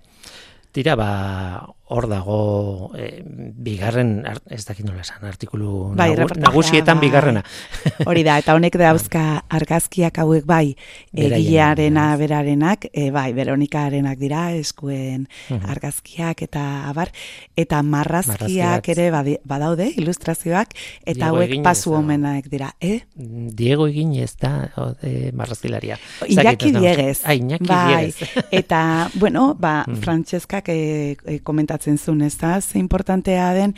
Tira, 0.73 0.95
ba, 0.95 1.67
hor 1.91 2.07
dago 2.09 2.93
e, 2.95 3.23
bigarren, 3.27 4.23
ar, 4.31 4.39
ez 4.49 4.63
dakit 4.65 4.87
nola 4.87 5.03
esan, 5.03 5.25
artikulu 5.27 5.91
Bai, 5.99 6.13
nagu, 6.15 6.29
nagusietan 6.39 7.01
bai. 7.01 7.09
bigarrena. 7.09 7.43
Hori 8.09 8.23
da, 8.27 8.37
eta 8.39 8.55
honek 8.55 8.77
dauzka 8.79 9.25
argazkiak 9.51 10.21
hauek 10.23 10.47
bai, 10.47 10.77
egilearena 11.13 12.17
berarenak, 12.21 12.87
e, 12.93 13.11
bai, 13.11 13.33
Veronikarenak 13.37 14.19
dira, 14.19 14.53
eskuen 14.55 15.27
Mhm. 15.51 15.67
argazkiak 15.71 16.43
eta 16.47 16.65
abar, 16.89 17.11
eta 17.57 17.83
marrazkiak 17.83 18.41
Marrazkiak. 18.41 18.89
ere 18.89 19.39
badaude, 19.45 19.91
ilustrazioak, 19.97 20.75
eta 21.05 21.15
Diego 21.27 21.37
hauek 21.37 21.51
Eginez, 21.51 21.65
pasu 21.65 21.93
omenak 21.95 22.47
dira, 22.51 22.75
eh? 22.81 23.01
Diego 23.17 23.87
Eginez 23.89 24.37
da, 24.41 24.71
e, 25.03 25.33
marrazkilaria. 25.35 25.99
Iñaki? 26.29 26.71
Dieguez. 26.73 27.23
Ah, 27.25 27.35
Iñaki 27.35 27.67
bai. 27.67 28.05
Dieguez. 28.13 28.47
eta, 28.51 29.11
bueno, 29.15 29.55
ba, 29.59 29.85
Mm. 29.91 29.97
Franceskak 30.05 30.69
e, 30.69 31.17
e, 31.27 31.41
komentatzen 31.81 31.99
zuen, 31.99 32.23
ez 32.23 32.37
da, 32.39 32.61
ze 32.61 32.79
importantea 32.79 33.53
den, 33.55 33.75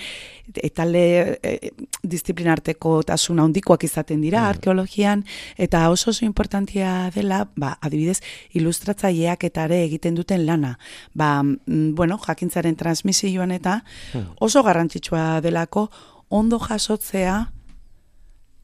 e, 0.54 0.70
talde 0.70 1.38
e, 1.42 1.70
disiplinarteko 2.02 3.02
tasuna 3.02 3.42
handikoak 3.44 3.84
izaten 3.84 4.20
dira 4.20 4.40
Mm. 4.42 4.48
arkeologian, 4.48 5.24
eta 5.56 5.88
oso 5.90 6.10
oso 6.10 6.24
importantea 6.24 7.10
dela, 7.14 7.48
ba, 7.56 7.78
adibidez, 7.80 8.20
ilustratzaileak 8.54 9.44
eta 9.44 9.64
ere 9.64 9.84
egiten 9.84 10.14
duten 10.14 10.46
lana. 10.46 10.78
Ba, 11.14 11.42
mm, 11.42 11.94
bueno, 11.94 12.18
jakintzaren 12.18 12.76
transmisioan 12.76 13.50
eta 13.52 13.84
Mm. 14.14 14.34
oso 14.40 14.62
garrantzitsua 14.62 15.40
delako 15.40 15.90
ondo 16.28 16.58
jasotzea 16.58 17.52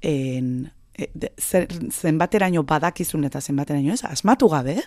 en, 0.01 0.73
e, 0.95 1.09
zer, 1.39 1.69
zenbateraino 1.93 2.63
badakizun 2.65 3.25
eta 3.25 3.41
zenbateraino 3.41 3.93
ez, 3.95 4.05
asmatu 4.05 4.49
gabe, 4.49 4.79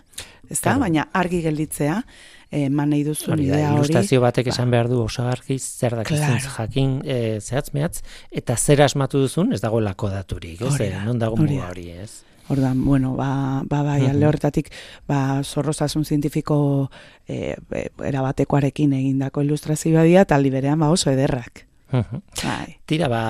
ez 0.50 0.60
da, 0.62 0.72
Claro. 0.74 0.80
baina 0.80 1.10
argi 1.14 1.42
gelditzea, 1.42 2.04
eman 2.52 2.90
nahi 2.92 3.04
duzun 3.08 3.34
Hori 3.34 3.48
da, 3.48 3.56
idea 3.56 3.70
hori. 3.72 3.78
ilustrazio 3.80 4.22
batek 4.22 4.46
ba. 4.48 4.52
esan 4.52 4.72
behar 4.72 4.90
du 4.90 5.02
oso 5.02 5.24
argi 5.28 5.58
zer 5.60 5.96
dakizun 5.96 6.26
Claro. 6.26 6.50
jakin 6.58 7.02
e, 7.06 7.40
zehatz 7.42 7.74
mehatz, 7.74 8.02
eta 8.32 8.58
zer 8.58 8.82
asmatu 8.82 9.20
duzun 9.20 9.54
ez 9.54 9.62
dagoelako 9.62 10.10
daturik, 10.10 10.62
ez? 10.62 10.74
Hori 10.74 10.86
Eh, 10.86 10.92
da, 10.92 11.04
non 11.06 11.20
dago 11.20 11.36
hori 11.40 11.58
hori, 11.60 11.90
ez? 11.92 12.24
Ordan, 12.50 12.84
bueno, 12.84 13.14
ba, 13.16 13.62
ba 13.64 13.82
bai, 13.84 14.06
alde 14.10 14.26
horretatik, 14.28 14.72
ba, 15.08 15.42
zorrozasun 15.44 16.04
zientifiko 16.04 16.90
e, 17.28 17.56
erabatekoarekin 18.04 18.94
egindako 18.94 19.42
ilustrazioa 19.46 20.04
dira, 20.04 20.26
eta 20.28 20.36
aldi 20.36 20.50
berean 20.54 20.80
ba 20.80 20.90
oso 20.92 21.12
ederrak. 21.12 21.66
Mhm. 21.92 22.22
Bai. 22.44 22.78
Tira, 22.88 23.08
ba, 23.12 23.22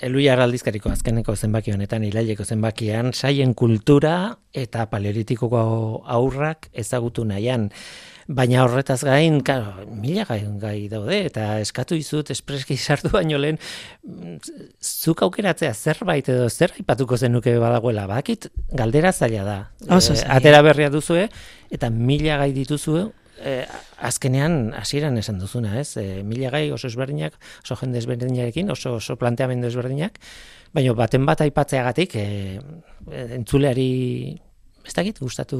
eluiar 0.00 0.40
aldizkariko 0.40 0.88
azkeneko 0.92 1.34
zenbaki 1.36 1.72
honetan, 1.72 2.04
ilaileko 2.04 2.44
zenbakian, 2.44 3.12
saien 3.12 3.52
kultura 3.54 4.38
eta 4.56 4.86
paleolitikoko 4.92 6.02
aurrak 6.06 6.68
ezagutu 6.72 7.24
nahian. 7.28 7.70
Baina 8.26 8.64
horretaz 8.64 9.04
gain, 9.06 9.38
karo, 9.46 9.84
mila 9.94 10.24
gai 10.26 10.88
daude, 10.90 11.18
eta 11.28 11.60
eskatu 11.62 11.94
izut 11.94 12.32
espreski 12.34 12.76
sartu 12.76 13.12
baino 13.12 13.38
lehen, 13.38 13.58
zuk 14.82 15.22
aukeratzea 15.22 15.72
zerbait 15.74 16.28
edo 16.28 16.48
zer 16.50 16.74
aipatuko 16.74 17.16
zenuke 17.16 17.54
badagoela, 17.62 18.08
bakit 18.10 18.48
galdera 18.74 19.12
zaila 19.12 19.44
da. 19.44 19.58
Oso 19.86 20.16
zaila. 20.16 20.40
atera 20.40 20.62
berria 20.66 20.90
duzue, 20.90 21.28
eta 21.70 21.90
mila 21.90 22.40
gai 22.42 22.50
dituzue, 22.56 23.04
eh, 23.38 23.64
azkenean 24.02 24.74
hasieran 24.74 25.18
esan 25.18 25.38
duzuna, 25.38 25.78
ez? 25.78 25.96
Eh, 25.96 26.24
mila 26.26 26.50
gai 26.50 26.70
oso 26.74 26.90
ezberdinak, 26.90 27.38
oso 27.62 27.76
jende 27.78 28.02
ezberdinarekin, 28.02 28.70
oso 28.74 28.96
oso 28.98 29.16
planteamendu 29.16 29.70
ezberdinak, 29.70 30.18
baina 30.74 30.96
baten 30.98 31.26
bat 31.26 31.46
aipatzeagatik 31.46 32.18
eh, 32.18 32.58
entzuleari 33.38 34.40
ez 34.86 34.94
dakit 34.94 35.18
gustatu 35.20 35.58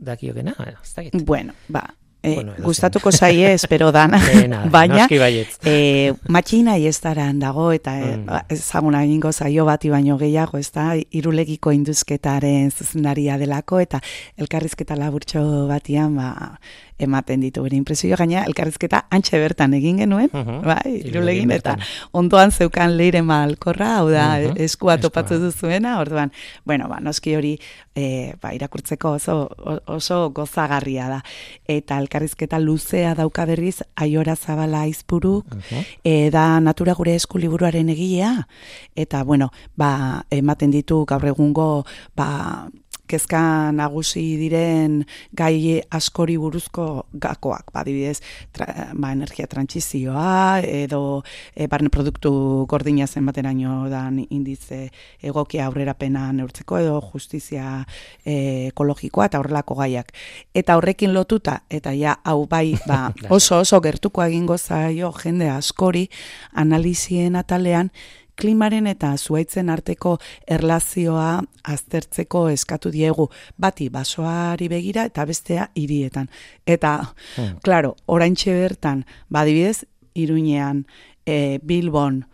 dakiokena, 0.00 0.54
ez 0.82 0.94
dakit. 0.96 1.14
Bueno, 1.24 1.52
ba, 1.68 1.82
e, 2.22 2.34
Bueno, 2.36 2.52
gustatuko 2.62 3.10
zaie, 3.12 3.52
espero 3.54 3.90
dana, 3.96 4.18
Eh, 4.32 4.46
nada, 4.48 4.68
baina 4.70 4.98
noski 5.02 5.18
baietz. 5.18 5.58
e, 5.64 6.12
matxina 6.28 6.76
iestaran 6.78 7.38
dago 7.40 7.72
eta 7.72 7.96
e, 7.98 8.16
Mm. 8.16 8.26
ba, 8.26 8.44
ezaguna 8.48 9.02
egingo 9.04 9.32
zaio 9.32 9.64
bati 9.64 9.90
baino 9.90 10.18
gehiago, 10.18 10.58
ez 10.58 10.70
da, 10.72 10.94
irulegiko 11.10 11.72
induzketaren 11.72 12.70
zuzendaria 12.70 13.38
delako 13.38 13.80
eta 13.80 14.00
elkarrizketa 14.36 14.94
laburtxo 14.96 15.66
batian 15.68 16.14
ba, 16.16 16.58
ematen 17.02 17.40
ditu 17.40 17.62
bere 17.62 17.76
impresio 17.76 18.16
gaina 18.16 18.44
elkarrizketa 18.44 19.06
antxe 19.10 19.38
bertan 19.38 19.74
egin 19.74 19.98
genuen, 19.98 20.30
Mhm. 20.32 20.62
bai, 20.64 21.02
irulegin 21.04 21.50
eta 21.50 21.76
ondoan 22.12 22.50
zeukan 22.52 22.96
leire 22.96 23.22
malkorra, 23.22 23.98
hau 23.98 24.08
da, 24.10 24.38
Mhm. 24.38 24.56
eskua 24.56 24.94
Eskua. 24.94 24.98
topatu 24.98 25.38
duzuena, 25.38 25.98
orduan, 26.00 26.32
bueno, 26.64 26.88
ba, 26.88 27.00
noski 27.00 27.34
hori 27.36 27.58
e, 27.94 28.34
ba, 28.40 28.54
irakurtzeko 28.54 29.10
oso, 29.12 29.50
oso 29.86 30.30
gozagarria 30.30 31.08
da. 31.08 31.22
Eta 31.68 31.98
elkarrizketa 31.98 32.58
luzea 32.58 33.14
dauka 33.14 33.44
berriz, 33.44 33.82
aiora 33.96 34.34
zabala 34.36 34.80
aizpuru, 34.82 35.44
Mhm. 35.50 35.84
e, 36.04 36.30
da 36.30 36.58
natura 36.60 36.94
gure 36.94 37.14
esku 37.14 37.38
liburuaren 37.38 37.88
egilea, 37.90 38.48
eta, 38.96 39.22
bueno, 39.24 39.50
ba, 39.76 40.24
ematen 40.30 40.70
ditu 40.70 41.04
gaur 41.04 41.26
egungo, 41.26 41.84
ba, 42.16 42.68
kezka 43.10 43.72
nagusi 43.76 44.22
diren 44.40 45.02
gai 45.36 45.80
askori 45.92 46.36
buruzko 46.40 47.06
gakoak, 47.12 47.72
ba, 47.72 47.82
adibidez, 47.82 48.20
tra, 48.54 48.68
ba, 48.94 49.12
energia 49.12 49.48
trantsizioa, 49.50 50.62
edo 50.64 51.22
e, 51.54 51.66
barne 51.68 51.90
produktu 51.92 52.32
gordina 52.70 53.06
zenbateraino 53.06 53.88
dan 53.92 54.22
indize 54.30 54.86
egokia 55.22 55.66
aurrerapena 55.66 56.30
neurtzeko, 56.36 56.78
edo 56.80 57.00
justizia 57.12 57.82
e, 58.24 58.70
ekologikoa 58.70 59.28
eta 59.30 59.42
horrelako 59.42 59.76
gaiak. 59.82 60.14
Eta 60.54 60.78
horrekin 60.78 61.12
lotuta, 61.14 61.62
eta 61.70 61.92
ja, 61.98 62.16
hau 62.24 62.46
bai, 62.48 62.78
ba, 62.86 63.10
oso 63.36 63.60
oso 63.62 63.80
gertuko 63.84 64.24
egingo 64.24 64.58
zaio 64.58 65.12
jende 65.22 65.50
askori 65.52 66.08
analizien 66.52 67.36
atalean, 67.36 67.92
klimaren 68.42 68.88
eta 68.90 69.12
zuaitzen 69.16 69.70
arteko 69.70 70.16
erlazioa 70.50 71.42
aztertzeko 71.72 72.48
eskatu 72.50 72.90
diegu 72.90 73.28
bati 73.60 73.88
basoari 73.94 74.68
begira 74.72 75.06
eta 75.10 75.26
bestea 75.30 75.68
hirietan. 75.78 76.28
Eta, 76.66 76.98
Hmm. 77.36 77.58
claro, 77.62 77.94
oraintxe 78.06 78.52
bertan, 78.52 79.04
badibidez, 79.30 79.86
Iruñean, 80.14 80.84
e, 81.26 81.58
Bilbon, 81.62 82.24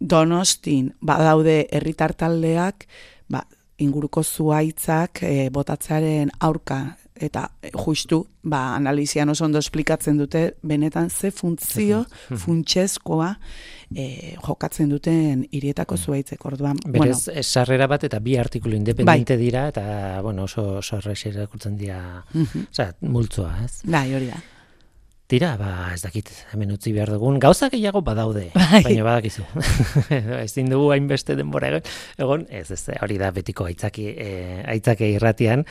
Donostin, 0.00 0.94
badaude 1.00 1.66
herritar 1.72 2.14
taldeak, 2.14 2.86
ba, 3.28 3.46
inguruko 3.78 4.22
zuaitzak 4.22 5.22
e, 5.22 5.50
botatzearen 5.52 6.30
aurka 6.40 6.96
eta 7.16 7.50
e, 7.62 7.70
justu 7.72 8.26
ba 8.44 8.74
analizian 8.76 9.28
oso 9.32 9.44
ondo 9.44 9.58
esplikatzen 9.58 10.18
dute 10.18 10.56
benetan 10.62 11.10
ze 11.10 11.30
funtzio 11.30 12.04
funtsezkoa 12.36 13.36
e, 13.94 14.34
jokatzen 14.42 14.88
duten 14.88 15.46
hirietako 15.50 15.96
zuaitzek 15.96 16.44
orduan 16.46 16.76
Berez, 16.84 16.98
bueno. 17.26 17.42
sarrera 17.42 17.86
bat 17.86 18.04
eta 18.04 18.18
bi 18.20 18.36
artikulu 18.36 18.74
independente 18.76 19.36
dira, 19.36 19.68
eta, 19.68 20.20
bueno, 20.22 20.44
oso, 20.44 20.78
oso 20.78 20.96
errexi 20.98 21.28
irakurtzen 21.28 21.76
dira, 21.76 22.24
Mhm. 22.34 22.66
osea, 22.70 22.94
multzoa, 23.00 23.64
ez? 23.64 23.80
bai 23.84 24.12
hori 24.14 24.26
da 24.26 24.42
Tira, 25.26 25.56
ba, 25.58 25.90
ez 25.90 26.04
dakit, 26.04 26.28
hemen 26.54 26.70
utzi 26.70 26.92
behar 26.94 27.10
dugun, 27.10 27.40
gauza 27.42 27.66
gehiago 27.72 27.98
badaude, 28.06 28.44
Bai. 28.54 28.84
baina 28.84 29.02
badakizu. 29.02 29.42
Ezin 30.44 30.68
dugu 30.70 30.92
hainbeste 30.94 31.34
denbora 31.34 31.72
egon, 31.72 31.88
egon, 32.22 32.44
ez, 32.54 32.68
ez, 32.70 32.94
hori 33.02 33.16
da 33.18 33.32
betiko 33.34 33.64
aitzaki, 33.66 34.04
e, 34.22 34.28
aitzake 34.70 35.08
irratian, 35.16 35.64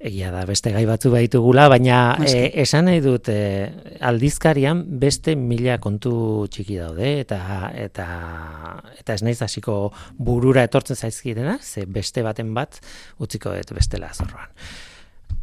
egia 0.00 0.30
da 0.32 0.46
beste 0.48 0.72
gai 0.72 0.86
batzu 0.88 1.12
baitugula, 1.12 1.66
baina 1.68 1.98
e, 2.24 2.46
esan 2.62 2.88
nahi 2.88 3.02
dut 3.04 3.28
e, 3.28 3.42
aldizkarian 4.00 4.80
beste 5.02 5.34
mila 5.36 5.76
kontu 5.84 6.14
txiki 6.48 6.78
daude, 6.80 7.10
eta 7.26 7.42
eta 7.82 8.06
eta 8.96 9.18
ez 9.18 9.26
naiz 9.26 9.42
hasiko 9.44 9.76
burura 10.16 10.64
etortzen 10.64 10.96
zaizkidena, 10.96 11.58
ze 11.60 11.84
beste 11.84 12.24
baten 12.24 12.54
bat 12.56 12.80
utziko 13.20 13.52
dut 13.60 13.74
bestela 13.76 14.08
zorroan. 14.16 14.56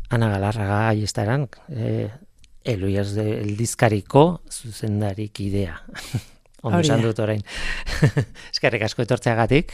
Ana 0.10 0.32
Galarraga 0.34 0.82
aiestaran, 0.88 1.46
e, 1.70 2.10
Eloiaz 2.70 3.14
de 3.16 3.26
Eldizkariko 3.42 4.42
zuzendarik 4.52 5.40
idea. 5.42 5.80
Ondo 6.66 6.82
esan 6.84 7.02
dut 7.02 7.20
orain. 7.24 7.42
Eskerrik 8.54 8.84
asko 8.90 9.06
etortzeagatik. 9.06 9.72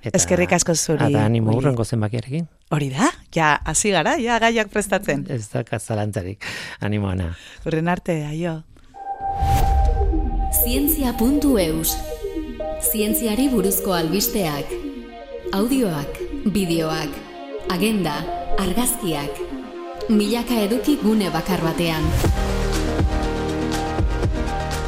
Eta, 0.00 0.14
Eskerrik 0.16 0.52
asko 0.56 0.72
zuri. 0.74 1.10
Eta 1.10 1.24
animo 1.28 1.52
urrengo 1.58 1.84
zenbakiarekin. 1.84 2.46
hori 2.70 2.88
da 2.94 3.10
ja 3.34 3.50
hasi 3.68 3.90
gara 3.92 4.14
ja 4.16 4.38
gaiak 4.40 4.70
prestatzen 4.72 5.26
Ez 5.28 5.50
da 5.52 5.64
kazalantzarik. 5.64 6.44
Animo 6.80 7.08
ana. 7.10 7.34
urren 7.66 7.88
arte 7.88 8.24
aio 8.24 8.62
Zientzia.eus 10.62 11.96
Zientziari 12.92 13.48
buruzko 13.52 13.92
albisteak 13.92 14.72
Audioak, 15.52 16.18
bideoak, 16.54 17.10
agenda, 17.74 18.16
argazkiak 18.58 19.49
Milaka 20.10 20.56
eduki 20.58 20.96
gune 20.98 21.28
bakar 21.30 21.60
batean 21.62 22.02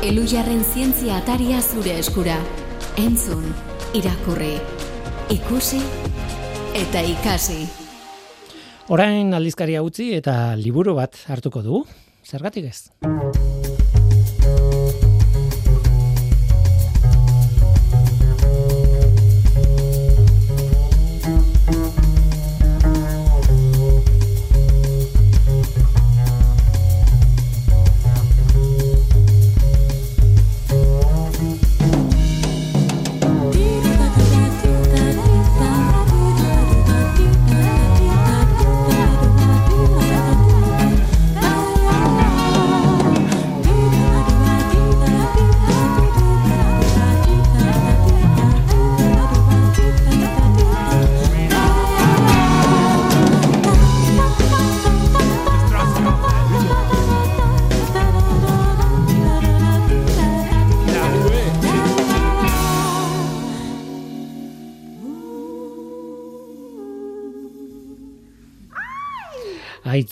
Elujarren 0.03 0.65
zientzia 0.67 1.21
ataria 1.21 1.61
zure 1.63 1.95
eskura 2.01 2.41
Entzun, 2.99 3.45
irakurri, 3.95 4.57
ikusi 5.31 5.79
eta 6.83 7.05
ikasi 7.15 7.61
Orain 8.91 9.31
aldizkaria 9.39 9.87
utzi 9.87 10.11
eta 10.19 10.57
liburu 10.59 10.99
bat 10.99 11.15
hartuko 11.31 11.63
dugu. 11.63 11.85
Zergatik 12.27 12.67
ez? 12.67 13.52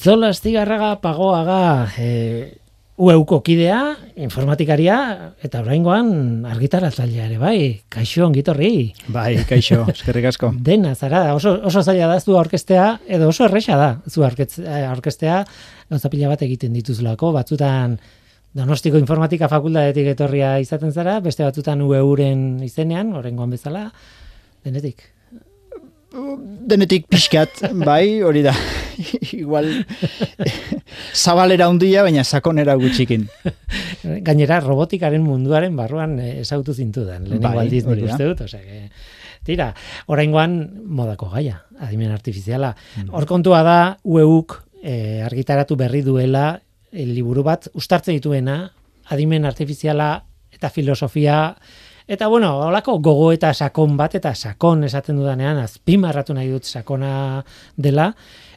Aitzola 0.01 0.31
Astigarraga 0.33 0.95
Pagoaga 0.97 1.91
e, 2.01 2.55
UEUko 2.97 3.43
kidea, 3.45 3.99
informatikaria, 4.25 4.95
eta 5.45 5.61
oraingoan 5.61 6.47
argitaratzailea 6.49 7.27
ere, 7.27 7.37
bai, 7.37 7.59
kaixo 7.93 8.25
ongitorri. 8.25 8.95
Bai, 9.13 9.43
kaixo, 9.45 9.83
eskerrik 9.93 10.31
asko. 10.33 10.55
Dena, 10.71 10.95
zara, 10.95 11.35
oso, 11.37 11.53
oso 11.69 11.85
zaila 11.85 12.09
da 12.09 12.17
zu 12.17 12.39
aurkestea, 12.41 12.89
edo 13.13 13.29
oso 13.29 13.45
erresa 13.45 13.77
da 13.77 13.91
zu 14.09 14.25
eh, 14.25 14.81
aurkestea, 14.89 15.45
gauza 15.93 16.15
pila 16.17 16.33
bat 16.33 16.49
egiten 16.49 16.73
dituzulako, 16.81 17.35
batzutan 17.37 18.01
Donostiko 18.57 18.97
informatika 18.97 19.53
fakultatetik 19.53 20.15
etorria 20.17 20.57
izaten 20.65 20.97
zara, 20.97 21.21
beste 21.21 21.45
batzutan 21.45 21.85
UEUren 21.85 22.63
izenean, 22.65 23.13
orengoan 23.21 23.53
bezala, 23.53 23.91
denetik 24.65 25.11
denetik 26.73 27.05
pixkat, 27.13 27.67
bai, 27.85 28.23
hori 28.25 28.49
da. 28.49 28.57
Igual 29.33 29.87
zabalera 31.15 31.69
hundia, 31.69 32.03
baina 32.07 32.25
sakonera 32.25 32.77
gutxikin. 32.81 33.27
Gainera, 34.27 34.61
robotikaren 34.65 35.23
munduaren 35.25 35.77
barruan 35.77 36.19
esautu 36.21 36.75
zintu 36.75 37.05
den. 37.07 37.27
Lehenengo 37.29 37.49
bai, 37.49 37.67
aldiz 37.67 37.85
nik 37.87 38.07
uste 38.09 38.29
dut, 38.29 38.45
osea, 38.47 38.87
tira, 39.47 39.71
oraingoan 40.13 40.59
modako 40.87 41.31
gaia, 41.35 41.63
adimen 41.81 42.13
artifiziala. 42.15 42.75
Mm. 42.97 43.13
Hor 43.17 43.29
kontua 43.29 43.63
da, 43.67 43.79
ueuk 44.05 44.59
e, 44.83 45.21
argitaratu 45.25 45.79
berri 45.81 46.03
duela, 46.07 46.53
e, 46.93 47.07
liburu 47.09 47.45
bat, 47.47 47.71
ustartzen 47.75 48.19
dituena, 48.19 48.63
adimen 49.11 49.49
artifiziala 49.49 50.13
eta 50.55 50.71
filosofia 50.71 51.55
Eta 52.11 52.27
bueno, 52.27 52.57
holako 52.67 52.97
gogo 52.99 53.29
eta 53.31 53.53
sakon 53.55 53.93
bat 53.95 54.17
eta 54.19 54.33
sakon 54.35 54.81
esaten 54.83 55.21
dudanean 55.21 55.61
azpimarratu 55.63 56.35
nahi 56.35 56.49
dut 56.51 56.67
sakona 56.67 57.13
dela 57.79 58.09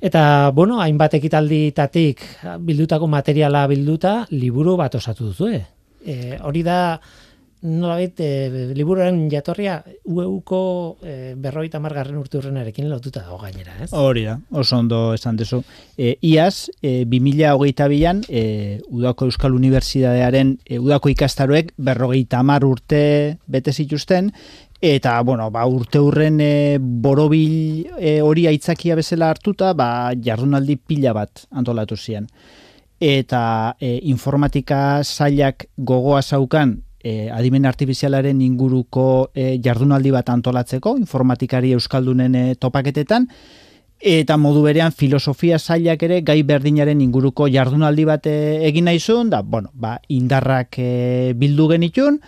eta 0.02 0.24
bueno, 0.58 0.80
hainbat 0.82 1.20
ekitalditatik 1.20 2.24
bildutako 2.66 3.06
materiala 3.14 3.68
bilduta 3.70 4.16
liburu 4.32 4.74
bat 4.80 4.98
osatu 4.98 5.30
duzu, 5.30 5.52
eh. 5.54 6.40
hori 6.42 6.64
da 6.66 6.80
nolabait 7.64 8.20
e, 8.20 8.74
liburuaren 8.76 9.30
jatorria 9.32 9.78
UEUko 10.04 10.98
e, 11.02 11.14
berroita 11.40 11.80
margarren 11.80 12.20
urte 12.20 12.38
urrenarekin 12.38 12.90
lotuta 12.92 13.24
dago 13.24 13.40
gainera, 13.40 13.78
ez? 13.86 13.90
Hori 13.96 14.26
da, 14.28 14.36
oso 14.52 14.78
ondo 14.78 15.00
esan 15.16 15.40
dezu. 15.40 15.62
E, 15.98 16.18
iaz, 16.28 16.70
e, 16.82 17.06
2008 17.08 17.88
bilan, 17.90 18.22
e, 18.28 18.82
Udako 18.92 19.32
Euskal 19.32 19.56
Unibertsitatearen 19.56 20.58
e, 20.66 20.82
Udako 20.84 21.14
ikastaroek 21.14 21.72
berrogeita 21.78 22.44
mar 22.44 22.68
urte 22.68 23.40
bete 23.48 23.72
zituzten, 23.72 24.34
eta, 24.84 25.16
bueno, 25.24 25.48
ba, 25.50 25.64
urte 25.64 26.04
urren 26.04 26.42
e, 26.44 26.78
borobil 26.78 27.88
e, 27.96 28.18
hori 28.22 28.50
aitzakia 28.52 29.00
bezala 29.00 29.32
hartuta, 29.32 29.72
ba, 29.72 30.12
jardunaldi 30.20 30.76
pila 30.76 31.16
bat 31.16 31.48
antolatu 31.56 31.96
zian. 31.96 32.28
Eta 33.00 33.76
e, 33.80 34.02
informatika 34.12 35.00
zailak 35.04 35.70
gogoa 35.78 36.22
zaukan 36.22 36.82
e, 37.04 37.30
adimen 37.30 37.68
artifizialaren 37.68 38.42
inguruko 38.42 39.32
e, 39.36 39.60
jardunaldi 39.64 40.14
bat 40.16 40.32
antolatzeko, 40.32 40.96
informatikari 40.98 41.74
euskaldunen 41.76 42.36
e, 42.40 42.46
topaketetan, 42.56 43.28
eta 44.04 44.38
modu 44.38 44.64
berean 44.66 44.92
filosofia 44.92 45.60
zailak 45.60 46.02
ere 46.04 46.22
gai 46.26 46.42
berdinaren 46.48 47.02
inguruko 47.04 47.48
jardunaldi 47.52 48.08
bat 48.08 48.28
e, 48.28 48.38
egin 48.70 48.90
naizun, 48.90 49.30
da, 49.30 49.44
bueno, 49.44 49.70
ba, 49.74 49.98
indarrak 50.08 50.80
e, 50.80 50.90
bildu 51.36 51.70
genitun, 51.76 52.20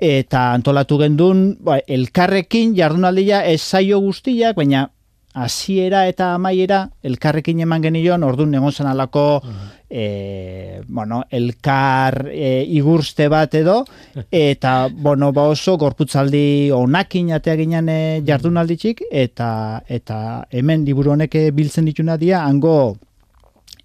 eta 0.00 0.50
antolatu 0.54 1.00
gendun, 1.00 1.44
ba, 1.64 1.80
elkarrekin 1.88 2.76
jardunaldia 2.76 3.44
ez 3.48 3.60
zaio 3.60 4.00
guztiak, 4.00 4.56
baina 4.56 4.88
hasiera 5.34 6.06
eta 6.08 6.34
amaiera 6.34 6.88
elkarrekin 7.02 7.60
eman 7.60 7.82
genion, 7.82 8.24
orduan 8.26 8.54
egon 8.54 8.72
zen 8.72 8.88
alako 8.90 9.42
e, 9.90 10.82
bueno, 10.88 11.24
elkar 11.30 12.28
e, 12.30 12.64
igurste 12.66 13.28
bat 13.28 13.54
edo, 13.54 13.84
eta, 14.30 14.88
bueno, 14.90 15.32
ba 15.32 15.48
oso, 15.50 15.76
gorputzaldi 15.78 16.70
onakin 16.74 17.32
atea 17.36 17.56
ginen 17.60 17.90
e, 17.90 18.00
jardunalditxik, 18.26 19.04
eta, 19.10 19.82
eta 19.88 20.46
hemen 20.50 20.86
liburu 20.86 21.14
honek 21.16 21.36
biltzen 21.54 21.90
dituna 21.90 22.16
dia, 22.16 22.44
hango 22.44 22.96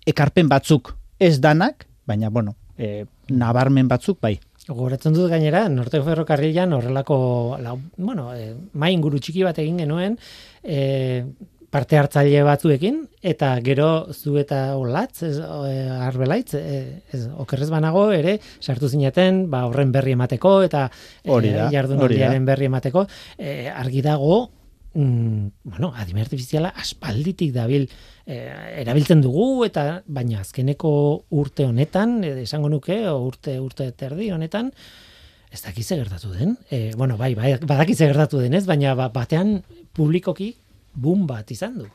ekarpen 0.05 0.49
batzuk 0.49 0.95
ez 1.19 1.39
danak, 1.41 1.87
baina, 2.05 2.29
bueno, 2.29 2.55
e, 2.77 3.05
nabarmen 3.29 3.87
batzuk, 3.89 4.21
bai. 4.21 4.37
Goratzen 4.65 5.13
dut 5.13 5.29
gainera, 5.29 5.67
Norte 5.69 5.99
Ferrokarrilan 6.01 6.71
horrelako, 6.73 7.17
la, 7.61 7.75
bueno, 7.97 8.31
e, 8.33 8.53
main 8.73 9.01
guru 9.01 9.19
txiki 9.21 9.43
bat 9.45 9.59
egin 9.61 9.77
genuen, 9.83 10.17
e, 10.65 11.25
parte 11.75 11.97
hartzaile 11.99 12.43
batzuekin 12.47 13.01
eta 13.25 13.51
gero 13.65 14.07
zu 14.13 14.37
eta 14.39 14.59
olatz 14.79 15.23
ez 15.27 15.37
e, 15.39 15.73
arbelaitz 16.07 16.55
e, 16.59 16.81
ez 17.13 17.25
okerrez 17.43 17.69
banago 17.73 18.07
ere 18.15 18.37
sartu 18.61 18.89
zineten 18.89 19.45
ba 19.51 19.65
horren 19.69 19.91
berri 19.95 20.15
emateko 20.15 20.57
eta 20.67 20.87
hori 21.27 21.53
da, 21.55 21.69
e, 21.71 22.39
berri 22.47 22.69
emateko 22.71 23.05
e, 23.37 23.67
argi 23.69 24.03
dago 24.05 24.37
mm, 24.93 25.47
bueno 25.63 25.93
adime 25.95 26.23
artifiziala 26.23 26.71
aspalditik 26.83 27.51
dabil 27.55 27.89
e, 28.25 28.37
erabiltzen 28.85 29.21
dugu 29.25 29.65
eta 29.67 30.01
baina 30.07 30.41
azkeneko 30.45 30.93
urte 31.41 31.67
honetan 31.67 32.21
e, 32.23 32.35
esango 32.45 32.71
nuke 32.71 33.01
urte 33.11 33.59
urte 33.59 33.91
terdi 33.91 34.31
honetan 34.31 34.71
ez 35.55 35.63
dakiz 35.63 35.87
gertatu 35.89 36.33
den. 36.35 36.57
E, 36.69 36.91
bueno, 36.97 37.17
bai, 37.17 37.33
bai, 37.35 37.55
badakiz 37.63 37.97
gertatu 38.01 38.43
denez, 38.43 38.65
baina 38.67 38.95
ba, 38.97 39.09
batean 39.13 39.57
publikoki 39.95 40.51
boom 40.93 41.25
bat 41.27 41.51
izan 41.51 41.79
du. 41.79 41.87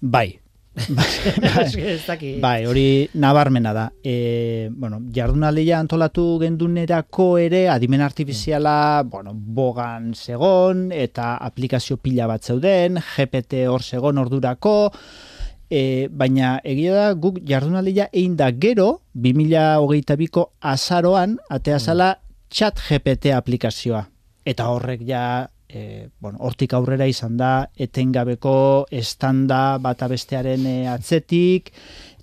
Bai. 0.00 0.40
bai, 0.94 2.38
bai, 2.38 2.58
hori 2.70 3.08
nabarmena 3.18 3.72
da. 3.74 3.86
E, 4.02 4.68
bueno, 4.70 5.00
jardunaldia 5.14 5.78
antolatu 5.82 6.26
gendunerako 6.42 7.32
ere 7.42 7.64
adimen 7.72 8.04
artifiziala, 8.04 9.02
bueno, 9.10 9.34
bogan 9.34 10.12
segon 10.14 10.88
eta 10.94 11.32
aplikazio 11.42 11.98
pila 11.98 12.28
bat 12.30 12.46
zeuden, 12.46 13.00
GPT 13.16 13.66
hor 13.66 13.82
segon 13.82 14.22
ordurako, 14.22 14.76
e, 15.70 16.06
baina 16.14 16.58
egia 16.62 16.94
da 16.94 17.10
guk 17.18 17.42
jardunaldia 17.46 18.06
egin 18.12 18.38
da 18.38 18.52
gero 18.54 19.00
2022ko 19.18 20.48
azaroan 20.62 21.36
ateazala 21.50 22.14
chat 22.50 22.80
GPT 22.88 23.34
aplikazioa. 23.36 24.04
Eta 24.48 24.68
horrek 24.72 25.02
ja 25.06 25.22
e, 25.68 26.08
bueno, 26.20 26.38
hortik 26.40 26.72
aurrera 26.74 27.06
izan 27.06 27.36
da, 27.36 27.68
etengabeko 27.76 28.86
estanda 28.90 29.78
bata 29.82 30.08
bestearen 30.08 30.64
e, 30.66 30.76
atzetik, 30.88 31.72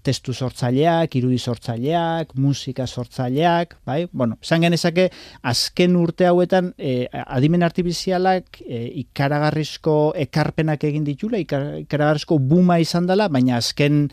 testu 0.05 0.35
sortzaileak, 0.37 1.15
irudi 1.17 1.39
sortzaileak, 1.41 2.35
musika 2.37 2.85
sortzaileak, 2.85 3.77
bai? 3.85 4.03
Bueno, 4.11 4.37
esan 4.43 4.65
genezake, 4.67 5.07
azken 5.49 5.95
urte 5.97 6.27
hauetan, 6.29 6.73
e, 6.77 7.07
adimen 7.25 7.65
artifizialak 7.65 8.61
e, 8.61 8.83
ikaragarrizko 9.05 10.13
ekarpenak 10.27 10.85
egin 10.89 11.07
ditula, 11.07 11.41
ikaragarrizko 11.41 12.37
buma 12.37 12.77
izan 12.83 13.09
dela, 13.09 13.29
baina 13.33 13.57
azken 13.57 14.05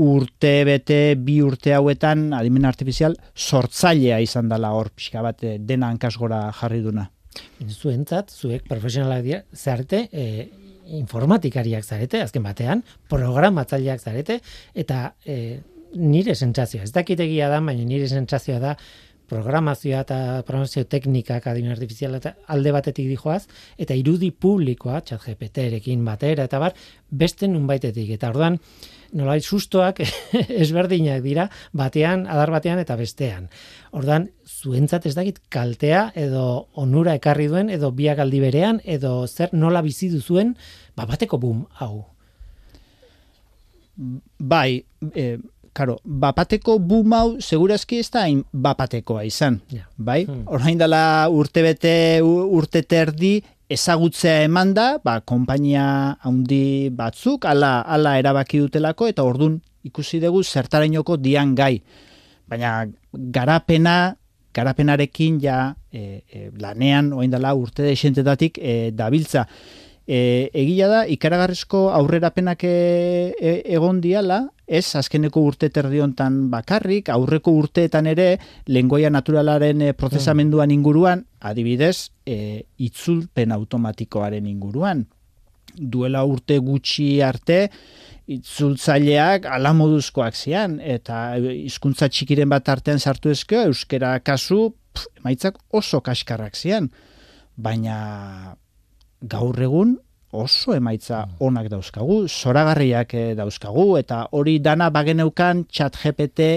urte 0.00 0.52
bete, 0.64 1.00
bi 1.20 1.40
urte 1.44 1.74
hauetan, 1.76 2.30
adimen 2.36 2.64
artifizial 2.68 3.16
sortzailea 3.34 4.20
izan 4.24 4.48
dela 4.48 4.72
hor, 4.76 4.90
pixka 4.96 5.22
bat, 5.24 5.44
dena 5.60 5.90
hankasgora 5.92 6.46
jarri 6.60 6.80
duna. 6.84 7.10
Zuentzat, 7.68 8.32
zuek 8.32 8.64
profesionalak 8.68 9.22
dira, 9.26 9.42
zarete, 9.54 10.06
e, 10.10 10.24
informatikariak 10.98 11.84
zarete, 11.84 12.22
azken 12.24 12.42
batean, 12.46 12.82
programatzaileak 13.12 14.00
zarete, 14.00 14.40
eta 14.74 15.12
e, 15.24 15.60
nire 16.00 16.34
sentsazioa, 16.34 16.88
ez 16.88 16.94
dakitegia 16.96 17.50
da, 17.52 17.60
baina 17.62 17.84
nire 17.86 18.08
sentsazioa 18.08 18.58
da, 18.62 18.74
programazioa 19.30 20.00
eta 20.02 20.16
programazio 20.46 20.86
teknikak 20.90 21.44
adimen 21.46 21.76
artifiziala 21.76 22.18
eta 22.18 22.32
alde 22.50 22.72
batetik 22.74 23.06
dijoaz, 23.12 23.44
eta 23.78 23.94
irudi 23.94 24.32
publikoa, 24.32 25.02
txat 25.06 25.28
GPT-erekin 25.28 26.02
batera, 26.06 26.48
eta 26.50 26.58
bar, 26.62 26.74
beste 27.10 27.46
nun 27.50 27.68
baitetik. 27.70 28.10
Eta 28.16 28.32
orduan, 28.32 28.58
nolait 29.16 29.44
sustoak 29.44 30.00
ezberdinak 30.62 31.22
dira, 31.24 31.48
batean, 31.76 32.26
adar 32.30 32.52
batean 32.54 32.80
eta 32.82 32.96
bestean. 32.98 33.48
Orduan, 33.96 34.28
zuentzat 34.46 35.06
ez 35.06 35.14
dakit 35.16 35.40
kaltea 35.52 36.10
edo 36.18 36.68
onura 36.78 37.14
ekarri 37.18 37.48
duen, 37.50 37.70
edo 37.70 37.92
biak 37.96 38.22
aldi 38.22 38.40
berean, 38.42 38.80
edo 38.84 39.26
zer 39.26 39.52
nola 39.52 39.82
bizi 39.82 40.10
duzuen, 40.12 40.54
ba, 40.96 41.06
bateko 41.10 41.40
bum, 41.42 41.64
hau. 41.80 42.04
Bai, 44.38 44.80
e, 45.14 45.36
karo, 45.72 45.98
bapateko 46.04 46.78
boom 46.82 47.14
hau 47.14 47.26
segurazki 47.40 48.00
ez 48.02 48.08
da 48.10 48.24
hain 48.26 48.42
bapatekoa 48.52 49.24
izan. 49.28 49.60
Bai? 49.96 50.24
Hmm. 50.26 50.44
Orain 50.50 50.78
dela 50.78 51.02
urte 51.30 51.62
urte 52.22 52.82
terdi, 52.82 53.40
ezagutzea 53.70 54.44
eman 54.48 54.74
da, 54.74 54.86
ba, 55.04 55.20
konpainia 55.22 55.84
handi 56.26 56.90
batzuk, 56.94 57.46
ala, 57.46 57.80
ala 57.86 58.16
erabaki 58.18 58.60
dutelako, 58.64 59.08
eta 59.12 59.24
ordun 59.24 59.60
ikusi 59.86 60.20
dugu 60.22 60.42
zertarainoko 60.42 61.16
dian 61.16 61.54
gai. 61.54 61.76
Baina 62.50 62.84
garapena, 63.12 64.16
garapenarekin 64.54 65.38
ja 65.42 65.60
e, 65.92 66.22
e, 66.26 66.48
lanean, 66.58 67.12
orain 67.14 67.30
dela 67.30 67.54
urte 67.54 67.86
desentetatik, 67.86 68.58
e, 68.58 68.90
dabiltza. 68.90 69.46
E, 70.08 70.50
egia 70.56 70.88
da, 70.90 71.04
ikaragarrizko 71.06 71.88
aurrerapenak 71.94 72.64
e, 72.64 72.72
e, 73.38 73.52
egon 73.76 74.00
diala, 74.02 74.40
ez 74.66 74.96
azkeneko 74.98 75.42
urte 75.44 75.68
terdiontan 75.74 76.44
bakarrik, 76.50 77.10
aurreko 77.10 77.52
urteetan 77.58 78.06
ere, 78.10 78.28
lengoia 78.70 79.10
naturalaren 79.10 79.82
e, 79.82 79.92
prozesamenduan 79.98 80.70
inguruan, 80.74 81.24
adibidez, 81.40 82.10
e, 82.26 82.66
itzulpen 82.78 83.52
automatikoaren 83.54 84.46
inguruan. 84.46 85.04
Duela 85.74 86.24
urte 86.26 86.58
gutxi 86.58 87.20
arte, 87.22 87.60
itzultzaileak 88.30 89.46
ala 89.50 89.72
moduzkoak 89.74 90.38
zian, 90.38 90.78
eta 90.80 91.36
hizkuntza 91.38 92.08
txikiren 92.10 92.50
bat 92.50 92.68
artean 92.70 92.98
sartu 92.98 93.30
ezkeo, 93.34 93.66
euskera 93.70 94.16
kasu, 94.22 94.72
pf, 94.94 95.06
emaitzak 95.22 95.58
oso 95.74 96.02
kaskarrak 96.06 96.58
zian. 96.58 96.90
Baina 97.60 98.56
gaur 99.20 99.60
egun 99.60 99.98
oso 100.32 100.74
emaitza 100.76 101.24
onak 101.42 101.68
dauzkagu, 101.70 102.26
zoragarriak 102.28 103.14
eh, 103.18 103.34
dauzkagu, 103.34 103.96
eta 103.98 104.26
hori 104.32 104.58
dana 104.62 104.90
bageneukan 104.94 105.64
chat 105.68 105.98
GPT 105.98 106.50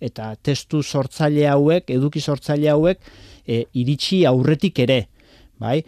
eta 0.00 0.32
testu 0.42 0.82
sortzaile 0.82 1.46
hauek, 1.50 1.90
eduki 1.92 2.20
sortzaile 2.20 2.70
hauek, 2.72 3.02
e, 3.44 3.64
iritsi 3.76 4.24
aurretik 4.26 4.80
ere. 4.86 5.02
Bai? 5.60 5.80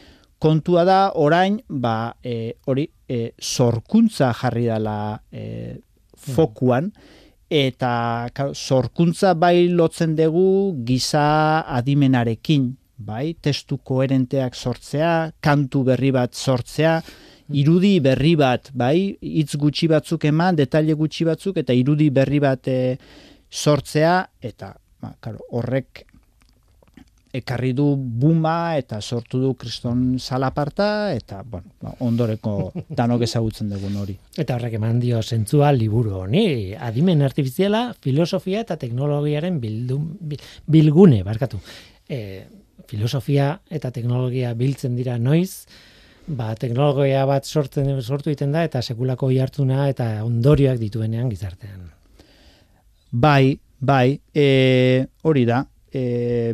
Kontua 0.43 0.85
da 0.85 0.99
orain, 1.17 1.59
ba, 1.69 2.13
e, 2.23 2.53
hori, 2.69 2.85
e, 3.09 3.33
zorkuntza 3.41 4.33
jarri 4.37 4.67
dela 4.69 5.17
e, 5.33 5.79
fokuan, 6.13 6.91
eta 7.53 8.29
claro, 8.35 8.55
zorkuntza 8.55 9.35
bai 9.35 9.69
lotzen 9.73 10.17
dugu 10.17 10.75
giza 10.85 11.65
adimenarekin, 11.79 12.71
bai, 13.07 13.35
testu 13.41 13.79
koherenteak 13.85 14.55
sortzea, 14.55 15.33
kantu 15.41 15.85
berri 15.91 16.13
bat 16.15 16.35
sortzea, 16.35 17.01
irudi 17.53 17.99
berri 18.01 18.37
bat, 18.39 18.71
bai, 18.75 19.17
hitz 19.21 19.57
gutxi 19.61 19.89
batzuk 19.91 20.25
eman, 20.31 20.57
detaile 20.57 20.97
gutxi 20.99 21.27
batzuk, 21.29 21.59
eta 21.61 21.75
irudi 21.77 22.09
berri 22.15 22.41
bat 22.43 22.71
e, 22.71 22.97
sortzea, 23.51 24.17
eta 24.41 24.73
ba, 25.03 25.13
claro, 25.21 25.45
horrek 25.53 26.07
ekarri 27.33 27.73
du 27.73 27.95
buma 27.97 28.77
eta 28.77 28.99
sortu 29.01 29.39
du 29.41 29.55
kriston 29.57 30.19
salaparta 30.21 31.15
eta 31.17 31.41
bueno, 31.43 31.73
ba, 31.81 31.95
ondoreko 32.05 32.73
danok 32.99 33.25
ezagutzen 33.25 33.73
dugun 33.73 33.97
hori. 34.03 34.17
Eta 34.37 34.59
horrek 34.59 34.77
eman 34.77 35.01
dio 35.01 35.23
zentzua 35.23 35.73
liburu 35.73 36.19
honi, 36.21 36.75
adimen 36.77 37.25
artifiziala, 37.25 37.87
filosofia 38.05 38.61
eta 38.67 38.77
teknologiaren 38.77 39.59
bildun, 39.63 40.11
bil- 40.21 40.45
bilgune, 40.69 41.23
barkatu. 41.25 41.61
E, 42.09 42.21
filosofia 42.89 43.57
eta 43.71 43.91
teknologia 43.91 44.53
biltzen 44.55 44.97
dira 44.97 45.19
noiz, 45.19 45.67
ba, 46.27 46.53
teknologia 46.55 47.25
bat 47.27 47.47
sortzen 47.47 47.91
sortu 48.03 48.31
egiten 48.31 48.53
da 48.53 48.65
eta 48.65 48.83
sekulako 48.83 49.31
hartuna 49.41 49.89
eta 49.89 50.25
ondorioak 50.25 50.79
dituenean 50.79 51.29
gizartean. 51.31 51.91
Bai, 53.13 53.59
bai, 53.79 54.21
e, 54.35 55.05
hori 55.23 55.45
da, 55.45 55.65
e, 55.93 56.53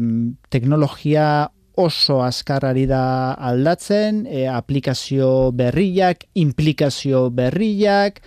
teknologia 0.51 1.49
oso 1.79 2.23
azkar 2.25 2.65
ari 2.67 2.87
da 2.91 3.35
aldatzen, 3.35 4.25
e, 4.27 4.47
aplikazio 4.51 5.53
berriak, 5.55 6.27
implikazio 6.35 7.29
berriak, 7.31 8.19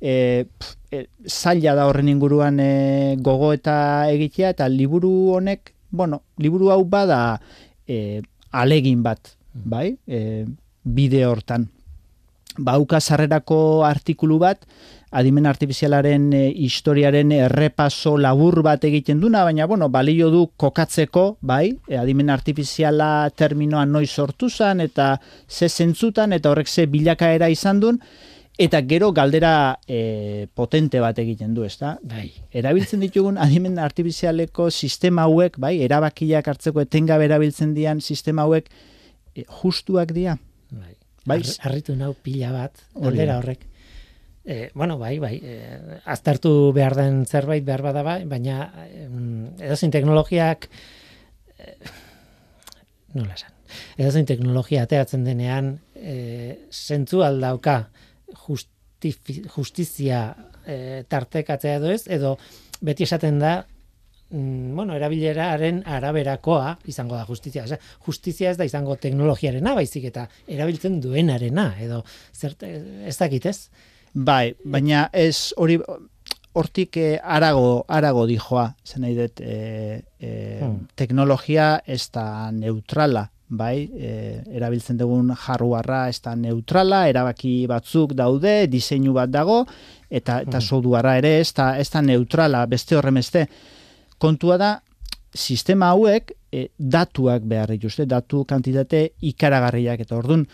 e, 0.00 0.46
pf, 0.48 0.72
e, 0.90 1.04
zaila 1.28 1.74
da 1.76 1.84
horren 1.90 2.08
inguruan 2.08 2.60
e, 2.60 3.16
gogo 3.20 3.52
eta 3.52 4.08
egitea, 4.14 4.54
eta 4.56 4.68
liburu 4.72 5.12
honek, 5.36 5.73
bueno, 5.94 6.22
liburu 6.38 6.70
hau 6.74 6.82
bada 6.84 7.40
e, 7.86 8.20
alegin 8.50 9.02
bat, 9.02 9.36
bai, 9.54 9.96
e, 10.06 10.44
bide 10.82 11.24
hortan. 11.26 11.68
Bauka 12.54 13.00
sarrerako 13.00 13.84
artikulu 13.86 14.38
bat, 14.38 14.66
adimen 15.14 15.46
artifizialaren 15.46 16.28
e, 16.34 16.42
historiaren 16.66 17.32
errepaso 17.34 18.16
labur 18.18 18.60
bat 18.66 18.84
egiten 18.86 19.22
duna, 19.22 19.44
baina 19.46 19.66
bueno, 19.70 19.88
balio 19.88 20.30
du 20.30 20.44
kokatzeko, 20.58 21.24
bai, 21.40 21.76
e, 21.88 21.98
adimen 21.98 22.30
artifiziala 22.34 23.30
terminoa 23.30 23.86
noiz 23.86 24.10
sortu 24.10 24.50
zen, 24.50 24.82
eta 24.82 25.14
ze 25.48 25.68
zentzutan, 25.68 26.34
eta 26.34 26.50
horrek 26.50 26.70
ze 26.70 26.86
bilakaera 26.90 27.50
izan 27.50 27.82
duen, 27.82 28.00
eta 28.58 28.80
gero 28.86 29.12
galdera 29.12 29.80
e, 29.88 30.46
potente 30.54 31.00
bat 31.02 31.18
egiten 31.18 31.54
du, 31.56 31.64
ezta? 31.66 31.96
Bai. 32.06 32.28
Erabiltzen 32.54 33.00
ditugun 33.02 33.38
adimen 33.42 33.78
artifizialeko 33.82 34.68
sistema 34.70 35.24
hauek, 35.26 35.58
bai, 35.58 35.80
erabakiak 35.82 36.46
hartzeko 36.52 36.84
etengabe 36.84 37.26
erabiltzen 37.26 37.74
dian 37.74 38.00
sistema 38.00 38.46
hauek, 38.46 38.68
e, 39.34 39.44
justuak 39.62 40.12
dira. 40.14 40.36
Bai. 40.70 40.94
Bai. 41.26 41.40
Har- 41.40 41.68
Harritu 41.70 41.96
nau 41.96 42.12
pila 42.14 42.52
bat, 42.52 42.82
galdera 42.94 43.38
horrek. 43.40 43.66
E, 44.44 44.70
bueno, 44.74 44.98
bai, 45.00 45.18
bai, 45.18 45.38
e, 45.42 46.00
aztertu 46.04 46.70
behar 46.76 46.94
den 46.98 47.24
zerbait 47.26 47.64
behar 47.64 47.80
bada 47.82 48.02
bai, 48.04 48.24
baina 48.28 48.68
edozein 49.58 49.90
teknologiak 49.90 50.68
e, 51.58 51.72
nola 53.16 53.34
esan, 53.38 53.54
edozein 53.96 54.26
teknologia 54.28 54.82
ateratzen 54.84 55.24
denean 55.24 55.78
e, 55.96 56.58
zentzu 56.70 57.22
aldauka 57.24 57.86
justifi, 58.46 59.42
justizia 59.56 60.24
e, 60.66 61.04
tartekatzea 61.08 61.78
edo 61.80 61.90
ez, 61.92 62.02
edo 62.08 62.36
beti 62.84 63.06
esaten 63.06 63.38
da 63.38 63.54
mm, 64.30 64.74
bueno, 64.76 64.94
erabileraren 64.96 65.82
araberakoa 65.86 66.78
izango 66.90 67.16
da 67.16 67.24
justizia. 67.28 67.64
Osea, 67.64 67.78
justizia 68.06 68.50
ez 68.50 68.58
da 68.60 68.66
izango 68.68 68.96
teknologiarena, 68.96 69.74
baizik 69.74 70.08
eta 70.10 70.28
erabiltzen 70.46 71.00
duenarena, 71.04 71.72
edo 71.80 72.02
zer, 72.34 72.56
ez 72.62 73.16
dakit 73.18 73.46
ez? 73.46 73.58
Bai, 74.14 74.54
baina 74.64 75.08
ez 75.12 75.52
hori 75.58 75.80
hortik 76.54 76.96
eh, 76.96 77.18
arago, 77.18 77.84
arago 77.90 78.26
dijoa, 78.30 78.68
zen 78.86 79.02
nahi 79.02 79.16
dut, 79.18 79.40
eh, 79.42 80.02
eh, 80.20 80.60
Hmm. 80.62 80.86
teknologia 80.94 81.82
ez 81.86 82.10
da 82.14 82.50
neutrala, 82.52 83.30
bai, 83.48 83.90
eh, 83.98 84.42
erabiltzen 84.56 84.96
dugun 84.98 85.30
hardwarea 85.34 86.08
ez 86.08 86.20
da 86.24 86.34
neutrala, 86.34 87.04
erabaki 87.08 87.66
batzuk 87.70 88.14
daude, 88.16 88.66
diseinu 88.72 89.12
bat 89.12 89.30
dago, 89.30 89.64
eta, 90.10 90.40
eta 90.46 90.60
softwarea 90.60 91.20
ere 91.22 91.38
ez 91.40 91.52
da, 91.52 91.74
ez 91.78 91.90
da 91.90 92.02
neutrala, 92.02 92.64
beste 92.66 92.96
horren 92.96 93.20
beste. 93.20 93.46
Kontua 94.18 94.56
da, 94.56 94.72
sistema 95.34 95.90
hauek 95.90 96.30
e, 96.54 96.68
datuak 96.78 97.42
behar 97.50 97.72
dituzte, 97.74 98.06
datu 98.06 98.44
kantitate 98.48 99.02
ikaragarriak 99.26 100.04
eta 100.04 100.16
ordun 100.16 100.44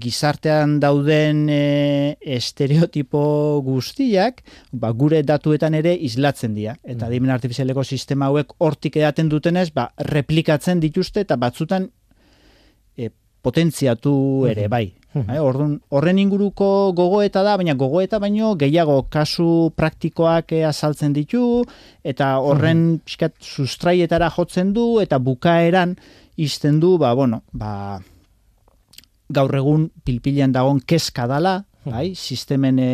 gizartean 0.00 0.78
dauden 0.80 1.44
e, 1.52 2.16
estereotipo 2.38 3.22
guztiak 3.66 4.40
ba, 4.72 4.90
gure 4.96 5.22
datuetan 5.26 5.76
ere 5.76 5.94
islatzen 5.94 6.56
dira. 6.56 6.76
Eta 6.82 7.10
adimen 7.10 7.34
artifizialeko 7.34 7.84
sistema 7.84 8.30
hauek 8.30 8.56
hortik 8.58 8.96
edaten 9.02 9.28
dutenez, 9.28 9.68
ba, 9.76 9.90
replikatzen 10.08 10.80
dituzte 10.80 11.26
eta 11.26 11.36
batzutan 11.36 11.90
e, 11.90 11.99
potentziatu 13.42 14.46
ere 14.50 14.68
bai. 14.68 14.86
Bai, 15.10 15.40
Orduan, 15.42 15.72
horren 15.90 16.20
inguruko 16.22 16.92
gogoeta 16.94 17.42
da, 17.42 17.56
baina 17.58 17.74
gogoeta 17.74 18.20
baino 18.22 18.52
gehiago 18.54 19.00
kasu 19.10 19.72
praktikoak 19.74 20.52
eh, 20.54 20.62
azaltzen 20.68 21.16
ditu, 21.16 21.64
eta 22.06 22.36
horren 22.38 23.00
pixkat 23.02 23.34
sustraietara 23.42 24.28
jotzen 24.30 24.70
du, 24.76 25.00
eta 25.02 25.18
bukaeran 25.18 25.96
izten 26.38 26.78
du, 26.78 26.94
ba, 27.02 27.10
bueno, 27.18 27.42
ba, 27.50 27.98
gaur 29.34 29.56
egun 29.58 29.88
pilpilean 30.06 30.54
dagon 30.54 30.78
kezka 30.78 31.26
dala, 31.26 31.56
bai, 31.90 32.12
sistemen 32.14 32.78
e, 32.78 32.92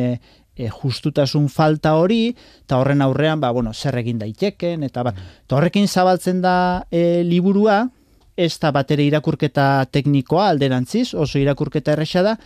e, 0.57 0.71
justutasun 0.73 1.51
falta 1.53 1.99
hori, 2.01 2.31
eta 2.65 2.81
horren 2.81 3.05
aurrean, 3.05 3.45
ba, 3.45 3.53
bueno, 3.53 3.75
zer 3.75 4.01
egin 4.01 4.25
daiteken, 4.25 4.89
eta 4.89 5.05
ba, 5.05 5.13
eta 5.45 5.61
horrekin 5.61 5.85
zabaltzen 5.85 6.41
da 6.41 6.57
e, 6.89 7.23
liburua, 7.29 7.83
ez 8.37 8.59
da 8.61 8.71
batere 8.73 9.05
irakurketa 9.09 9.87
teknikoa 9.91 10.51
alderantziz, 10.53 11.15
oso 11.15 11.41
irakurketa 11.41 11.97
erresa 11.97 12.23
da, 12.23 12.37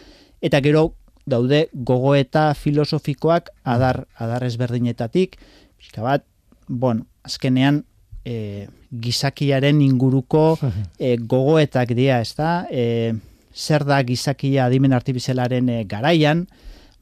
eta 0.40 0.60
gero 0.64 0.92
daude 1.30 1.68
gogoeta 1.74 2.50
filosofikoak 2.54 3.50
adar, 3.64 4.04
adar 4.18 4.44
ezberdinetatik, 4.46 5.36
pixka 5.78 6.02
bat, 6.02 6.24
bueno, 6.68 7.06
azkenean 7.26 7.82
e, 8.24 8.68
gizakiaren 8.90 9.82
inguruko 9.84 10.58
e, 10.98 11.16
gogoetak 11.18 11.94
dira, 11.98 12.20
ez 12.20 12.34
da, 12.38 12.64
e, 12.70 13.12
zer 13.54 13.84
da 13.84 14.00
gizakia 14.06 14.66
adimen 14.66 14.94
artifizialaren 14.96 15.68
e, 15.68 15.84
garaian, 15.90 16.46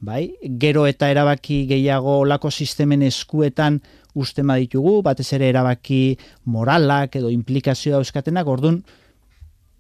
bai, 0.01 0.33
gero 0.63 0.87
eta 0.87 1.11
erabaki 1.11 1.65
gehiago 1.71 2.21
olako 2.23 2.51
sistemen 2.51 3.03
eskuetan 3.03 3.81
usten 4.19 4.49
baditugu, 4.51 4.99
batez 5.07 5.31
ere 5.37 5.49
erabaki 5.53 6.19
moralak 6.51 7.17
edo 7.21 7.31
implikazioa 7.33 8.03
euskatenak, 8.03 8.49
ordun 8.51 8.83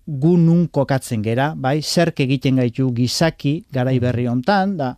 gu 0.08 0.36
nun 0.40 0.66
kokatzen 0.72 1.22
gera, 1.22 1.52
bai, 1.54 1.80
zerk 1.82 2.22
egiten 2.24 2.62
gaitu 2.62 2.88
gizaki 2.96 3.58
garai 3.72 3.98
berri 4.00 4.24
hontan, 4.30 4.76
da, 4.78 4.94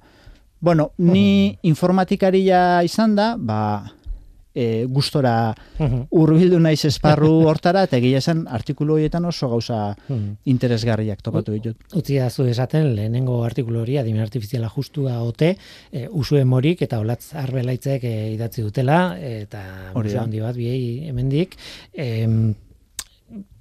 bueno, 0.60 0.90
ni 0.98 1.56
informatikaria 1.66 2.82
izan 2.86 3.16
da, 3.18 3.32
ba, 3.36 3.90
e, 4.54 4.84
gustora 4.88 5.54
Mhm. 5.78 6.06
hurbildu 6.10 6.58
naiz 6.60 6.84
esparru 6.84 7.30
hortara, 7.50 7.82
eta 7.84 7.96
egia 7.96 8.18
esan 8.18 8.46
artikulu 8.48 8.94
horietan 8.94 9.24
oso 9.24 9.48
gauza 9.48 9.96
Mhm. 10.08 10.36
interesgarriak 10.44 11.22
topatu 11.22 11.52
ditut. 11.52 11.76
Utzi 11.94 12.18
da 12.18 12.30
zu 12.30 12.44
esaten 12.46 12.94
lehenengo 12.94 13.42
artikulu 13.44 13.80
hori 13.80 13.98
adimen 13.98 14.22
artifiziala 14.22 14.68
justua 14.68 15.22
ote, 15.22 15.56
e, 15.92 16.08
usue 16.10 16.44
morik 16.44 16.82
eta 16.82 16.98
olatz 17.00 17.34
arbelaitzek 17.34 18.04
e, 18.04 18.32
idatzi 18.34 18.62
dutela 18.62 19.16
eta 19.18 19.62
Hori 19.94 20.14
handi 20.16 20.40
bat 20.40 20.56
biei 20.56 21.08
hemendik. 21.08 21.56
Em, 21.94 22.54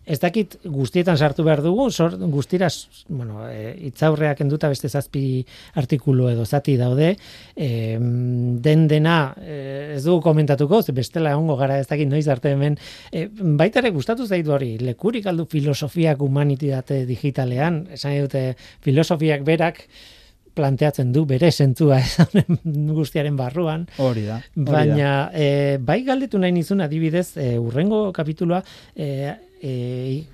ez 0.10 0.18
dakit 0.20 0.56
guztietan 0.66 1.18
sartu 1.22 1.44
behar 1.46 1.62
dugu, 1.62 1.90
sor, 1.94 2.16
guztira, 2.34 2.68
bueno, 3.08 3.44
e, 3.46 3.76
itzaurreak 3.92 4.42
enduta 4.42 4.70
beste 4.72 4.90
zazpi 4.90 5.24
artikulu 5.78 6.32
edo 6.32 6.46
zati 6.50 6.76
daude, 6.80 7.12
e, 7.56 7.70
den 8.66 8.88
dena 8.90 9.18
e, 9.38 9.60
ez 9.98 10.04
dugu 10.08 10.24
komentatuko, 10.26 10.82
ze 10.82 10.96
bestela 10.98 11.36
egongo 11.38 11.60
gara 11.60 11.78
ez 11.80 11.88
dakit 11.88 12.10
noiz 12.10 12.26
arte 12.28 12.56
hemen, 12.56 12.78
e, 13.12 13.28
baita 13.30 13.84
ere 13.84 13.94
gustatu 13.94 14.26
zaitu 14.26 14.56
hori, 14.58 14.78
lekurik 14.82 15.30
aldu 15.30 15.46
filosofiak 15.50 16.22
humanitate 16.26 17.04
digitalean, 17.10 17.84
esan 17.94 18.18
dute 18.24 18.56
filosofiak 18.86 19.46
berak, 19.46 19.86
planteatzen 20.60 21.14
du 21.14 21.26
bere 21.30 21.52
honen 21.54 22.58
guztiaren 22.98 23.38
barruan, 23.38 23.86
Hori 23.98 24.26
da. 24.26 24.40
hori 24.56 24.66
da. 24.66 24.72
Baina, 24.74 25.12
e, 25.34 25.78
bai 25.78 26.02
galdetu 26.08 26.40
nahi 26.42 26.52
nizun 26.56 26.82
adibidez, 26.82 27.38
e, 27.38 27.54
urrengo 27.60 28.12
kapituloa, 28.16 28.64
e, 28.96 29.36
e, 29.62 30.26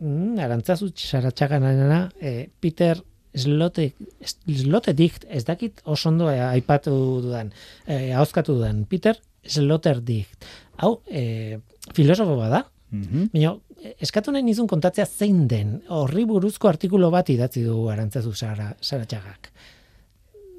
mm, 0.00 0.38
arantzazu 0.38 0.90
saratxaganarena, 0.94 2.10
e, 2.20 2.48
Peter 2.60 3.02
Slote, 3.36 3.90
Slotedicht, 4.24 5.26
ez 5.28 5.44
dakit 5.44 5.82
oso 5.84 6.08
ondo 6.08 6.30
e, 6.32 6.38
aipatu 6.40 6.94
dudan, 7.24 7.52
e, 7.86 8.12
ahozkatu 8.12 8.54
dudan, 8.56 8.84
Peter 8.88 9.18
Sloterdijk. 9.44 10.28
Hau, 10.78 11.00
e, 11.08 11.58
filosofo 11.92 12.36
bada, 12.36 12.66
Mhm. 12.90 13.30
Baina, 13.32 13.56
eskatu 14.00 14.32
nahi 14.32 14.44
nizun 14.46 14.68
kontatzea 14.70 15.06
zein 15.06 15.46
den, 15.50 15.80
horri 15.92 16.24
buruzko 16.28 16.68
artikulu 16.70 17.10
bat 17.10 17.30
idatzi 17.34 17.64
du 17.66 17.88
arantzazu 17.92 18.32
sara, 18.34 18.70
saratxagak. 18.80 19.50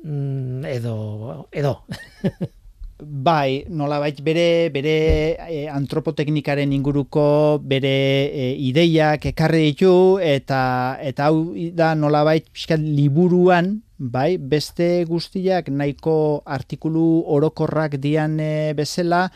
Mm, 0.04 0.66
edo, 0.66 1.48
edo. 1.52 1.80
Bai, 2.98 3.64
nolabait 3.70 4.18
bere 4.26 4.72
bere 4.74 4.94
e, 5.38 5.68
antropoteknikaren 5.70 6.72
inguruko 6.74 7.60
bere 7.62 7.92
e, 8.34 8.48
ideiak 8.70 9.28
ekarri 9.30 9.68
ditu 9.68 10.18
eta 10.18 10.98
eta 11.06 11.28
hau 11.30 11.54
da 11.78 11.92
nolabait 11.94 12.50
pixkat 12.50 12.82
liburuan, 12.82 13.84
bai, 14.00 14.40
beste 14.42 15.06
guztiak 15.06 15.70
nahiko 15.70 16.42
artikulu 16.42 17.22
orokorrak 17.38 18.00
dian 18.02 18.40
e, 18.42 18.74
bezala, 18.74 19.28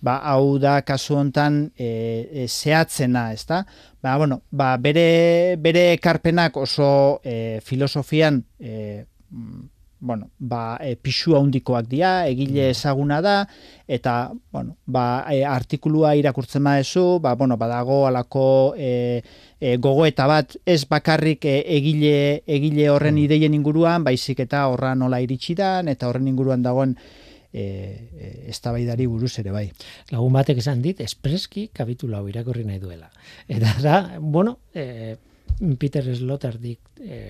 ba, 0.00 0.16
hau 0.24 0.56
da 0.56 0.80
kasu 0.80 1.18
hontan 1.20 1.66
e, 1.76 1.90
e, 2.24 2.48
zehatzena, 2.48 3.34
ezta? 3.36 3.66
Ba, 4.00 4.16
bueno, 4.16 4.40
ba, 4.50 4.78
bere, 4.80 5.56
bere 5.60 5.90
ekarpenak 5.98 6.56
oso 6.56 7.20
e, 7.22 7.60
filosofian 7.60 8.40
e, 8.58 9.04
bueno, 10.00 10.30
ba, 10.38 10.78
e, 10.80 10.96
pixu 10.96 11.36
handikoak 11.36 11.86
dira, 11.88 12.26
egile 12.28 12.70
ezaguna 12.70 13.20
da, 13.20 13.36
eta, 13.86 14.32
bueno, 14.52 14.76
ba, 14.86 15.26
e, 15.30 15.44
artikulua 15.44 16.14
irakurtzen 16.16 16.64
badezu, 16.64 17.20
ba, 17.20 17.34
bueno, 17.36 17.58
badago 17.60 18.06
alako 18.08 18.74
e, 18.76 19.22
e, 19.60 19.76
gogoeta 19.76 20.26
bat, 20.26 20.56
ez 20.64 20.86
bakarrik 20.88 21.44
e, 21.44 21.56
egile, 21.76 22.42
egile 22.46 22.88
horren 22.90 23.20
ideien 23.20 23.54
inguruan, 23.54 24.04
baizik 24.04 24.40
eta 24.46 24.66
horra 24.72 24.94
nola 24.96 25.20
iritsi 25.20 25.54
dan, 25.54 25.92
eta 25.92 26.08
horren 26.08 26.28
inguruan 26.32 26.64
dagoen 26.64 26.96
e, 27.52 27.62
e, 27.62 28.30
eztabaidari 28.50 29.06
buruz 29.10 29.34
ere 29.42 29.52
bai. 29.52 29.66
Lagun 30.14 30.32
batek 30.32 30.62
esan 30.64 30.80
dit, 30.82 31.00
espreski 31.04 31.68
kapitulu 31.76 32.16
hau 32.16 32.26
irakurri 32.30 32.64
nahi 32.64 32.80
duela. 32.80 33.10
Eta 33.48 33.76
da, 33.84 34.00
bueno, 34.20 34.58
e, 34.74 35.16
Peter 35.78 36.04
Sloterdijk 36.16 36.80
e, 37.04 37.20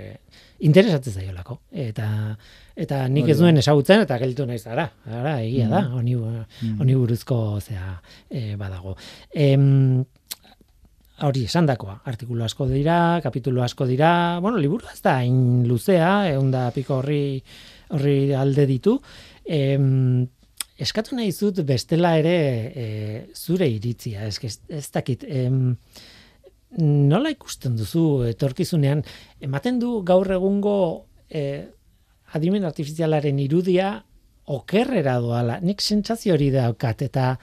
interesatzen 0.61 1.13
zaiolako. 1.13 1.59
Eta 1.73 2.07
eta 2.81 3.03
nik 3.13 3.29
ez 3.29 3.37
duen 3.39 3.57
ezagutzen 3.61 4.01
eta 4.05 4.17
gelditu 4.23 4.47
naiz 4.49 4.63
ara. 4.67 4.87
Ara, 5.07 5.35
egia 5.43 5.69
da, 5.69 5.81
Mm. 5.89 5.95
honi, 5.99 6.15
Mm. 6.17 6.79
honi 6.81 6.95
buruzko 6.95 7.61
zea 7.61 8.01
e, 8.31 8.57
badago. 8.57 8.97
Em, 9.35 10.05
hori 11.21 11.45
esandakoa, 11.45 11.99
artikulu 12.09 12.45
asko 12.45 12.67
dira, 12.71 13.21
kapitulu 13.23 13.61
asko 13.63 13.87
dira, 13.87 14.39
bueno, 14.41 14.57
liburu 14.57 14.87
ez 14.93 15.03
da 15.03 15.19
hain 15.19 15.67
luzea, 15.69 16.31
egun 16.33 16.51
da 16.51 16.71
piko 16.73 16.97
horri, 17.03 17.43
horri 17.91 18.33
alde 18.35 18.65
ditu, 18.67 18.95
em, 19.45 20.27
eskatu 20.81 21.17
nahi 21.17 21.33
zut 21.33 21.61
bestela 21.69 22.15
ere 22.17 22.73
e, 22.75 22.87
zure 23.37 23.69
iritzia, 23.69 24.25
ez, 24.27 24.39
ez, 24.43 24.61
ez 24.69 24.87
dakit, 24.91 25.25
em, 25.29 25.77
nola 26.79 27.31
ikusten 27.33 27.77
duzu 27.79 28.27
etorkizunean, 28.31 29.03
ematen 29.43 29.81
du 29.83 30.01
gaur 30.07 30.31
egungo 30.31 30.77
e, 31.29 31.67
adimen 32.37 32.65
artifizialaren 32.65 33.39
irudia 33.43 33.97
okerrera 34.51 35.19
doala, 35.23 35.59
nik 35.63 35.83
sentsazio 35.83 36.35
hori 36.35 36.51
daukat, 36.55 37.03
eta 37.03 37.35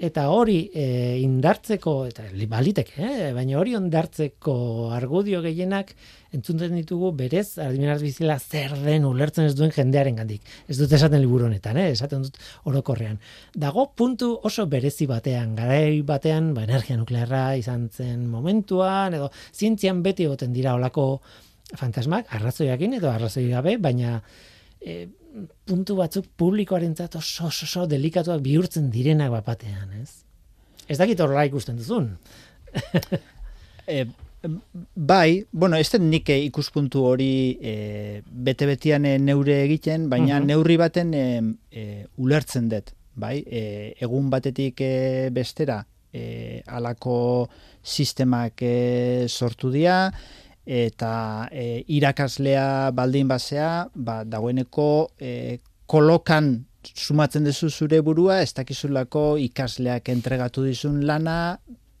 eta 0.00 0.28
hori 0.30 0.70
e, 0.74 0.84
indartzeko, 1.24 1.92
eta 2.06 2.22
li- 2.32 2.46
baliteke, 2.50 2.94
eh? 3.02 3.32
baina 3.34 3.58
hori 3.58 3.74
ondartzeko 3.74 4.54
argudio 4.94 5.40
gehienak 5.42 5.90
entzuten 6.36 6.74
ditugu 6.76 7.10
berez 7.16 7.58
adimen 7.58 7.90
artifiziala 7.90 8.36
zer 8.38 8.76
den 8.84 9.06
ulertzen 9.08 9.48
ez 9.48 9.54
duen 9.58 9.72
jendearen 9.74 10.20
gandik. 10.20 10.42
Ez 10.68 10.76
dut 10.78 10.92
esaten 10.92 11.20
liburu 11.22 11.48
honetan, 11.48 11.80
eh? 11.82 11.88
esaten 11.96 12.22
dut 12.26 12.38
orokorrean. 12.70 13.18
Dago 13.56 13.88
puntu 13.96 14.34
oso 14.44 14.66
berezi 14.70 15.08
batean, 15.10 15.56
garai 15.58 16.00
batean, 16.06 16.52
ba, 16.54 16.62
energia 16.68 16.96
nuklearra 17.00 17.56
izan 17.58 17.88
zen 17.90 18.26
momentuan, 18.30 19.18
edo 19.18 19.32
zientzian 19.54 20.02
beti 20.04 20.28
egoten 20.28 20.52
dira 20.52 20.74
olako 20.78 21.20
fantasmak, 21.76 22.30
arrazoiakin 22.32 22.94
edo 23.00 23.10
arrazoi 23.10 23.48
gabe, 23.50 23.76
baina 23.82 24.20
e, 24.80 25.08
puntu 25.68 25.96
batzuk 25.98 26.26
publikoarentzat 26.40 27.16
oso, 27.20 27.46
oso, 27.46 27.66
oso 27.66 27.86
delikatuak 27.86 28.40
bihurtzen 28.42 28.90
direnak 28.90 29.30
bapatean, 29.30 29.92
ez? 30.02 30.24
Ez 30.88 30.96
dakit 30.98 31.20
horrela 31.20 31.44
ikusten 31.50 31.76
duzun. 31.76 32.14
E, 33.88 34.02
bai, 34.94 35.46
bueno, 35.50 35.78
ez 35.80 35.88
den 35.94 36.10
nik 36.12 36.28
eh, 36.28 36.42
ikuspuntu 36.44 37.06
hori 37.08 37.56
e, 37.56 38.20
bete-betian 38.28 39.06
neure 39.24 39.62
egiten, 39.64 40.10
baina 40.12 40.36
Mhm. 40.38 40.46
neurri 40.50 40.76
baten 40.76 41.14
e, 41.16 41.22
e, 41.72 41.84
ulertzen 42.20 42.68
dut, 42.68 42.92
bai? 43.16 43.38
E, 43.46 43.94
egun 44.04 44.28
batetik 44.28 44.82
e, 44.84 45.30
bestera 45.32 45.78
e, 46.12 46.60
alako 46.66 47.48
sistemak 47.82 48.60
e, 48.60 49.24
sortu 49.28 49.70
dira, 49.72 50.12
eta 50.68 51.48
e, 51.48 51.82
irakaslea 51.96 52.90
baldin 52.92 53.28
basea, 53.28 53.88
ba, 53.94 54.20
dagoeneko 54.28 54.88
e, 55.16 55.58
kolokan 55.88 56.52
sumatzen 56.84 57.48
duzu 57.48 57.70
zure 57.70 58.02
burua, 58.04 58.42
ez 58.44 58.52
dakizulako 58.52 59.38
ikasleak 59.40 60.10
entregatu 60.12 60.66
dizun 60.66 61.00
lana, 61.08 61.58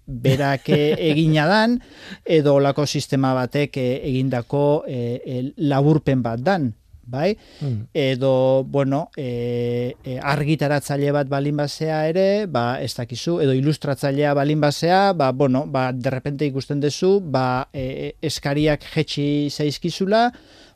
berak 0.08 0.68
e, 0.68 0.92
egina 1.10 1.46
dan, 1.48 1.78
edo 2.24 2.58
olako 2.60 2.86
sistema 2.86 3.32
batek 3.36 3.80
e, 3.80 3.88
egindako 4.10 4.84
e, 4.86 5.00
e, 5.24 5.40
laburpen 5.64 6.22
bat 6.22 6.44
dan, 6.44 6.72
bai? 7.08 7.36
Mm. 7.60 7.88
edo, 7.94 8.64
bueno, 8.64 9.08
e, 9.16 9.96
e, 10.04 10.18
argitaratzaile 10.20 11.10
bat 11.16 11.28
balin 11.28 11.56
basea 11.56 12.02
ere, 12.08 12.46
ba, 12.46 12.82
ez 12.84 12.92
dakizu, 12.94 13.38
edo 13.44 13.56
ilustratzailea 13.56 14.34
balin 14.36 14.60
basea, 14.60 15.12
ba, 15.16 15.32
bueno, 15.32 15.64
ba, 15.66 15.90
derrepente 15.92 16.46
ikusten 16.46 16.80
duzu, 16.84 17.18
ba, 17.24 17.68
e, 17.72 18.14
eskariak 18.22 18.84
jetxi 18.94 19.48
zaizkizula, 19.50 20.28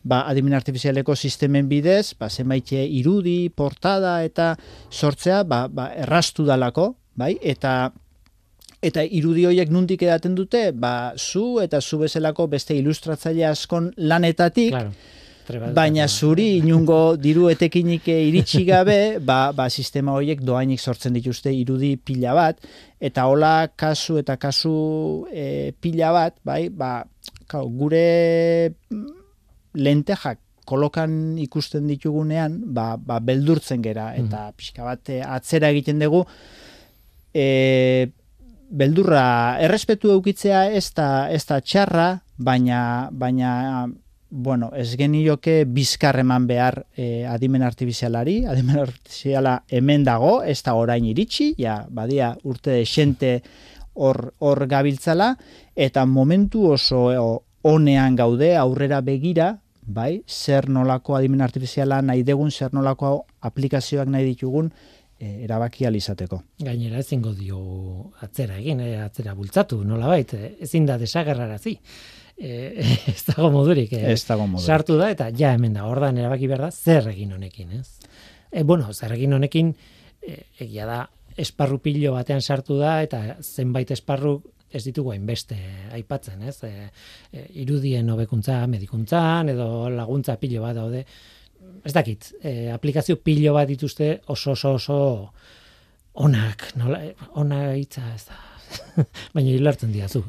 ba, 0.03 0.25
adimen 0.29 0.57
artifizialeko 0.59 1.17
sistemen 1.17 1.69
bidez, 1.69 2.15
ba, 2.19 2.31
zenbaite 2.31 2.83
irudi, 2.83 3.51
portada 3.55 4.21
eta 4.25 4.55
sortzea, 4.91 5.43
ba, 5.45 5.67
ba, 5.69 5.93
errastu 6.07 6.49
dalako, 6.49 6.95
bai, 7.15 7.37
eta 7.43 7.93
eta 8.83 9.05
irudi 9.07 9.45
horiek 9.47 9.71
nundik 9.71 10.03
edaten 10.03 10.35
dute, 10.35 10.71
ba, 10.75 11.15
zu 11.17 11.61
eta 11.63 11.81
zu 11.81 12.01
bezalako 12.01 12.49
beste 12.51 12.75
ilustratzaile 12.75 13.47
askon 13.47 13.93
lanetatik, 13.97 14.73
Claro. 14.75 14.91
Baina 15.75 16.07
zuri 16.07 16.59
inungo 16.61 17.17
diru 17.19 17.49
etekinik 17.51 18.07
iritsi 18.13 18.63
gabe, 18.71 19.19
ba, 19.19 19.53
ba 19.57 19.69
sistema 19.71 20.15
horiek 20.15 20.43
doainik 20.45 20.81
sortzen 20.81 21.17
dituzte 21.19 21.51
irudi 21.55 21.97
pila 21.97 22.35
bat, 22.39 22.63
eta 23.01 23.27
hola 23.27 23.69
kasu 23.77 24.21
eta 24.23 24.37
kasu 24.39 24.77
e, 25.33 25.73
pila 25.81 26.13
bat, 26.15 26.39
bai, 26.47 26.69
ba, 26.71 27.03
kau, 27.51 27.67
gure 27.69 28.71
mm, 28.71 29.07
lentejak 29.83 30.39
kolokan 30.69 31.39
ikusten 31.43 31.89
ditugunean, 31.91 32.61
ba, 32.73 32.95
ba 32.97 33.19
beldurtzen 33.19 33.83
gera, 33.83 34.13
eta 34.15 34.51
pixka 34.57 34.87
bat 34.87 35.11
eh, 35.11 35.23
atzera 35.27 35.73
egiten 35.75 35.99
dugu, 35.99 36.23
e, 37.35 38.13
beldurra 38.73 39.59
errespetu 39.61 40.13
eukitzea 40.15 40.69
ez 40.73 40.87
da, 40.97 41.09
ez 41.35 41.43
da 41.49 41.59
txarra, 41.61 42.07
baina, 42.39 43.11
baina 43.11 43.51
bueno, 44.33 44.71
ez 44.75 44.97
genioke 44.97 45.67
bizkar 45.69 46.17
eman 46.23 46.47
behar 46.49 46.87
e, 46.97 47.27
adimen 47.29 47.63
artifizialari, 47.63 48.47
adimen 48.51 48.81
artifiziala 48.81 49.59
hemen 49.69 50.07
dago, 50.09 50.41
ez 50.43 50.63
da 50.65 50.75
orain 50.75 51.05
iritsi, 51.05 51.53
ja, 51.61 51.83
badia 51.91 52.33
urte 52.49 52.81
xente 52.89 53.43
hor, 53.93 54.33
hor 54.41 54.65
gabiltzala, 54.67 55.35
eta 55.77 56.07
momentu 56.09 56.65
oso 56.73 57.05
honean 57.63 58.17
gaude 58.17 58.57
aurrera 58.57 59.03
begira, 59.05 59.53
bai, 59.83 60.23
zer 60.27 60.71
nolako 60.71 61.19
adimen 61.19 61.45
artifiziala 61.45 62.01
nahi 62.01 62.25
degun, 62.25 62.51
zer 62.51 62.73
nolako 62.73 63.27
aplikazioak 63.45 64.09
nahi 64.09 64.33
ditugun, 64.33 64.73
e, 65.21 65.45
erabaki 65.45 65.85
alizateko. 65.87 66.41
Gainera 66.65 67.05
ezingo 67.05 67.35
dio 67.37 67.61
atzera 68.25 68.57
egin, 68.59 68.81
e, 68.81 68.97
atzera 69.05 69.37
bultzatu, 69.39 69.83
nola 69.85 70.09
bait, 70.09 70.33
e, 70.35 70.57
ezin 70.65 70.89
da 70.89 70.97
desagerrarazi. 70.99 71.77
E, 72.39 72.83
ez 73.13 73.23
dago 73.29 73.51
modurik. 73.55 73.93
E, 73.97 74.05
ez 74.13 74.23
dago 74.29 74.47
modurik. 74.47 74.67
Sartu 74.67 74.99
da, 75.01 75.11
eta 75.15 75.31
ja 75.37 75.53
hemen 75.57 75.77
da, 75.79 75.87
ordan 75.91 76.19
erabaki 76.21 76.51
behar 76.51 76.69
da, 76.69 76.71
zer 76.71 77.11
egin 77.13 77.35
honekin, 77.37 77.81
ez? 77.81 77.89
E, 78.51 78.65
bueno, 78.69 78.93
zer 78.93 79.15
egin 79.17 79.37
honekin, 79.39 79.75
e, 80.23 80.39
egia 80.65 80.89
da, 80.89 81.03
esparru 81.41 81.79
pilo 81.81 82.13
batean 82.17 82.43
sartu 82.43 82.77
da, 82.81 82.99
eta 83.05 83.39
zenbait 83.41 83.91
esparru 83.95 84.41
ez 84.73 84.83
ditugu 84.87 85.13
hainbeste 85.13 85.57
aipatzen, 85.93 86.43
ez? 86.49 86.57
E, 86.65 86.89
e, 87.33 87.47
irudien 87.63 88.09
hobekuntza, 88.13 88.63
medikuntzan, 88.73 89.53
edo 89.53 89.89
laguntza 89.93 90.39
pilo 90.41 90.65
bat 90.65 90.77
daude, 90.79 91.05
ez 91.85 91.93
dakit, 91.95 92.33
e, 92.41 92.71
aplikazio 92.73 93.19
pilo 93.23 93.55
bat 93.57 93.69
dituzte 93.69 94.15
oso 94.33 94.57
oso 94.57 94.77
oso 94.79 94.99
onak, 96.25 96.73
nola, 96.81 97.03
ona 97.41 97.65
hitza 97.77 98.05
ez 98.15 98.25
da, 98.29 98.39
baina 99.35 99.53
hilartzen 99.53 99.93
diazu, 99.93 100.25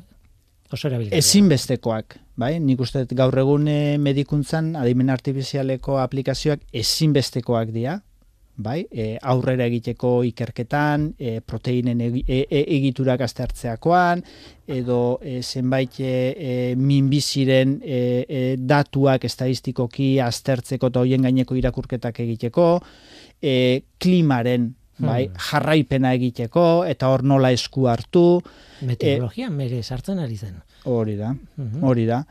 oso 0.74 0.90
erabilgarria. 0.90 1.22
Ezinbestekoak, 1.22 2.18
bai? 2.40 2.56
Nik 2.64 2.82
uste 2.84 3.06
gaur 3.18 3.38
egun 3.40 3.70
eh, 3.72 4.00
medikuntzan 4.02 4.74
adimen 4.80 5.14
artifizialeko 5.14 6.00
aplikazioak 6.02 6.66
ezinbestekoak 6.84 7.72
dira, 7.76 8.00
bai? 8.56 8.84
E, 8.92 9.18
aurrera 9.22 9.66
egiteko 9.66 10.12
ikerketan, 10.30 11.08
e, 11.18 11.40
proteinen 11.46 12.02
e, 12.06 12.10
e, 12.22 12.44
egiturak 12.62 13.24
aztertzeakoan, 13.26 14.22
edo 14.70 15.00
e, 15.22 15.40
zenbait 15.42 15.98
e, 16.00 16.76
minbiziren 16.78 17.80
e, 17.82 18.54
datuak 18.60 19.26
estadistikoki 19.26 20.20
aztertzeko 20.22 20.92
eta 20.94 21.02
hoien 21.02 21.26
gaineko 21.26 21.58
irakurketak 21.58 22.22
egiteko, 22.28 22.68
e, 23.42 23.56
klimaren 23.98 24.70
bai, 24.98 25.28
hmm. 25.28 25.42
jarraipena 25.50 26.14
egiteko, 26.14 26.86
eta 26.90 27.10
hor 27.10 27.24
nola 27.26 27.52
esku 27.56 27.88
hartu. 27.90 28.42
Meteorologia 28.86 29.50
e, 29.50 29.54
mere 29.54 29.84
sartzen 29.84 30.22
ari 30.24 30.38
zen. 30.38 30.62
Hori 30.90 31.18
da, 31.20 31.34
hmm. 31.34 31.84
hori 31.84 32.06
da. 32.10 32.24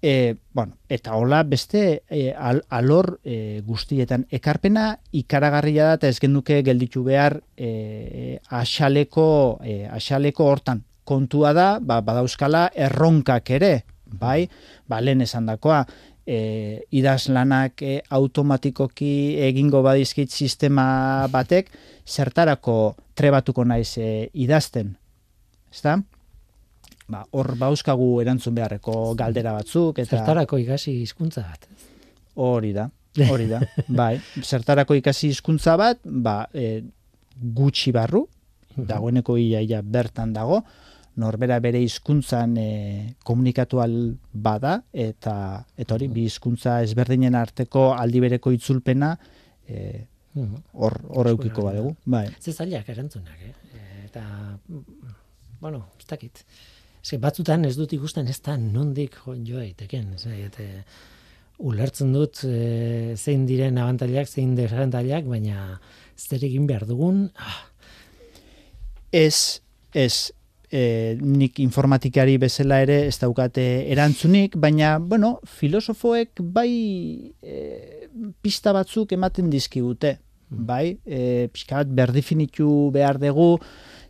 E, 0.00 0.36
bueno, 0.54 0.76
eta 0.88 1.16
hola 1.18 1.42
beste 1.42 2.04
e, 2.08 2.30
al, 2.30 2.60
alor 2.70 3.16
e, 3.26 3.60
guztietan 3.66 4.28
ekarpena 4.30 4.92
ikaragarria 5.10 5.88
da 5.88 5.96
eta 5.98 6.10
ez 6.12 6.20
genduke 6.22 6.60
gelditu 6.62 7.02
behar 7.02 7.40
e, 7.56 8.38
asaleko, 8.54 9.58
e, 9.66 9.80
asaleko 9.90 10.46
hortan 10.46 10.84
kontua 11.08 11.50
da, 11.56 11.68
ba, 11.80 11.98
badauzkala 12.04 12.68
erronkak 12.76 13.50
ere, 13.56 13.72
bai, 14.06 14.46
ba, 14.86 15.00
lehen 15.02 15.24
esan 15.24 15.48
dakoa, 15.48 15.82
e, 16.28 16.84
idazlanak 16.92 17.82
e, 17.82 17.94
automatikoki 18.12 19.38
egingo 19.48 19.80
badizkit 19.86 20.30
sistema 20.30 20.84
batek, 21.32 21.70
zertarako 22.04 22.78
trebatuko 23.16 23.64
naiz 23.64 23.96
e, 23.96 24.28
idazten. 24.44 24.92
Ezta? 25.72 25.96
Ba, 27.08 27.22
hor 27.32 27.54
bauzkagu 27.56 28.10
erantzun 28.20 28.56
beharreko 28.58 29.14
galdera 29.16 29.54
batzuk. 29.56 30.02
Eta... 30.02 30.18
Zertarako 30.18 30.60
ikasi 30.60 30.98
hizkuntza 31.00 31.46
bat. 31.46 31.64
Hori 32.38 32.74
da, 32.76 32.84
hori 33.32 33.48
da. 33.48 33.62
bai, 33.88 34.18
zertarako 34.44 34.98
ikasi 35.00 35.32
hizkuntza 35.32 35.78
bat, 35.80 36.04
ba, 36.04 36.42
e, 36.52 36.82
gutxi 37.38 37.94
barru, 37.96 38.26
dagoeneko 38.76 39.38
iaia 39.40 39.80
bertan 39.82 40.36
dago, 40.36 40.60
norbera 41.18 41.58
bere 41.62 41.80
hizkuntzan 41.82 42.56
e, 42.60 42.68
komunikatu 43.26 43.82
bada 44.32 44.78
eta 44.92 45.34
eta 45.76 45.96
hori 45.96 46.08
bi 46.12 46.26
hizkuntza 46.28 46.78
ezberdinen 46.86 47.34
arteko 47.38 47.92
aldi 47.94 48.22
bereko 48.24 48.52
itzulpena 48.54 49.12
e, 49.66 50.06
hor 50.72 50.98
hor 51.08 51.30
eukiko 51.34 51.66
badegu 51.66 51.94
bai. 52.06 52.26
Ze 52.40 52.52
zailak 52.52 52.88
erantzunak 52.88 53.38
eh? 53.42 53.54
eta 54.06 54.24
bueno 55.60 55.84
ez 55.98 56.06
dakit. 56.06 56.44
Ze 57.02 57.18
batzutan 57.18 57.64
ez 57.64 57.76
dut 57.76 57.92
ikusten 57.92 58.28
ez 58.28 58.40
da 58.40 58.56
nondik 58.56 59.18
jo 59.26 59.58
daiteken 59.58 60.14
eta 60.38 60.66
ulertzen 61.58 62.12
dut 62.14 62.44
e, 62.46 63.14
zein 63.16 63.46
diren 63.46 63.78
abantailak 63.82 64.28
zein 64.28 64.54
desabantailak 64.54 65.26
baina 65.26 65.80
zer 66.16 66.44
egin 66.44 66.66
behar 66.66 66.86
dugun? 66.86 67.30
Ah. 67.34 67.64
ez 69.12 69.60
ez 69.94 70.30
e, 70.70 71.16
nik 71.20 71.58
informatikari 71.62 72.38
bezala 72.38 72.82
ere 72.84 73.00
ez 73.08 73.16
daukate 73.20 73.64
erantzunik, 73.92 74.56
baina, 74.60 74.98
bueno, 74.98 75.38
filosofoek 75.58 76.42
bai 76.54 76.70
e, 77.42 77.60
pista 78.42 78.72
batzuk 78.76 79.12
ematen 79.16 79.50
dizkigute, 79.50 80.18
hmm. 80.50 80.66
bai, 80.68 80.98
e, 81.06 81.48
pixkat 81.52 81.92
berdifinitu 81.94 82.90
behar 82.94 83.20
dugu, 83.22 83.56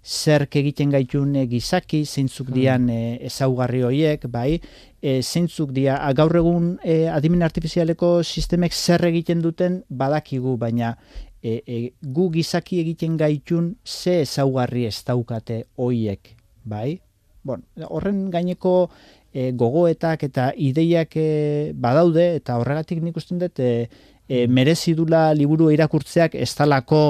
zerk 0.09 0.55
egiten 0.57 0.93
gaitun 0.95 1.35
gizaki, 1.51 2.05
zeintzuk 2.07 2.51
dian 2.55 2.89
e, 2.91 3.19
ezaugarri 3.29 3.83
horiek, 3.85 4.27
bai, 4.33 4.59
e, 5.03 5.21
zeintzuk 5.23 5.75
dia, 5.77 5.99
gaur 6.17 6.39
egun 6.41 6.73
e, 6.83 7.07
adimen 7.13 7.45
artifizialeko 7.47 8.19
sistemek 8.23 8.75
zer 8.75 9.05
egiten 9.11 9.43
duten 9.45 9.83
badakigu, 9.91 10.57
baina 10.57 10.95
e, 11.43 11.61
e, 11.67 11.79
gu 12.03 12.31
gizaki 12.35 12.81
egiten 12.83 13.17
gaitun 13.21 13.77
ze 13.85 14.21
ezaugarri 14.25 14.87
ez 14.89 14.99
daukate 15.07 15.65
hoiek 15.77 16.38
bai? 16.69 16.99
Bon, 17.47 17.63
horren 17.89 18.29
gaineko 18.33 18.91
e, 19.33 19.51
gogoetak 19.57 20.25
eta 20.29 20.51
ideiak 20.57 21.17
e, 21.17 21.29
badaude 21.75 22.35
eta 22.39 22.59
horregatik 22.61 23.03
nik 23.05 23.17
usten 23.21 23.41
dut 23.43 23.61
e, 23.63 23.89
e, 24.29 24.47
merezi 24.47 24.95
dula 24.99 25.29
liburu 25.37 25.71
irakurtzeak 25.75 26.37
ez 26.37 26.51
talako 26.59 27.03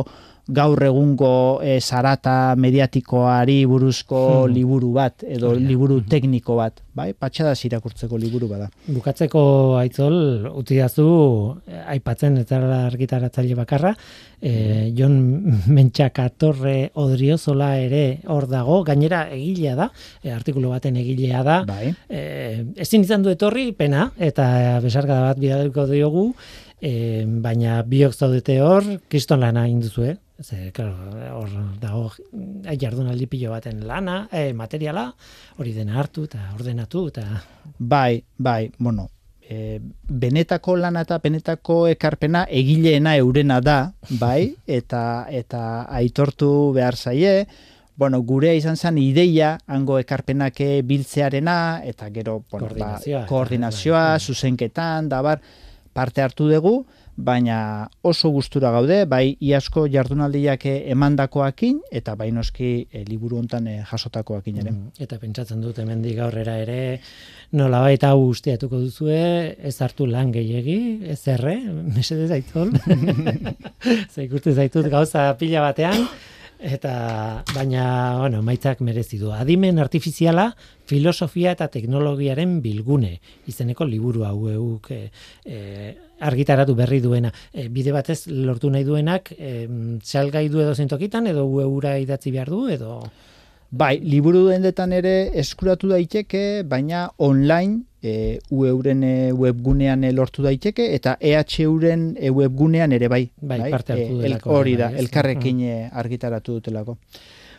gaur 0.49 0.81
egungo 0.83 1.61
e, 1.61 1.79
zarata 1.81 2.57
mediatikoari 2.57 3.59
buruzko 3.69 4.21
hmm. 4.47 4.55
liburu 4.55 4.93
bat 4.97 5.25
edo 5.27 5.53
liburu 5.53 5.99
hmm. 6.01 6.09
tekniko 6.09 6.57
bat, 6.57 6.81
bai? 6.97 7.11
Patxada 7.13 7.53
irakurtzeko 7.69 8.17
liburu 8.17 8.49
bada. 8.49 8.69
Bukatzeko 8.89 9.43
aitzol 9.81 10.49
utidazu 10.57 11.09
eh, 11.69 11.83
aipatzen 11.95 12.39
eta 12.41 12.61
argitaratzaile 12.87 13.59
bakarra, 13.59 13.93
e, 14.41 14.53
Jon 14.97 15.19
Mentxakatorre 15.77 16.93
Odriozola 16.97 17.75
ere 17.83 18.21
hor 18.33 18.49
dago, 18.49 18.81
gainera 18.89 19.27
egilea 19.35 19.75
da, 19.77 19.91
e, 20.23 20.33
artikulu 20.33 20.73
baten 20.73 20.97
egilea 20.97 21.43
da. 21.45 21.59
Bai. 21.69 21.93
E, 22.09 22.23
ezin 22.87 23.05
izan 23.05 23.27
du 23.27 23.35
etorri 23.35 23.69
pena 23.77 24.09
eta 24.17 24.81
besarga 24.85 25.21
bat 25.29 25.43
bidaliko 25.43 25.85
diogu, 25.91 26.31
e, 26.81 27.25
baina 27.27 27.83
biok 27.83 28.15
zaudete 28.15 28.61
hor, 28.63 28.87
kriston 29.09 29.41
lana 29.41 29.67
induzue, 29.69 30.17
Ze, 30.39 30.71
claro, 30.71 30.95
hor 31.35 31.51
dago 31.83 32.13
jardunaldi 32.79 33.27
pilo 33.27 33.51
baten 33.51 33.81
lana, 33.89 34.29
e, 34.31 34.53
materiala, 34.55 35.09
hori 35.59 35.73
dena 35.75 35.99
hartu 35.99 36.29
eta 36.29 36.45
ordenatu 36.55 37.09
eta 37.11 37.25
bai, 37.79 38.23
bai, 38.39 38.71
bueno, 38.79 39.09
e, 39.43 39.81
benetako 40.07 40.77
lana 40.79 41.03
eta 41.03 41.19
benetako 41.25 41.81
ekarpena 41.91 42.45
egileena 42.47 43.17
eurena 43.19 43.59
da, 43.61 43.81
bai, 44.21 44.55
eta 44.79 45.03
eta 45.27 45.63
aitortu 45.99 46.71
behar 46.77 46.95
zaie, 46.95 47.49
bueno, 47.99 48.23
gurea 48.23 48.55
izan 48.55 48.77
zen 48.79 49.03
ideia 49.03 49.57
hango 49.67 49.99
ekarpenak 49.99 50.63
biltzearena 50.87 51.83
eta 51.83 52.13
gero, 52.15 52.45
bueno, 52.47 52.69
koordinazioa, 52.69 53.25
ba, 53.25 53.27
koordinazioa 53.27 54.05
bai. 54.13 54.21
zuzenketan, 54.21 55.09
da 55.11 55.25
bar, 55.27 55.43
parte 55.99 56.23
hartu 56.23 56.47
dugu, 56.47 56.79
baina 57.19 57.89
oso 58.07 58.31
gustura 58.31 58.71
gaude, 58.71 59.01
bai 59.11 59.35
iasko 59.43 59.89
jardunaldiak 59.91 60.65
emandakoakin 60.95 61.81
eta 62.01 62.15
bai 62.15 62.29
noski 62.35 62.71
e, 62.87 63.03
liburu 63.09 63.41
hontan 63.41 63.67
e, 63.67 63.75
jasotakoakin 63.91 64.61
ere. 64.63 64.71
Mm, 64.71 64.93
eta 65.03 65.19
pentsatzen 65.19 65.65
dut 65.65 65.81
hemendik 65.83 66.21
aurrera 66.23 66.55
ere 66.63 66.79
nola 67.59 67.83
baita 67.83 68.13
hau 68.15 68.29
usteatuko 68.29 68.79
duzue, 68.85 69.19
ez 69.59 69.75
hartu 69.83 70.07
lan 70.07 70.31
gehiegi, 70.35 70.79
ez 71.11 71.21
erre, 71.35 71.59
mesede 71.97 72.31
zaitol. 72.31 72.71
Zaikuste 74.15 74.55
zaitut 74.55 74.87
gauza 74.93 75.33
pila 75.41 75.67
batean, 75.67 76.07
eta 76.59 77.45
baina 77.55 78.19
bueno, 78.19 78.43
maitzak 78.43 78.81
merezi 78.81 79.19
du. 79.19 79.31
Adimen 79.33 79.79
artifiziala 79.79 80.51
filosofia 80.89 81.53
eta 81.55 81.69
teknologiaren 81.71 82.59
bilgune 82.63 83.19
izeneko 83.47 83.87
liburu 83.87 84.25
hau 84.27 84.49
euk 84.51 84.91
e, 84.91 85.01
e, 85.45 85.95
argitaratu 86.21 86.75
berri 86.75 87.01
duena. 87.01 87.33
E, 87.53 87.69
bide 87.69 87.95
batez 87.95 88.27
lortu 88.27 88.71
nahi 88.71 88.85
duenak 88.85 89.33
e, 89.39 89.69
salgai 90.03 90.49
du 90.49 90.63
edo 90.65 90.75
zentokitan 90.75 91.31
edo 91.31 91.47
eura 91.63 91.99
idatzi 91.99 92.35
behar 92.35 92.51
du 92.51 92.67
edo 92.69 93.01
Bai, 93.71 93.99
liburu 94.01 94.47
dendetan 94.49 94.95
ere 94.97 95.29
eskuratu 95.39 95.91
daiteke, 95.91 96.63
baina 96.65 97.11
online 97.21 97.83
e, 98.01 98.39
UEuren 98.51 99.03
e, 99.05 99.33
webgunean 99.37 100.05
e, 100.09 100.13
lortu 100.17 100.43
daiteke 100.47 100.87
eta 100.97 101.19
EHUren 101.21 102.15
e, 102.17 102.31
webgunean 102.33 102.95
ere 102.97 103.11
bai. 103.13 103.27
Bai, 103.43 103.59
parte 103.71 103.93
hartu 103.93 104.07
E, 104.07 104.09
el- 104.15 104.23
delako, 104.25 104.55
hori 104.57 104.77
da, 104.81 104.89
bai, 104.89 105.03
elkarrekin 105.05 105.61
e, 105.61 105.75
argitaratu 105.93 106.57
dutelako. 106.61 106.97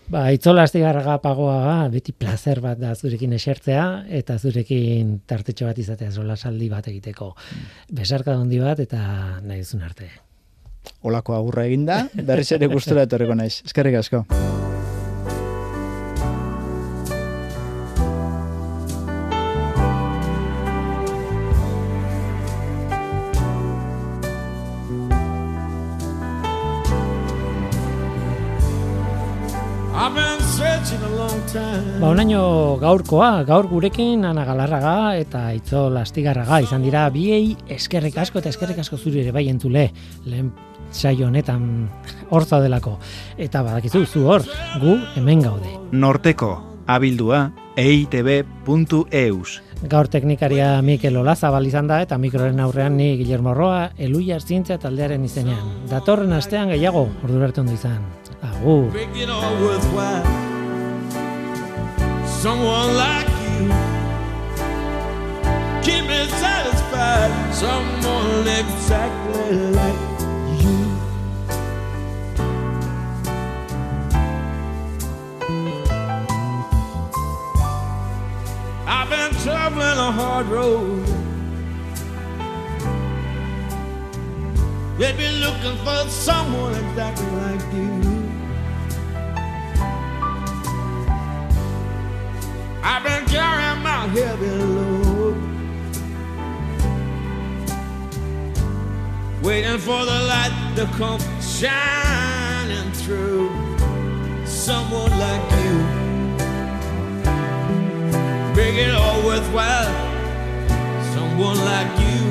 Ba, 0.10 0.24
itzola 0.34 0.64
astigarraga 0.66 1.20
pagoa, 1.22 1.84
beti 1.93 2.16
placer 2.18 2.57
bat 2.66 2.80
da 2.82 2.95
zurekin 2.95 3.36
esertzea, 3.38 4.05
eta 4.10 4.39
zurekin 4.39 5.20
tartetxo 5.30 5.68
bat 5.70 5.78
izatea 5.78 6.10
zola 6.10 6.34
saldi 6.36 6.72
bat 6.74 6.88
egiteko. 6.89 7.36
Besarka 7.93 8.34
handi 8.34 8.57
bat, 8.57 8.82
eta 8.82 9.03
nahi 9.45 9.62
duzun 9.62 9.86
arte. 9.86 10.10
Olako 11.05 11.38
agurra 11.38 11.68
eginda, 11.70 12.07
berriz 12.26 12.49
ere 12.57 12.66
gustura 12.74 13.05
etorriko 13.05 13.38
naiz. 13.38 13.60
Eskerrik 13.70 14.01
asko. 14.01 14.26
Ba, 31.99 32.13
onaino 32.13 32.77
gaurkoa, 32.79 33.43
gaur 33.43 33.65
gurekin 33.67 34.21
Ana 34.23 34.45
Galarraga 34.47 35.17
eta 35.19 35.41
Itzol 35.51 35.97
Astigarraga 35.99 36.61
izan 36.63 36.85
dira 36.85 37.01
biei 37.11 37.57
eskerrik 37.75 38.15
asko 38.23 38.39
eta 38.39 38.53
eskerrik 38.53 38.79
asko 38.79 38.95
zuri 38.95 39.19
ere 39.25 39.33
bai 39.35 39.49
entzule 39.51 39.89
lehen 40.23 40.53
saio 40.95 41.27
honetan 41.27 41.89
hortza 42.31 42.61
delako. 42.63 42.95
Eta 43.35 43.65
badakizu 43.67 44.05
zu 44.05 44.23
hor, 44.31 44.47
gu 44.79 44.95
hemen 45.19 45.43
gaude. 45.43 45.75
Norteko, 45.91 46.53
abildua, 46.87 47.51
eitb.eus. 47.75 49.59
Gaur 49.91 50.07
teknikaria 50.07 50.81
Mikel 50.81 51.19
Olazabal 51.19 51.67
izan 51.67 51.91
da 51.91 51.99
eta 52.05 52.17
mikroren 52.17 52.63
aurrean 52.63 52.95
ni 52.95 53.17
Guillermo 53.19 53.53
Roa, 53.53 53.89
Eluia 53.97 54.39
Zientzia 54.39 54.79
taldearen 54.79 55.27
izenean. 55.27 55.83
Datorren 55.91 56.31
astean 56.31 56.71
gehiago, 56.71 57.09
ordu 57.27 57.43
ondo 57.43 57.73
izan. 57.75 58.07
Agur. 58.39 58.87
Someone 62.39 62.95
like 62.95 63.27
you. 63.27 63.67
Keep 65.83 66.07
me 66.07 66.25
satisfied. 66.39 67.53
Someone 67.53 68.47
exactly 68.47 69.57
like 69.79 69.99
you. 70.61 70.79
I've 78.87 79.09
been 79.09 79.33
traveling 79.43 79.97
a 79.99 80.11
hard 80.13 80.45
road. 80.45 81.05
They've 84.97 85.17
been 85.17 85.41
looking 85.41 85.75
for 85.83 86.09
someone 86.09 86.73
exactly 86.73 87.31
like 87.31 87.73
you. 87.73 88.18
I've 92.82 93.03
been 93.03 93.25
carrying 93.25 93.84
my 93.84 94.07
heavy 94.07 94.49
load, 94.51 95.36
waiting 99.43 99.77
for 99.77 100.05
the 100.05 100.19
light 100.32 100.73
to 100.77 100.86
come 100.97 101.19
shining 101.41 102.91
through. 102.93 103.49
Someone 104.45 105.11
like 105.19 105.51
you, 105.63 105.75
make 108.55 108.75
it 108.75 108.95
all 108.95 109.25
worthwhile. 109.25 109.91
Someone 111.13 111.57
like 111.57 111.99
you, 111.99 112.21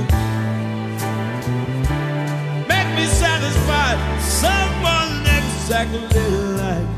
make 2.66 2.88
me 2.96 3.07
satisfied. 3.07 3.99
Someone 4.20 5.26
exactly 5.26 6.30
like 6.57 6.97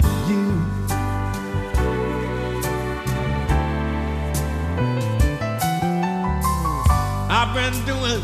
I've 7.53 7.72
been 7.72 7.84
doing 7.84 8.22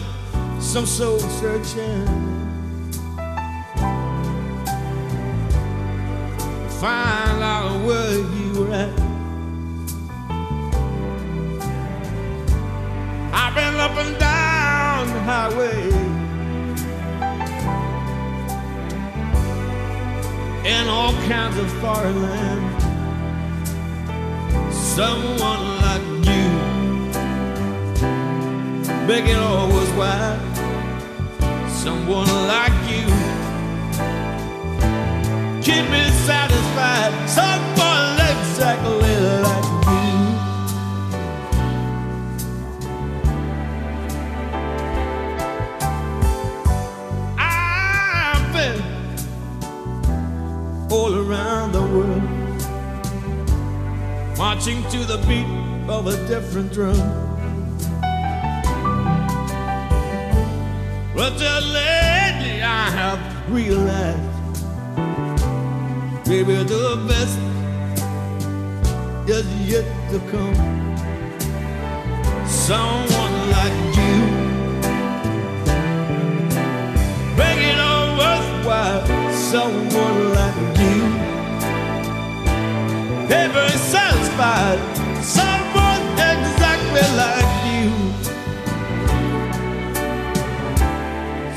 some 0.61 0.87
soul 0.87 1.19
searching. 1.19 2.07
Find 6.79 7.43
out 7.43 7.85
where 7.85 8.19
you 8.19 8.53
were 8.55 8.73
at. 8.73 8.93
I've 13.33 13.55
been 13.57 13.75
up 13.81 13.97
and 13.97 14.17
down 14.21 15.09
the 15.09 15.21
highway. 15.23 15.91
In 20.71 20.87
all 20.87 21.13
kinds 21.27 21.57
of 21.57 21.69
foreign 21.81 22.23
land. 22.23 22.83
Someone 24.73 25.76
it 29.09 29.37
all 29.37 29.69
worthwhile. 29.69 30.39
Someone 31.69 32.27
like 32.49 32.73
you, 32.91 33.07
keep 35.63 35.89
me 35.91 36.03
satisfied. 36.27 37.13
Someone 37.29 38.19
exactly 38.19 39.17
like 39.47 39.65
you. 39.87 40.11
I've 47.39 48.53
been 48.53 48.83
all 50.91 51.15
around 51.15 51.73
the 51.73 51.83
world, 51.83 52.23
marching 54.37 54.83
to 54.91 55.05
the 55.05 55.19
beat 55.29 55.47
of 55.89 56.07
a 56.09 56.17
different 56.27 56.73
drum. 56.73 57.26
But 61.17 61.39
just 61.39 61.67
lately 61.69 62.61
I 62.61 62.91
have 62.91 63.19
realized, 63.51 64.67
maybe 66.29 66.55
the 66.63 67.03
best 67.09 67.39
is 69.27 69.47
yet 69.67 69.87
to 70.11 70.19
come. 70.31 70.55
Someone 72.47 73.37
like 73.57 73.79
you, 73.97 74.17
make 77.39 77.63
it 77.73 77.81
all 77.81 78.19
worthwhile. 78.19 79.07
Someone 79.33 80.35
like 80.35 80.79
you, 80.79 80.99
ever 83.35 83.69
satisfied. 83.71 84.96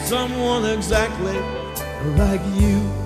Someone 0.10 0.66
exactly 0.66 1.40
like 2.18 2.42
you. 2.60 2.99